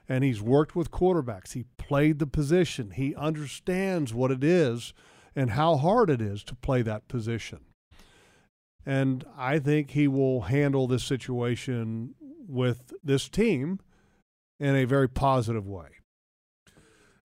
And 0.09 0.23
he's 0.23 0.41
worked 0.41 0.75
with 0.75 0.91
quarterbacks, 0.91 1.53
he 1.53 1.65
played 1.77 2.19
the 2.19 2.27
position, 2.27 2.91
he 2.91 3.13
understands 3.15 4.13
what 4.13 4.31
it 4.31 4.43
is 4.43 4.93
and 5.35 5.51
how 5.51 5.75
hard 5.75 6.09
it 6.09 6.21
is 6.21 6.43
to 6.45 6.55
play 6.55 6.81
that 6.81 7.07
position. 7.07 7.59
And 8.85 9.25
I 9.37 9.59
think 9.59 9.91
he 9.91 10.07
will 10.07 10.41
handle 10.41 10.87
this 10.87 11.03
situation 11.03 12.15
with 12.47 12.93
this 13.03 13.27
team 13.27 13.79
in 14.59 14.75
a 14.75 14.85
very 14.85 15.09
positive 15.09 15.67
way. 15.67 15.87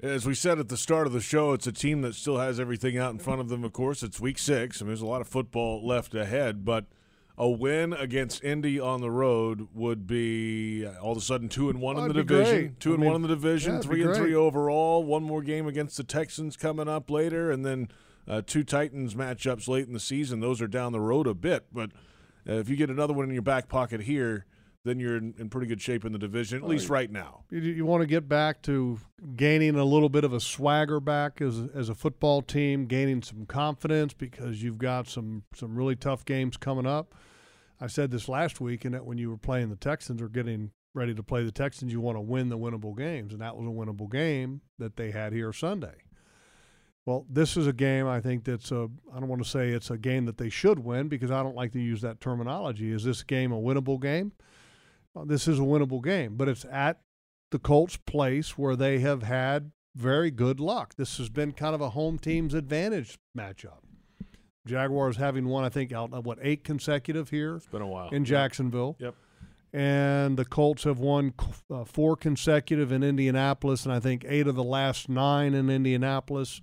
As 0.03 0.27
we 0.27 0.35
said 0.35 0.59
at 0.59 0.69
the 0.69 0.77
start 0.77 1.07
of 1.07 1.13
the 1.13 1.21
show, 1.21 1.53
it's 1.53 1.69
a 1.69 1.73
team 1.73 2.03
that 2.03 2.17
still 2.17 2.39
has 2.39 2.59
everything 2.59 2.99
out 2.99 3.13
in 3.13 3.21
front 3.21 3.41
of 3.41 3.49
them. 3.49 3.63
Of 3.63 3.73
course, 3.73 4.03
it's 4.03 4.19
week 4.19 4.39
six, 4.39 4.81
and 4.81 4.91
there's 4.91 5.01
a 5.01 5.07
lot 5.07 5.21
of 5.21 5.29
football 5.29 5.87
left 5.87 6.17
ahead. 6.17 6.65
But 6.65 6.87
a 7.43 7.49
win 7.51 7.93
against 7.93 8.45
Indy 8.45 8.79
on 8.79 9.01
the 9.01 9.11
road 9.11 9.67
would 9.75 10.07
be 10.07 10.87
uh, 10.87 11.01
all 11.01 11.11
of 11.11 11.19
a 11.19 11.21
sudden 11.21 11.49
two 11.49 11.69
and 11.71 11.81
one 11.81 11.97
Oh, 11.97 12.03
in 12.03 12.09
the 12.09 12.15
division, 12.15 12.57
great. 12.61 12.81
two 12.81 12.91
I 12.91 12.95
and 12.95 13.01
mean, 13.03 13.11
one 13.11 13.17
in 13.17 13.23
the 13.23 13.29
division, 13.35 13.75
yeah, 13.75 13.81
three 13.81 14.03
and 14.05 14.15
three 14.15 14.35
overall. 14.35 15.03
One 15.03 15.25
more 15.25 15.43
game 15.43 15.67
against 15.67 15.97
the 15.97 16.05
Texans 16.05 16.57
coming 16.57 16.87
up 16.89 17.11
later, 17.11 17.51
and 17.51 17.67
then 17.67 17.89
uh, 18.29 18.43
two 18.47 18.63
Titans 18.63 19.15
matchups 19.17 19.67
late 19.67 19.89
in 19.89 19.93
the 19.93 19.99
season. 19.99 20.39
Those 20.39 20.63
are 20.63 20.69
down 20.69 20.93
the 20.93 21.01
road 21.01 21.27
a 21.27 21.35
bit, 21.35 21.67
but 21.73 21.91
uh, 22.49 22.53
if 22.55 22.69
you 22.69 22.77
get 22.77 22.91
another 22.91 23.13
one 23.13 23.25
in 23.27 23.33
your 23.33 23.43
back 23.43 23.69
pocket 23.69 24.03
here, 24.03 24.47
then 24.85 25.01
you're 25.01 25.17
in, 25.17 25.35
in 25.39 25.49
pretty 25.49 25.67
good 25.67 25.81
shape 25.81 26.05
in 26.05 26.13
the 26.13 26.19
division, 26.21 26.63
at 26.63 26.69
least 26.69 26.89
right 26.89 27.11
now. 27.11 27.43
You, 27.51 27.59
you 27.61 27.85
want 27.87 28.03
to 28.03 28.07
get 28.07 28.29
back 28.29 28.63
to 28.63 28.99
gaining 29.35 29.75
a 29.75 29.85
little 29.85 30.09
bit 30.09 30.23
of 30.23 30.33
a 30.33 30.39
swagger 30.41 31.01
back 31.01 31.41
as 31.41 31.61
as 31.75 31.89
a 31.89 31.95
football 31.97 32.41
team, 32.41 32.87
gaining 32.87 33.21
some 33.23 33.47
confidence 33.47 34.13
because 34.15 34.63
you've 34.63 34.79
got 34.79 35.09
some 35.09 35.43
some 35.57 35.75
really 35.77 35.97
tough 35.97 36.25
games 36.25 36.57
coming 36.57 36.87
up. 36.87 37.15
I 37.83 37.89
said 37.89 38.13
this 38.13 38.29
last 38.29 38.61
week, 38.61 38.85
and 38.85 38.95
that 38.95 39.05
when 39.05 39.19
you 39.19 39.29
were 39.29 39.37
playing 39.37 39.69
the 39.69 39.77
Texans 39.77 40.23
or 40.23 40.29
getting 40.29 40.71
ready 40.95 41.15
to 41.15 41.23
play 41.25 41.43
the 41.43 41.51
Texans, 41.51 41.93
you 41.93 42.01
want 42.01 42.17
to 42.17 42.21
win 42.21 42.49
the 42.49 42.57
winnable 42.57 42.97
games, 42.97 43.33
and 43.33 43.43
that 43.43 43.57
was 43.57 43.67
a 43.67 43.71
winnable 43.71 44.09
game 44.09 44.61
that 44.79 44.95
they 44.95 45.11
had 45.11 45.33
here 45.33 45.53
Sunday. 45.53 46.05
Well, 47.05 47.27
this 47.29 47.57
is 47.57 47.67
a 47.67 47.73
game 47.73 48.07
I 48.07 48.21
think 48.21 48.45
that's 48.45 48.71
a 48.71 48.89
I 49.13 49.19
don't 49.19 49.29
want 49.29 49.43
to 49.43 49.49
say 49.49 49.71
it's 49.71 49.91
a 49.91 49.99
game 49.99 50.27
that 50.27 50.39
they 50.39 50.49
should 50.49 50.79
win 50.79 51.09
because 51.09 51.33
I 51.33 51.43
don't 51.43 51.57
like 51.57 51.73
to 51.73 51.81
use 51.81 52.03
that 52.03 52.21
terminology. 52.21 52.93
Is 52.93 53.03
this 53.03 53.25
game 53.25 53.51
a 53.51 53.61
winnable 53.61 54.01
game? 54.01 54.31
Well, 55.13 55.27
this 55.27 55.49
is 55.49 55.59
a 55.59 55.63
winnable 55.63 56.05
game, 56.05 56.37
but 56.37 56.49
it's 56.49 56.65
at 56.71 57.01
the 57.51 57.59
Colts' 57.59 57.97
place 57.97 58.57
where 58.57 58.77
they 58.77 59.01
have 59.01 59.25
had 59.25 59.73
very 59.97 60.31
good 60.31 60.61
luck. 60.61 60.95
This 60.95 61.19
has 61.19 61.29
been 61.29 61.51
kind 61.51 61.75
of 61.75 61.81
a 61.81 61.91
home 61.91 62.21
team's 62.21 62.55
advantage 62.55 63.19
matchup. 63.37 63.81
Jaguars 64.67 65.17
having 65.17 65.47
won, 65.47 65.65
I 65.65 65.69
think, 65.69 65.93
out 65.93 66.13
of 66.13 66.25
what 66.25 66.39
eight 66.43 66.65
consecutive 66.65 67.31
here 67.31 67.57
It's 67.57 67.67
been 67.67 67.83
a 67.83 67.87
while. 67.87 68.11
in 68.11 68.25
Jacksonville. 68.25 68.97
Yep. 68.99 69.15
And 69.75 70.37
the 70.37 70.45
Colts 70.45 70.85
have 70.85 70.99
won 70.99 71.33
uh, 71.71 71.85
four 71.85 72.15
consecutive 72.15 72.93
in 72.93 73.03
Indianapolis, 73.03 73.85
and 73.87 73.93
I 73.95 74.01
think 74.01 74.25
eight 74.29 74.47
of 74.47 74.55
the 74.55 74.63
last 74.63 75.09
nine 75.09 75.55
in 75.55 75.71
Indianapolis. 75.71 76.61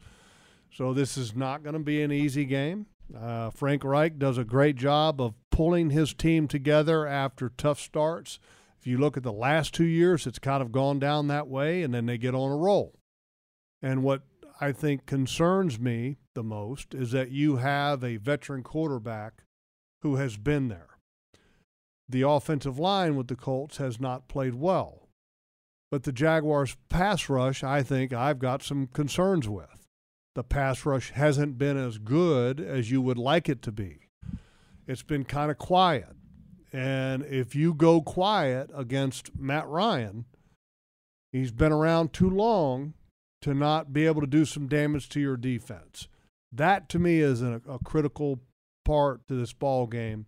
So 0.71 0.93
this 0.93 1.17
is 1.17 1.35
not 1.35 1.63
going 1.63 1.73
to 1.73 1.79
be 1.79 2.03
an 2.03 2.11
easy 2.11 2.45
game. 2.45 2.85
Uh, 3.19 3.49
Frank 3.49 3.83
Reich 3.83 4.19
does 4.19 4.37
a 4.37 4.43
great 4.43 4.75
job 4.75 5.19
of 5.19 5.33
pulling 5.49 5.89
his 5.89 6.13
team 6.13 6.47
together 6.47 7.07
after 7.07 7.49
tough 7.49 7.79
starts. 7.79 8.39
If 8.79 8.85
you 8.85 8.99
look 8.99 9.17
at 9.17 9.23
the 9.23 9.33
last 9.33 9.73
two 9.73 9.85
years, 9.85 10.27
it's 10.27 10.37
kind 10.39 10.61
of 10.61 10.71
gone 10.71 10.99
down 10.99 11.27
that 11.27 11.47
way, 11.47 11.81
and 11.81 11.91
then 11.93 12.05
they 12.05 12.19
get 12.19 12.35
on 12.35 12.51
a 12.51 12.55
roll. 12.55 12.93
And 13.81 14.03
what 14.03 14.21
I 14.61 14.71
think 14.71 15.07
concerns 15.07 15.79
me 15.79 16.17
the 16.35 16.43
most 16.43 16.93
is 16.93 17.11
that 17.11 17.31
you 17.31 17.57
have 17.57 18.03
a 18.03 18.17
veteran 18.17 18.63
quarterback 18.63 19.43
who 20.01 20.15
has 20.15 20.37
been 20.37 20.67
there. 20.67 20.97
The 22.07 22.27
offensive 22.27 22.79
line 22.79 23.15
with 23.15 23.27
the 23.27 23.35
Colts 23.35 23.77
has 23.77 23.99
not 23.99 24.27
played 24.27 24.55
well. 24.55 25.07
But 25.91 26.03
the 26.03 26.11
Jaguars' 26.11 26.77
pass 26.89 27.29
rush, 27.29 27.63
I 27.63 27.83
think 27.83 28.13
I've 28.13 28.39
got 28.39 28.63
some 28.63 28.87
concerns 28.87 29.47
with. 29.47 29.87
The 30.35 30.43
pass 30.43 30.85
rush 30.85 31.11
hasn't 31.11 31.57
been 31.57 31.77
as 31.77 31.97
good 31.97 32.59
as 32.59 32.91
you 32.91 33.01
would 33.01 33.17
like 33.17 33.49
it 33.49 33.61
to 33.63 33.71
be. 33.71 34.07
It's 34.87 35.03
been 35.03 35.25
kind 35.25 35.51
of 35.51 35.57
quiet. 35.57 36.15
And 36.71 37.23
if 37.25 37.55
you 37.55 37.73
go 37.73 38.01
quiet 38.01 38.69
against 38.75 39.35
Matt 39.35 39.67
Ryan, 39.67 40.25
he's 41.31 41.51
been 41.51 41.71
around 41.71 42.13
too 42.13 42.29
long 42.29 42.93
to 43.41 43.53
not 43.53 43.91
be 43.91 44.05
able 44.05 44.21
to 44.21 44.27
do 44.27 44.45
some 44.45 44.67
damage 44.67 45.09
to 45.09 45.19
your 45.19 45.37
defense. 45.37 46.07
That 46.51 46.89
to 46.89 46.99
me 46.99 47.19
is 47.19 47.41
a, 47.41 47.61
a 47.67 47.79
critical 47.83 48.41
part 48.85 49.27
to 49.27 49.35
this 49.35 49.53
ball 49.53 49.87
game 49.87 50.25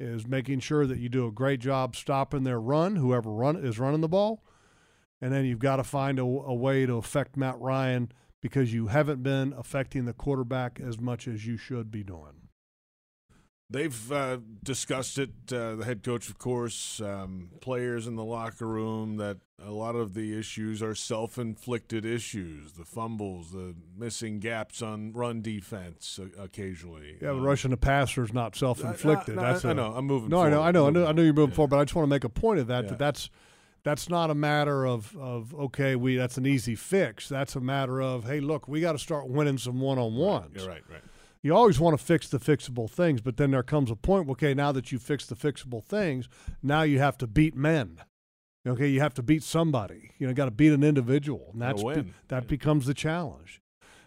is 0.00 0.26
making 0.26 0.60
sure 0.60 0.86
that 0.86 0.98
you 0.98 1.08
do 1.08 1.26
a 1.26 1.32
great 1.32 1.60
job 1.60 1.94
stopping 1.94 2.44
their 2.44 2.60
run, 2.60 2.96
whoever 2.96 3.30
run 3.30 3.56
is 3.56 3.78
running 3.78 4.00
the 4.00 4.08
ball, 4.08 4.42
and 5.20 5.32
then 5.32 5.44
you've 5.44 5.58
got 5.58 5.76
to 5.76 5.84
find 5.84 6.18
a, 6.18 6.22
a 6.22 6.54
way 6.54 6.86
to 6.86 6.94
affect 6.94 7.36
Matt 7.36 7.58
Ryan 7.60 8.10
because 8.40 8.74
you 8.74 8.88
haven't 8.88 9.22
been 9.22 9.52
affecting 9.56 10.04
the 10.04 10.12
quarterback 10.12 10.80
as 10.80 10.98
much 10.98 11.28
as 11.28 11.46
you 11.46 11.56
should 11.56 11.90
be 11.90 12.02
doing. 12.02 12.41
They've 13.72 14.12
uh, 14.12 14.38
discussed 14.62 15.18
it, 15.18 15.30
uh, 15.52 15.76
the 15.76 15.84
head 15.84 16.02
coach, 16.02 16.28
of 16.28 16.38
course, 16.38 17.00
um, 17.00 17.48
players 17.60 18.06
in 18.06 18.16
the 18.16 18.24
locker 18.24 18.66
room, 18.66 19.16
that 19.16 19.38
a 19.64 19.70
lot 19.70 19.94
of 19.96 20.12
the 20.14 20.38
issues 20.38 20.82
are 20.82 20.94
self 20.94 21.38
inflicted 21.38 22.04
issues 22.04 22.72
the 22.72 22.84
fumbles, 22.84 23.52
the 23.52 23.74
missing 23.96 24.40
gaps 24.40 24.82
on 24.82 25.12
run 25.12 25.40
defense 25.40 26.20
occasionally. 26.38 27.12
Yeah, 27.20 27.28
but 27.30 27.38
Um, 27.38 27.42
rushing 27.42 27.70
the 27.70 27.76
passer 27.76 28.22
is 28.22 28.32
not 28.32 28.54
self 28.56 28.82
inflicted. 28.84 29.38
I- 29.38 29.52
I- 29.52 29.60
I 29.68 29.70
a- 29.70 29.74
know, 29.74 29.92
I'm 29.94 30.06
moving 30.06 30.28
No, 30.28 30.42
I 30.42 30.50
know. 30.50 30.62
I 30.62 30.70
know, 30.70 30.86
I 30.86 30.90
know, 30.90 31.06
I 31.06 31.12
know 31.12 31.22
you're 31.22 31.32
moving 31.32 31.50
Yeah. 31.50 31.56
forward, 31.56 31.70
but 31.70 31.78
I 31.78 31.84
just 31.84 31.94
want 31.94 32.04
to 32.06 32.10
make 32.10 32.24
a 32.24 32.28
point 32.28 32.60
of 32.60 32.66
that. 32.66 32.84
Yeah. 32.84 32.90
That 32.90 32.98
that's 32.98 33.30
that's 33.84 34.08
not 34.08 34.30
a 34.30 34.34
matter 34.34 34.86
of 34.86 35.16
of 35.16 35.54
okay, 35.54 35.96
we 35.96 36.16
that's 36.16 36.36
an 36.36 36.46
easy 36.46 36.74
fix. 36.74 37.28
That's 37.28 37.56
a 37.56 37.60
matter 37.60 38.02
of 38.02 38.24
hey, 38.24 38.40
look, 38.40 38.68
we 38.68 38.80
got 38.80 38.92
to 38.92 38.98
start 38.98 39.28
winning 39.28 39.58
some 39.58 39.80
one 39.80 39.98
on 39.98 40.14
ones. 40.16 40.56
You're 40.56 40.68
right, 40.68 40.82
right. 40.90 41.02
You 41.42 41.54
always 41.56 41.80
want 41.80 41.98
to 41.98 42.04
fix 42.04 42.28
the 42.28 42.38
fixable 42.38 42.88
things, 42.88 43.20
but 43.20 43.36
then 43.36 43.50
there 43.50 43.64
comes 43.64 43.90
a 43.90 43.96
point. 43.96 44.28
Okay, 44.30 44.54
now 44.54 44.70
that 44.72 44.92
you 44.92 44.98
fix 44.98 45.26
the 45.26 45.34
fixable 45.34 45.82
things, 45.82 46.28
now 46.62 46.82
you 46.82 47.00
have 47.00 47.18
to 47.18 47.26
beat 47.26 47.56
men. 47.56 47.98
Okay, 48.66 48.86
you 48.86 49.00
have 49.00 49.14
to 49.14 49.22
beat 49.22 49.42
somebody. 49.42 50.12
You 50.18 50.28
know, 50.28 50.34
got 50.34 50.44
to 50.44 50.52
beat 50.52 50.72
an 50.72 50.84
individual, 50.84 51.50
and 51.52 51.60
that's 51.60 51.82
win. 51.82 52.14
that 52.28 52.46
becomes 52.46 52.86
the 52.86 52.94
challenge. 52.94 53.60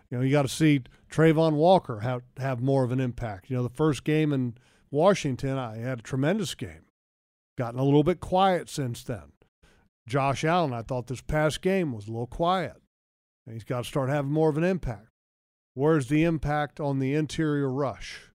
You 0.09 0.17
know, 0.17 0.23
you 0.23 0.31
got 0.31 0.43
to 0.43 0.47
see 0.47 0.81
Travon 1.11 1.53
Walker 1.53 1.99
have 1.99 2.21
have 2.37 2.61
more 2.61 2.85
of 2.85 2.93
an 2.93 3.01
impact. 3.01 3.49
You 3.49 3.57
know, 3.57 3.63
the 3.63 3.69
first 3.69 4.05
game 4.05 4.31
in 4.31 4.55
Washington, 4.91 5.57
I 5.57 5.77
had 5.77 5.99
a 5.99 6.03
tremendous 6.03 6.55
game. 6.55 6.85
Gotten 7.57 7.79
a 7.79 7.83
little 7.83 8.03
bit 8.03 8.21
quiet 8.21 8.69
since 8.69 9.03
then. 9.03 9.33
Josh 10.07 10.43
Allen, 10.43 10.73
I 10.73 10.83
thought 10.83 11.07
this 11.07 11.21
past 11.21 11.61
game 11.61 11.91
was 11.91 12.07
a 12.07 12.11
little 12.11 12.27
quiet. 12.27 12.81
And 13.45 13.53
he's 13.53 13.63
got 13.63 13.83
to 13.83 13.89
start 13.89 14.09
having 14.09 14.31
more 14.31 14.49
of 14.49 14.57
an 14.57 14.63
impact. 14.63 15.09
Where's 15.75 16.07
the 16.07 16.23
impact 16.23 16.79
on 16.79 16.99
the 16.99 17.13
interior 17.13 17.69
rush 17.69 18.31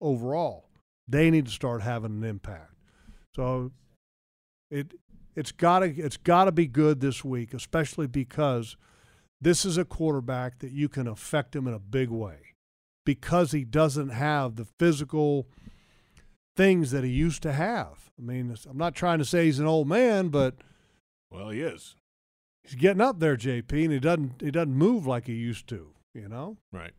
overall? 0.00 0.64
They 1.06 1.30
need 1.30 1.46
to 1.46 1.52
start 1.52 1.82
having 1.82 2.12
an 2.18 2.24
impact. 2.24 2.74
So 3.36 3.70
it 4.70 4.94
it's 5.36 5.52
got 5.52 5.80
to 5.80 5.86
it's 5.94 6.16
got 6.16 6.46
to 6.46 6.52
be 6.52 6.66
good 6.66 7.00
this 7.00 7.24
week, 7.24 7.54
especially 7.54 8.06
because 8.06 8.76
this 9.40 9.64
is 9.64 9.78
a 9.78 9.84
quarterback 9.84 10.58
that 10.58 10.72
you 10.72 10.88
can 10.88 11.06
affect 11.06 11.54
him 11.54 11.68
in 11.68 11.74
a 11.74 11.78
big 11.78 12.08
way 12.10 12.38
because 13.06 13.52
he 13.52 13.64
doesn't 13.64 14.08
have 14.08 14.56
the 14.56 14.66
physical 14.78 15.46
things 16.56 16.90
that 16.90 17.04
he 17.04 17.10
used 17.10 17.42
to 17.42 17.52
have. 17.52 18.10
I 18.18 18.22
mean, 18.22 18.54
I'm 18.68 18.76
not 18.78 18.94
trying 18.96 19.18
to 19.18 19.24
say 19.24 19.44
he's 19.44 19.60
an 19.60 19.66
old 19.66 19.86
man, 19.88 20.28
but 20.28 20.56
Well, 21.30 21.50
he 21.50 21.60
is. 21.60 21.94
he's 22.64 22.74
getting 22.74 23.00
up 23.00 23.20
there, 23.20 23.36
JP, 23.36 23.84
and 23.84 23.92
he 23.92 24.00
doesn't 24.00 24.40
he 24.40 24.50
doesn't 24.50 24.74
move 24.74 25.06
like 25.06 25.26
he 25.26 25.34
used 25.34 25.68
to. 25.68 25.92
You 26.14 26.28
know, 26.28 26.56
Right. 26.72 26.92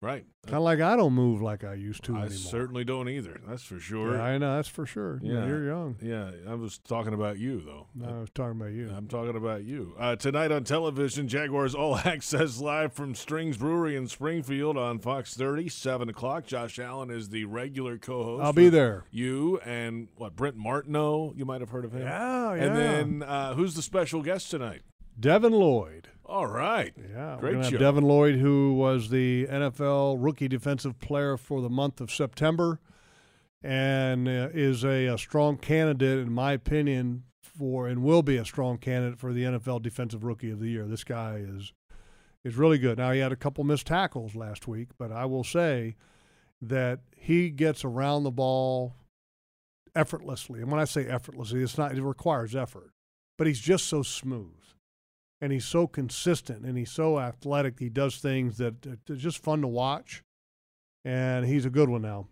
Right. 0.00 0.24
kind 0.46 0.56
of 0.56 0.64
like 0.64 0.80
I 0.80 0.96
don't 0.96 1.12
move 1.12 1.40
like 1.40 1.62
I 1.62 1.74
used 1.74 2.02
to 2.04 2.14
I 2.16 2.22
anymore. 2.22 2.30
certainly 2.36 2.82
don't 2.82 3.08
either. 3.08 3.40
That's 3.46 3.62
for 3.62 3.78
sure. 3.78 4.16
Yeah, 4.16 4.22
I 4.24 4.36
know 4.36 4.56
that's 4.56 4.66
for 4.66 4.84
sure. 4.84 5.20
Yeah, 5.22 5.46
you're 5.46 5.64
young. 5.64 5.94
Yeah, 6.02 6.32
I 6.48 6.54
was 6.54 6.78
talking 6.78 7.14
about 7.14 7.38
you 7.38 7.60
though. 7.60 7.86
No, 7.94 8.08
I 8.08 8.18
was 8.22 8.30
talking 8.34 8.60
about 8.60 8.72
you. 8.72 8.90
I'm 8.92 9.06
talking 9.06 9.36
about 9.36 9.62
you. 9.62 9.94
Uh, 9.96 10.16
tonight 10.16 10.50
on 10.50 10.64
television, 10.64 11.28
Jaguars 11.28 11.76
All 11.76 11.96
Access 12.04 12.60
live 12.60 12.92
from 12.92 13.14
Strings 13.14 13.56
Brewery 13.58 13.94
in 13.94 14.08
Springfield 14.08 14.76
on 14.76 14.98
Fox 14.98 15.34
30, 15.36 15.68
7 15.68 16.08
o'clock. 16.08 16.46
Josh 16.46 16.80
Allen 16.80 17.08
is 17.08 17.28
the 17.28 17.44
regular 17.44 17.96
co 17.96 18.24
host. 18.24 18.42
I'll 18.44 18.52
be 18.52 18.70
there. 18.70 19.04
You 19.12 19.58
and 19.64 20.08
what, 20.16 20.34
Brent 20.34 20.56
Martineau? 20.56 21.32
You 21.36 21.44
might 21.44 21.60
have 21.60 21.70
heard 21.70 21.84
of 21.84 21.92
him. 21.92 22.02
Yeah, 22.02 22.54
yeah. 22.56 22.64
And 22.64 22.76
then 22.76 23.22
uh, 23.22 23.54
who's 23.54 23.74
the 23.74 23.82
special 23.82 24.20
guest 24.20 24.50
tonight? 24.50 24.82
Devin 25.18 25.52
Lloyd. 25.52 26.08
All 26.24 26.46
right. 26.46 26.94
Yeah, 26.96 27.36
Great 27.38 27.64
show. 27.64 27.70
have 27.72 27.80
Devin 27.80 28.04
Lloyd, 28.04 28.36
who 28.36 28.74
was 28.74 29.10
the 29.10 29.46
NFL 29.50 30.16
Rookie 30.18 30.48
Defensive 30.48 30.98
Player 30.98 31.36
for 31.36 31.60
the 31.60 31.68
month 31.68 32.00
of 32.00 32.10
September, 32.10 32.80
and 33.62 34.26
uh, 34.26 34.48
is 34.54 34.84
a, 34.84 35.06
a 35.06 35.18
strong 35.18 35.58
candidate, 35.58 36.18
in 36.20 36.32
my 36.32 36.52
opinion, 36.52 37.24
for 37.42 37.86
and 37.86 38.02
will 38.02 38.22
be 38.22 38.36
a 38.36 38.44
strong 38.44 38.78
candidate 38.78 39.18
for 39.18 39.32
the 39.32 39.42
NFL 39.42 39.82
Defensive 39.82 40.24
Rookie 40.24 40.50
of 40.50 40.60
the 40.60 40.70
Year. 40.70 40.86
This 40.86 41.04
guy 41.04 41.36
is 41.36 41.72
is 42.44 42.56
really 42.56 42.78
good. 42.78 42.98
Now 42.98 43.12
he 43.12 43.20
had 43.20 43.32
a 43.32 43.36
couple 43.36 43.62
missed 43.64 43.86
tackles 43.86 44.34
last 44.34 44.66
week, 44.66 44.88
but 44.98 45.12
I 45.12 45.26
will 45.26 45.44
say 45.44 45.96
that 46.60 47.00
he 47.14 47.50
gets 47.50 47.84
around 47.84 48.24
the 48.24 48.30
ball 48.30 48.94
effortlessly. 49.94 50.60
And 50.60 50.70
when 50.70 50.80
I 50.80 50.84
say 50.84 51.06
effortlessly, 51.06 51.62
it's 51.62 51.76
not 51.76 51.94
it 51.94 52.02
requires 52.02 52.56
effort, 52.56 52.92
but 53.36 53.46
he's 53.46 53.60
just 53.60 53.86
so 53.86 54.02
smooth 54.02 54.61
and 55.42 55.52
he's 55.52 55.66
so 55.66 55.86
consistent 55.86 56.64
and 56.64 56.78
he's 56.78 56.90
so 56.90 57.18
athletic. 57.18 57.78
He 57.80 57.88
does 57.90 58.16
things 58.16 58.56
that 58.58 58.86
are 58.86 59.16
just 59.16 59.42
fun 59.42 59.60
to 59.60 59.68
watch, 59.68 60.22
and 61.04 61.44
he's 61.44 61.66
a 61.66 61.70
good 61.70 61.90
one 61.90 62.00
now. 62.02 62.28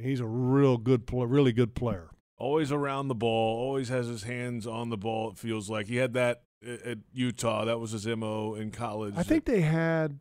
He's 0.00 0.20
a 0.20 0.26
real 0.26 0.78
good, 0.78 1.02
really 1.12 1.52
good 1.52 1.74
player. 1.74 2.08
Always 2.38 2.72
around 2.72 3.08
the 3.08 3.14
ball, 3.14 3.58
always 3.60 3.88
has 3.90 4.06
his 4.08 4.22
hands 4.24 4.66
on 4.66 4.88
the 4.88 4.96
ball, 4.96 5.30
it 5.30 5.38
feels 5.38 5.68
like. 5.70 5.86
He 5.86 5.96
had 5.96 6.14
that 6.14 6.42
at 6.66 6.98
Utah. 7.12 7.64
That 7.66 7.78
was 7.78 7.92
his 7.92 8.06
MO 8.06 8.54
in 8.54 8.70
college. 8.70 9.14
I 9.16 9.22
think 9.22 9.44
they 9.44 9.60
had, 9.60 10.18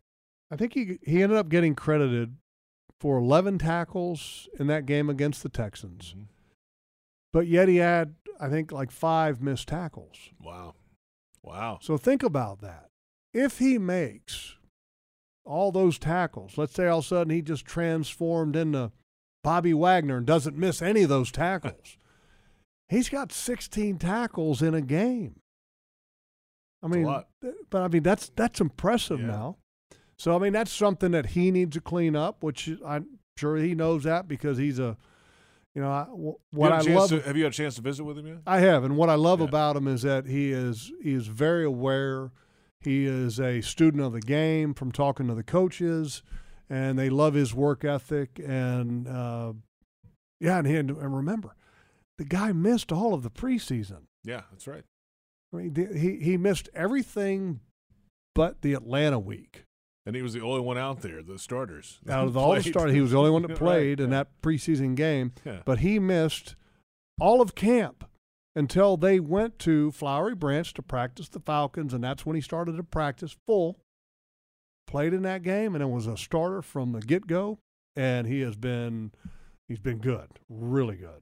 I 0.51 0.57
think 0.57 0.73
he 0.73 0.99
he 1.03 1.23
ended 1.23 1.37
up 1.37 1.47
getting 1.49 1.73
credited 1.73 2.35
for 2.99 3.17
11 3.17 3.57
tackles 3.59 4.49
in 4.59 4.67
that 4.67 4.85
game 4.85 5.09
against 5.09 5.41
the 5.41 5.49
Texans, 5.49 6.13
Mhm. 6.15 6.25
but 7.33 7.47
yet 7.47 7.67
he 7.69 7.77
had, 7.77 8.15
I 8.39 8.49
think, 8.49 8.71
like 8.71 8.91
five 8.91 9.41
missed 9.41 9.69
tackles. 9.69 10.29
Wow. 10.39 10.75
Wow. 11.43 11.79
So 11.81 11.97
think 11.97 12.23
about 12.23 12.61
that. 12.61 12.87
If 13.33 13.59
he 13.59 13.77
makes 13.77 14.55
all 15.45 15.71
those 15.71 15.97
tackles, 15.97 16.57
let's 16.57 16.73
say 16.73 16.87
all 16.87 16.99
of 16.99 17.05
a 17.05 17.07
sudden 17.07 17.33
he 17.33 17.41
just 17.41 17.65
transformed 17.65 18.55
into 18.55 18.91
Bobby 19.43 19.73
Wagner 19.73 20.17
and 20.17 20.25
doesn't 20.25 20.57
miss 20.57 20.81
any 20.81 21.03
of 21.03 21.09
those 21.09 21.31
tackles, 21.31 21.97
he's 22.89 23.09
got 23.09 23.31
16 23.31 23.97
tackles 23.97 24.61
in 24.61 24.73
a 24.75 24.81
game. 24.81 25.39
I 26.83 26.87
mean, 26.87 27.03
but 27.69 27.81
I 27.81 27.87
mean 27.87 28.03
that's 28.03 28.31
that's 28.35 28.59
impressive 28.59 29.19
Yeah. 29.19 29.27
now. 29.27 29.57
So 30.17 30.35
I 30.35 30.39
mean 30.39 30.53
that's 30.53 30.71
something 30.71 31.11
that 31.11 31.27
he 31.27 31.51
needs 31.51 31.75
to 31.75 31.81
clean 31.81 32.15
up, 32.15 32.43
which 32.43 32.69
I'm 32.85 33.19
sure 33.37 33.57
he 33.57 33.75
knows 33.75 34.03
that 34.03 34.27
because 34.27 34.57
he's 34.57 34.79
a, 34.79 34.97
you 35.75 35.81
know, 35.81 35.89
I, 35.89 36.05
what 36.51 36.71
I 36.71 36.75
had 36.77 36.81
a 36.81 36.85
chance 36.85 36.95
love. 36.99 37.09
to- 37.09 37.21
have 37.27 37.37
you 37.37 37.43
had 37.43 37.53
a 37.53 37.55
chance 37.55 37.75
to 37.75 37.81
visit 37.81 38.03
with 38.03 38.17
him 38.17 38.27
yet? 38.27 38.37
I 38.45 38.59
have, 38.59 38.83
and 38.83 38.97
what 38.97 39.09
I 39.09 39.15
love 39.15 39.39
Yeah. 39.39 39.47
about 39.47 39.75
him 39.75 39.87
is 39.87 40.01
that 40.03 40.25
he 40.25 40.51
is 40.51 40.91
he 41.01 41.13
is 41.13 41.27
very 41.27 41.63
aware. 41.65 42.31
He 42.81 43.05
is 43.05 43.39
a 43.39 43.61
student 43.61 44.03
of 44.03 44.11
the 44.13 44.21
game 44.21 44.73
from 44.73 44.91
talking 44.91 45.27
to 45.27 45.35
the 45.35 45.43
coaches, 45.43 46.23
and 46.69 46.97
they 46.97 47.09
love 47.09 47.35
his 47.35 47.53
work 47.53 47.85
ethic. 47.85 48.39
And 48.43 49.07
uh, 49.07 49.53
yeah, 50.39 50.57
and, 50.57 50.67
he, 50.67 50.75
and 50.75 51.15
remember, 51.15 51.55
the 52.17 52.25
guy 52.25 52.51
missed 52.51 52.91
all 52.91 53.13
of 53.13 53.21
the 53.23 53.29
preseason. 53.29 54.05
Yeah, 54.23 54.41
that's 54.51 54.67
right. 54.67 54.83
I 55.53 55.57
mean, 55.57 55.75
he 55.95 56.17
he 56.23 56.37
missed 56.37 56.69
everything 56.73 57.59
but 58.33 58.61
the 58.61 58.73
Atlanta 58.73 59.19
week. 59.19 59.65
And 60.05 60.15
he 60.15 60.21
was 60.21 60.33
the 60.33 60.41
only 60.41 60.61
one 60.61 60.77
out 60.77 61.01
there, 61.01 61.21
the 61.21 61.37
starters. 61.37 61.99
Out 62.09 62.27
of 62.27 62.35
all 62.35 62.55
the 62.55 62.63
starters, 62.63 62.93
he 62.93 63.01
was 63.01 63.11
the 63.11 63.17
only 63.17 63.31
one 63.31 63.43
that 63.43 63.49
Right, 63.51 63.57
played 63.57 63.99
in 63.99 64.09
yeah. 64.11 64.17
that 64.17 64.41
preseason 64.41 64.95
game. 64.95 65.33
Yeah. 65.45 65.61
But 65.63 65.79
he 65.79 65.99
missed 65.99 66.55
all 67.19 67.41
of 67.41 67.53
camp 67.53 68.05
until 68.55 68.97
they 68.97 69.19
went 69.19 69.59
to 69.59 69.91
Flowery 69.91 70.35
Branch 70.35 70.73
to 70.73 70.81
practice 70.81 71.29
the 71.29 71.39
Falcons, 71.39 71.93
and 71.93 72.03
that's 72.03 72.25
when 72.25 72.35
he 72.35 72.41
started 72.41 72.77
to 72.77 72.83
practice 72.83 73.35
full. 73.45 73.79
Played 74.87 75.13
in 75.13 75.21
that 75.21 75.43
game, 75.43 75.75
and 75.75 75.83
it 75.83 75.89
was 75.89 76.07
a 76.07 76.17
starter 76.17 76.61
from 76.61 76.91
the 76.91 76.99
get 77.01 77.27
go. 77.27 77.59
And 77.95 78.27
he 78.27 78.41
has 78.41 78.55
been, 78.55 79.11
he's 79.67 79.79
been 79.79 79.99
good, 79.99 80.27
really 80.49 80.95
good. 80.95 81.21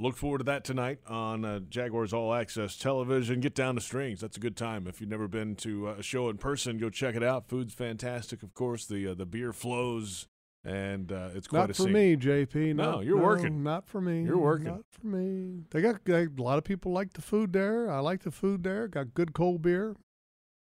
Look 0.00 0.16
forward 0.16 0.38
to 0.38 0.44
that 0.44 0.64
tonight 0.64 0.98
on 1.06 1.44
uh, 1.44 1.60
Jaguars 1.60 2.12
All 2.12 2.32
Access 2.32 2.76
Television. 2.76 3.40
Get 3.40 3.54
down 3.54 3.74
to 3.74 3.80
Strings. 3.80 4.20
That's 4.20 4.36
a 4.36 4.40
good 4.40 4.56
time. 4.56 4.86
If 4.86 5.00
you've 5.00 5.10
never 5.10 5.26
been 5.26 5.56
to 5.56 5.88
uh, 5.88 5.94
a 5.94 6.02
show 6.02 6.28
in 6.28 6.38
person, 6.38 6.78
go 6.78 6.88
check 6.88 7.16
it 7.16 7.22
out. 7.22 7.48
Food's 7.48 7.74
fantastic, 7.74 8.42
of 8.42 8.54
course. 8.54 8.86
The 8.86 9.08
uh, 9.08 9.14
the 9.14 9.26
beer 9.26 9.52
flows, 9.52 10.28
and 10.64 11.10
uh, 11.10 11.30
it's 11.34 11.48
quite. 11.48 11.60
Not 11.60 11.70
a 11.70 11.74
for 11.74 11.82
scene. 11.84 11.92
me, 11.92 12.16
JP. 12.16 12.76
No, 12.76 12.92
Not- 12.92 13.04
you're 13.04 13.18
working. 13.20 13.62
Not 13.62 13.88
for 13.88 14.00
me. 14.00 14.22
You're 14.22 14.38
working. 14.38 14.66
Not 14.66 14.84
for 14.90 15.06
me. 15.06 15.64
They 15.70 15.80
got 15.80 16.04
they, 16.04 16.24
a 16.24 16.28
lot 16.42 16.58
of 16.58 16.64
people 16.64 16.92
like 16.92 17.14
the 17.14 17.22
food 17.22 17.52
there. 17.52 17.90
I 17.90 17.98
like 17.98 18.22
the 18.22 18.30
food 18.30 18.62
there. 18.62 18.86
Got 18.86 19.14
good 19.14 19.32
cold 19.32 19.62
beer. 19.62 19.96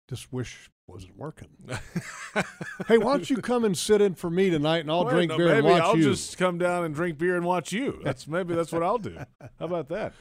Just 0.09 0.33
wish 0.33 0.69
wasn't 0.87 1.17
working. 1.17 1.49
hey, 2.87 2.97
why 2.97 3.13
don't 3.13 3.29
you 3.29 3.37
come 3.37 3.65
and 3.65 3.77
sit 3.77 4.01
in 4.01 4.15
for 4.15 4.29
me 4.29 4.49
tonight, 4.49 4.79
and 4.79 4.91
I'll 4.91 5.03
Well, 5.05 5.13
drink 5.13 5.29
no, 5.31 5.37
beer 5.37 5.55
and 5.55 5.65
watch 5.65 5.81
I'll 5.81 5.97
you. 5.97 6.03
just 6.03 6.37
come 6.37 6.57
down 6.57 6.85
and 6.85 6.95
drink 6.95 7.17
beer 7.17 7.35
and 7.35 7.45
watch 7.45 7.71
you. 7.73 7.99
That's 8.03 8.27
maybe 8.27 8.55
that's 8.55 8.71
what 8.71 8.83
I'll 8.83 8.97
do. 8.97 9.17
How 9.59 9.65
about 9.65 9.89
that? 9.89 10.13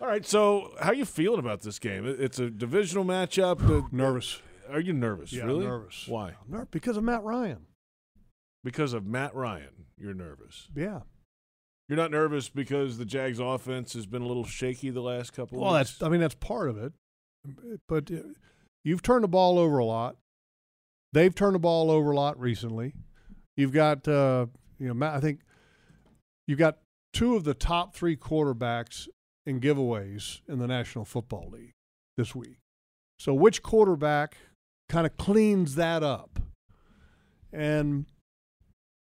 All 0.00 0.08
right. 0.08 0.26
So, 0.26 0.74
how 0.80 0.92
you 0.92 1.04
feeling 1.04 1.38
about 1.38 1.62
this 1.62 1.78
game? 1.78 2.04
It's 2.06 2.38
a 2.38 2.50
divisional 2.50 3.04
matchup. 3.04 3.58
The- 3.66 3.84
nervous. 3.96 4.40
Are 4.70 4.80
you 4.80 4.92
nervous? 4.92 5.32
Yeah, 5.32 5.44
really? 5.44 5.64
nervous. 5.64 6.06
Why? 6.08 6.34
Ner- 6.48 6.66
because 6.70 6.96
of 6.96 7.04
Matt 7.04 7.22
Ryan. 7.22 7.66
Because 8.64 8.92
of 8.92 9.06
Matt 9.06 9.34
Ryan. 9.34 9.86
You're 9.96 10.14
nervous. 10.14 10.68
Yeah. 10.74 11.00
You're 11.88 11.96
not 11.96 12.10
nervous 12.10 12.48
because 12.50 12.98
the 12.98 13.06
Jags' 13.06 13.38
offense 13.38 13.94
has 13.94 14.04
been 14.04 14.20
a 14.20 14.26
little 14.26 14.44
shaky 14.44 14.90
the 14.90 15.00
last 15.00 15.32
couple. 15.32 15.58
Well, 15.60 15.74
of 15.74 15.78
that's? 15.86 16.02
I 16.02 16.08
mean 16.10 16.20
that's 16.20 16.34
part 16.34 16.68
of 16.68 16.76
it, 16.76 16.92
but 17.88 18.10
uh, 18.10 18.16
you've 18.88 19.02
turned 19.02 19.22
the 19.22 19.28
ball 19.28 19.58
over 19.58 19.78
a 19.78 19.84
lot. 19.84 20.16
They've 21.12 21.34
turned 21.34 21.54
the 21.54 21.60
ball 21.60 21.90
over 21.90 22.10
a 22.10 22.16
lot 22.16 22.40
recently. 22.40 22.94
You've 23.56 23.72
got 23.72 24.08
uh, 24.08 24.46
you 24.78 24.92
know 24.92 25.06
I 25.06 25.20
think 25.20 25.40
you've 26.46 26.58
got 26.58 26.78
two 27.12 27.36
of 27.36 27.44
the 27.44 27.54
top 27.54 27.94
three 27.94 28.16
quarterbacks 28.16 29.08
in 29.46 29.60
giveaways 29.60 30.40
in 30.48 30.58
the 30.58 30.66
National 30.66 31.04
Football 31.04 31.50
League 31.52 31.72
this 32.16 32.34
week. 32.34 32.58
So 33.18 33.34
which 33.34 33.62
quarterback 33.62 34.36
kind 34.88 35.06
of 35.06 35.16
cleans 35.16 35.74
that 35.74 36.02
up? 36.02 36.38
And 37.52 38.06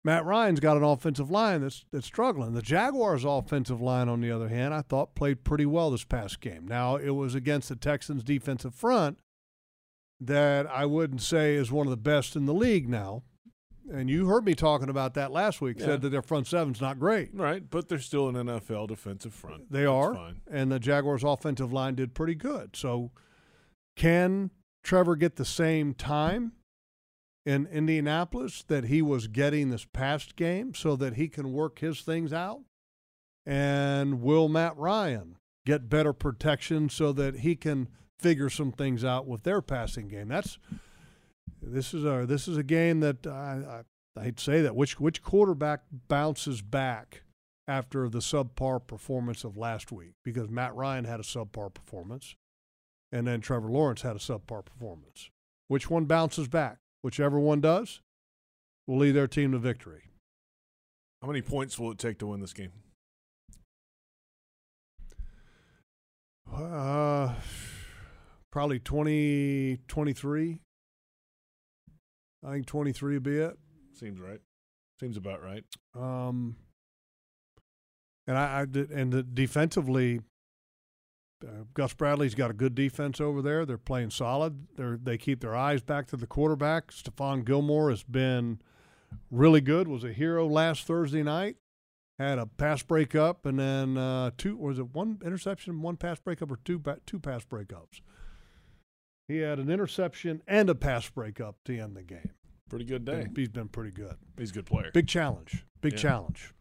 Matt 0.04 0.26
Ryan's 0.26 0.60
got 0.60 0.78
an 0.78 0.84
offensive 0.84 1.32
line 1.32 1.62
that's 1.62 1.86
that's 1.92 2.08
struggling. 2.08 2.54
The 2.54 2.62
Jaguars' 2.62 3.24
offensive 3.24 3.82
line, 3.82 4.10
on 4.10 4.22
the 4.22 4.32
other 4.32 4.50
hand, 4.50 4.74
I 4.74 4.82
thought 4.82 5.16
played 5.16 5.44
pretty 5.44 5.66
well 5.66 5.90
this 5.90 6.04
past 6.04 6.40
game. 6.40 6.68
Now 6.68 6.98
it 6.98 7.12
was 7.12 7.34
against 7.34 7.70
the 7.70 7.76
Texans' 7.76 8.24
defensive 8.24 8.76
front 8.76 9.18
that 10.22 10.68
I 10.68 10.86
wouldn't 10.86 11.22
say 11.22 11.56
is 11.56 11.72
one 11.72 11.88
of 11.88 11.92
the 11.92 11.98
best 11.98 12.36
in 12.36 12.46
the 12.46 12.54
league 12.54 12.88
now. 12.88 13.24
And 13.92 14.10
you 14.10 14.28
heard 14.28 14.46
me 14.46 14.54
talking 14.54 14.88
about 14.90 15.16
that 15.16 15.32
last 15.32 15.60
week. 15.60 15.80
Yeah. 15.80 15.88
Said 15.88 16.02
that 16.04 16.10
their 16.10 16.22
front 16.22 16.48
seven's 16.48 16.80
not 16.80 17.00
great. 17.00 17.32
right, 17.34 17.68
but 17.68 17.90
they're 17.90 18.00
still 18.00 18.30
an 18.30 18.36
NFL 18.36 18.88
defensive 18.88 19.34
front. 19.34 19.72
They 19.72 19.80
That's 19.82 19.90
are, 19.90 20.14
fine. 20.16 20.42
and 20.50 20.72
the 20.72 20.80
Jaguars' 20.80 21.24
offensive 21.24 21.74
line 21.74 21.96
did 21.96 22.14
pretty 22.14 22.36
good. 22.36 22.76
So, 22.76 23.12
can 23.98 24.52
Trevor 24.84 25.16
get 25.16 25.36
the 25.36 25.44
same 25.46 25.94
time 25.94 26.54
in 27.46 27.66
Indianapolis 27.66 28.64
that 28.68 28.86
he 28.86 29.02
was 29.02 29.28
getting 29.28 29.72
this 29.72 29.86
past 29.92 30.36
game, 30.36 30.74
so 30.74 30.96
that 30.96 31.16
he 31.16 31.28
can 31.28 31.52
work 31.52 31.80
his 31.80 32.02
things 32.02 32.32
out? 32.32 32.62
And 33.46 34.22
will 34.22 34.48
Matt 34.48 34.78
Ryan 34.78 35.38
get 35.66 35.90
better 35.90 36.14
protection 36.14 36.88
so 36.88 37.12
that 37.14 37.40
he 37.40 37.56
can 37.56 37.90
figure 38.22 38.50
some 38.50 38.72
things 38.72 39.04
out 39.04 39.28
with 39.28 39.44
their 39.44 39.62
passing 39.62 40.08
game? 40.08 40.30
That's 40.30 40.58
this 41.62 41.94
is 41.94 42.06
a 42.06 42.26
this 42.28 42.48
is 42.48 42.58
a 42.58 42.64
game 42.64 43.00
that 43.02 43.26
I, 43.28 43.84
I 44.18 44.22
I'd 44.22 44.40
say 44.40 44.62
that 44.62 44.76
which 44.76 45.00
which 45.00 45.24
quarterback 45.24 45.82
bounces 46.08 46.62
back 46.62 47.24
after 47.68 48.10
the 48.10 48.20
subpar 48.20 48.86
performance 48.86 49.44
of 49.44 49.58
last 49.58 49.92
week 49.92 50.14
because 50.24 50.50
Matt 50.50 50.76
Ryan 50.76 51.06
had 51.06 51.20
a 51.20 51.24
subpar 51.24 51.74
performance 51.74 52.36
and 53.12 53.28
then 53.28 53.42
Trevor 53.42 53.70
Lawrence 53.70 54.02
had 54.02 54.16
a 54.16 54.20
subpar 54.20 54.66
performance. 54.66 55.30
Which 55.68 55.90
one 55.90 56.06
bounces 56.06 56.48
back? 56.48 56.78
Whichever 57.02 57.40
one 57.40 57.62
does 57.62 58.02
will 58.88 58.98
lead 58.98 59.12
their 59.12 59.28
team 59.28 59.52
to 59.54 59.60
victory. 59.60 60.12
How 61.22 61.28
many 61.28 61.42
points 61.42 61.78
will 61.78 61.92
it 61.92 61.98
take 61.98 62.18
to 62.20 62.28
win 62.28 62.42
this 62.42 62.54
game? 62.54 62.72
Uh, 66.52 67.34
probably 68.52 68.80
20, 68.80 69.80
23. 69.88 70.60
I 72.46 72.52
think 72.52 72.66
23 72.66 73.14
would 73.16 73.24
be 73.24 73.38
it. 73.38 73.58
Seems 73.94 74.20
right. 74.20 74.40
Seems 75.00 75.18
about 75.18 75.44
right. 75.44 75.64
Um, 75.96 76.56
and 78.28 78.38
I, 78.38 78.62
I 78.62 78.66
did, 78.66 78.92
and 78.92 79.12
the 79.12 79.24
defensively, 79.24 80.22
uh, 81.44 81.64
Gus 81.74 81.94
Bradley's 81.94 82.36
got 82.36 82.52
a 82.52 82.54
good 82.54 82.76
defense 82.76 83.20
over 83.20 83.42
there. 83.42 83.66
They're 83.66 83.78
playing 83.78 84.12
solid. 84.12 84.68
They 84.78 84.96
they 85.02 85.18
keep 85.18 85.42
their 85.42 85.56
eyes 85.56 85.82
back 85.82 86.08
to 86.08 86.18
the 86.18 86.28
quarterback. 86.28 86.92
Stephon 86.92 87.44
Gilmore 87.44 87.90
has 87.90 88.04
been 88.04 88.60
really 89.32 89.62
good. 89.62 89.88
Was 89.88 90.04
a 90.04 90.14
hero 90.14 90.48
last 90.48 90.86
Thursday 90.86 91.24
night. 91.24 91.58
Had 92.20 92.38
a 92.38 92.46
pass 92.46 92.84
breakup 92.84 93.48
and 93.48 93.58
then 93.58 93.98
uh, 93.98 94.30
two 94.38 94.56
was 94.56 94.78
it 94.78 94.94
one 94.94 95.18
interception, 95.26 95.82
one 95.82 95.98
pass 95.98 96.20
breakup, 96.20 96.52
or 96.52 96.60
two 96.64 96.78
ba- 96.78 97.00
two 97.08 97.20
pass 97.20 97.44
breakups. 97.44 98.02
He 99.32 99.38
had 99.38 99.60
an 99.60 99.70
interception 99.70 100.42
and 100.46 100.70
a 100.70 100.76
pass 100.76 101.10
breakup 101.10 101.56
to 101.66 101.78
end 101.80 101.96
the 101.96 102.04
game. 102.04 102.32
Pretty 102.70 102.84
good 102.86 103.06
day. 103.06 103.28
He's 103.36 103.48
been 103.50 103.70
pretty 103.70 103.92
good. 103.92 104.16
He's 104.38 104.52
a 104.52 104.54
good 104.54 104.66
player. 104.66 104.92
Big 104.94 105.08
challenge. 105.08 105.66
Big 105.80 105.94
Yeah. 105.94 106.00
challenge. 106.00 106.54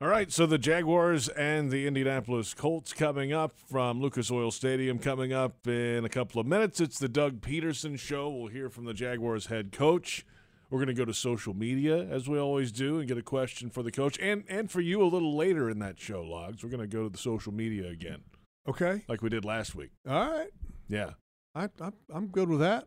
All 0.00 0.08
right, 0.08 0.30
so 0.30 0.44
the 0.44 0.58
Jaguars 0.58 1.28
and 1.30 1.70
the 1.70 1.86
Indianapolis 1.86 2.52
Colts 2.52 2.92
coming 2.92 3.32
up 3.32 3.52
from 3.58 4.00
Lucas 4.02 4.30
Oil 4.30 4.50
Stadium 4.50 4.98
coming 4.98 5.32
up 5.32 5.66
in 5.66 6.04
a 6.04 6.08
couple 6.10 6.40
of 6.40 6.46
minutes. 6.46 6.78
It's 6.80 6.98
the 6.98 7.08
Doug 7.08 7.40
Pederson 7.40 7.98
show. 7.98 8.28
We'll 8.28 8.48
hear 8.48 8.68
from 8.68 8.84
the 8.84 8.92
Jaguars 8.92 9.46
head 9.46 9.72
coach. 9.72 10.26
We're 10.68 10.78
going 10.80 10.88
to 10.88 10.94
go 10.94 11.04
to 11.06 11.14
social 11.14 11.54
media 11.54 11.96
as 12.08 12.28
we 12.28 12.38
always 12.38 12.70
do 12.72 12.98
and 12.98 13.08
get 13.08 13.16
a 13.16 13.22
question 13.22 13.70
for 13.70 13.82
the 13.82 13.92
coach 13.92 14.18
and 14.20 14.44
and 14.48 14.70
for 14.70 14.80
you 14.82 15.02
a 15.02 15.06
little 15.08 15.36
later 15.36 15.70
in 15.70 15.78
that 15.78 15.98
show, 15.98 16.22
Logs. 16.22 16.62
We're 16.64 16.70
going 16.70 16.80
to 16.80 16.86
go 16.96 17.04
to 17.04 17.08
the 17.08 17.16
social 17.18 17.52
media 17.52 17.88
again 17.88 18.24
Okay. 18.68 19.04
like 19.08 19.22
we 19.22 19.30
did 19.30 19.44
last 19.44 19.74
week. 19.74 19.90
All 20.06 20.30
right. 20.30 20.50
Yeah. 20.88 21.12
I, 21.54 21.64
I 21.80 21.90
I'm 22.12 22.28
good 22.28 22.48
with 22.48 22.60
that. 22.60 22.86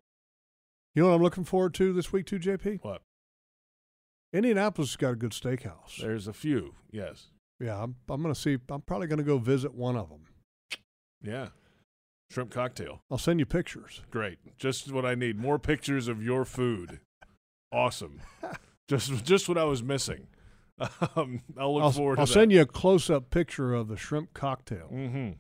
You 0.96 1.04
know 1.04 1.10
what 1.10 1.16
I'm 1.16 1.22
looking 1.24 1.44
forward 1.44 1.74
to 1.76 1.94
this 1.94 2.12
week 2.12 2.26
too, 2.26 2.40
JP? 2.40 2.80
What? 2.84 3.02
Indianapolis 4.34 4.90
has 4.90 4.96
got 4.98 5.14
a 5.14 5.16
good 5.16 5.32
steakhouse. 5.32 5.98
There's 6.00 6.28
a 6.28 6.34
few. 6.34 6.76
Yes. 6.92 7.28
Yeah, 7.60 7.82
I'm 7.82 7.96
I'm 8.10 8.22
gonna 8.22 8.36
see. 8.36 8.58
I'm 8.70 8.82
probably 8.82 9.08
gonna 9.08 9.24
go 9.24 9.38
visit 9.38 9.74
one 9.74 9.96
of 9.96 10.10
them. 10.10 10.26
Yeah. 11.24 11.48
Shrimp 12.30 12.52
cocktail. 12.52 13.02
I'll 13.10 13.18
send 13.18 13.40
you 13.40 13.46
pictures. 13.46 14.02
Great. 14.12 14.38
Just 14.58 14.92
what 14.92 15.06
I 15.06 15.16
need. 15.16 15.40
More 15.40 15.58
pictures 15.58 16.08
of 16.08 16.22
your 16.22 16.44
food. 16.44 17.00
Awesome. 17.72 18.22
just 18.90 19.24
just 19.24 19.48
what 19.48 19.58
I 19.58 19.64
was 19.64 19.82
missing. 19.84 20.28
Um, 21.16 21.42
I'll 21.58 21.74
look 21.74 21.84
I'll, 21.84 21.92
forward 21.92 22.16
to 22.18 22.22
I'll 22.22 22.28
that. 22.28 22.34
send 22.34 22.52
you 22.52 22.62
a 22.62 22.66
close 22.68 23.10
up 23.10 23.32
picture 23.32 23.74
of 23.74 23.88
the 23.88 23.98
shrimp 23.98 24.36
cocktail. 24.36 24.88
Mm-hmm. 24.94 25.32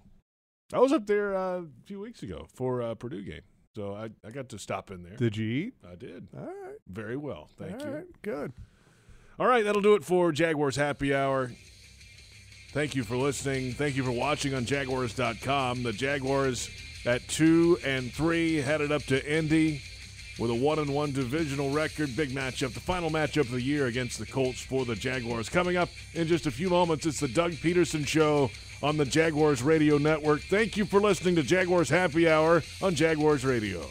I 0.74 0.80
was 0.80 0.91
up 0.91 1.07
there 1.07 1.36
uh, 1.36 1.59
a 1.59 1.65
few 1.86 1.99
weeks 1.99 2.24
ago 2.24 2.47
for 2.53 2.82
a 2.82 2.93
Purdue 2.95 3.24
game, 3.24 3.41
so 3.74 3.93
I, 3.93 4.09
I 4.26 4.32
got 4.32 4.49
to 4.49 4.59
stop 4.59 4.91
in 4.91 5.01
there. 5.03 5.15
Did 5.15 5.38
you 5.38 5.45
eat? 5.47 5.74
I 5.89 5.95
did 5.95 6.28
All 6.38 6.43
right. 6.45 6.76
very 6.89 7.15
well. 7.15 7.47
Thank 7.57 7.80
All 7.82 7.88
you. 7.88 7.93
right, 7.93 8.22
Good. 8.22 8.51
All 9.39 9.47
right, 9.47 9.63
that'll 9.63 9.82
do 9.84 9.93
it 9.93 10.03
for 10.03 10.32
Jaguars 10.32 10.76
Happy 10.76 11.13
Hour. 11.15 11.51
Thank 12.74 12.95
you 12.95 13.03
for 13.03 13.15
listening. 13.15 13.72
Thank 13.74 13.95
you 13.95 14.03
for 14.03 14.11
watching 14.11 14.53
on 14.53 14.65
Jaguars.com. 14.65 15.84
The 15.84 15.93
Jaguars 15.93 16.70
at 17.05 17.26
two 17.30 17.78
and 17.86 18.11
three 18.11 18.55
headed 18.57 18.91
up 18.91 19.03
to 19.03 19.32
Indy 19.32 19.82
with 20.38 20.51
a 20.51 20.55
one 20.55 20.80
and 20.80 20.93
one 20.93 21.11
divisional 21.13 21.72
record. 21.72 22.13
Big 22.15 22.32
matchup, 22.32 22.74
the 22.74 22.80
final 22.82 23.09
matchup 23.09 23.41
of 23.41 23.51
the 23.51 23.61
year 23.61 23.86
against 23.86 24.20
the 24.20 24.26
Colts 24.26 24.59
for 24.59 24.84
the 24.86 24.95
Jaguars. 24.95 25.47
Coming 25.49 25.78
up 25.78 25.89
in 26.13 26.28
just 26.28 26.45
a 26.45 26.51
few 26.51 26.70
moments, 26.70 27.05
it's 27.05 27.20
the 27.22 27.28
Doug 27.28 27.53
Pederson 27.53 28.05
Show 28.05 28.51
on 28.82 28.97
the 28.97 29.05
Jaguars 29.05 29.61
Radio 29.61 29.97
Network. 29.97 30.41
Thank 30.41 30.78
you 30.78 30.86
for 30.86 30.99
listening 30.99 31.36
to 31.36 31.43
Jaguars 31.43 31.89
Happy 31.89 32.30
Hour 32.30 32.63
on 32.82 32.95
Jaguars 32.95 33.43
Radio. 33.45 33.86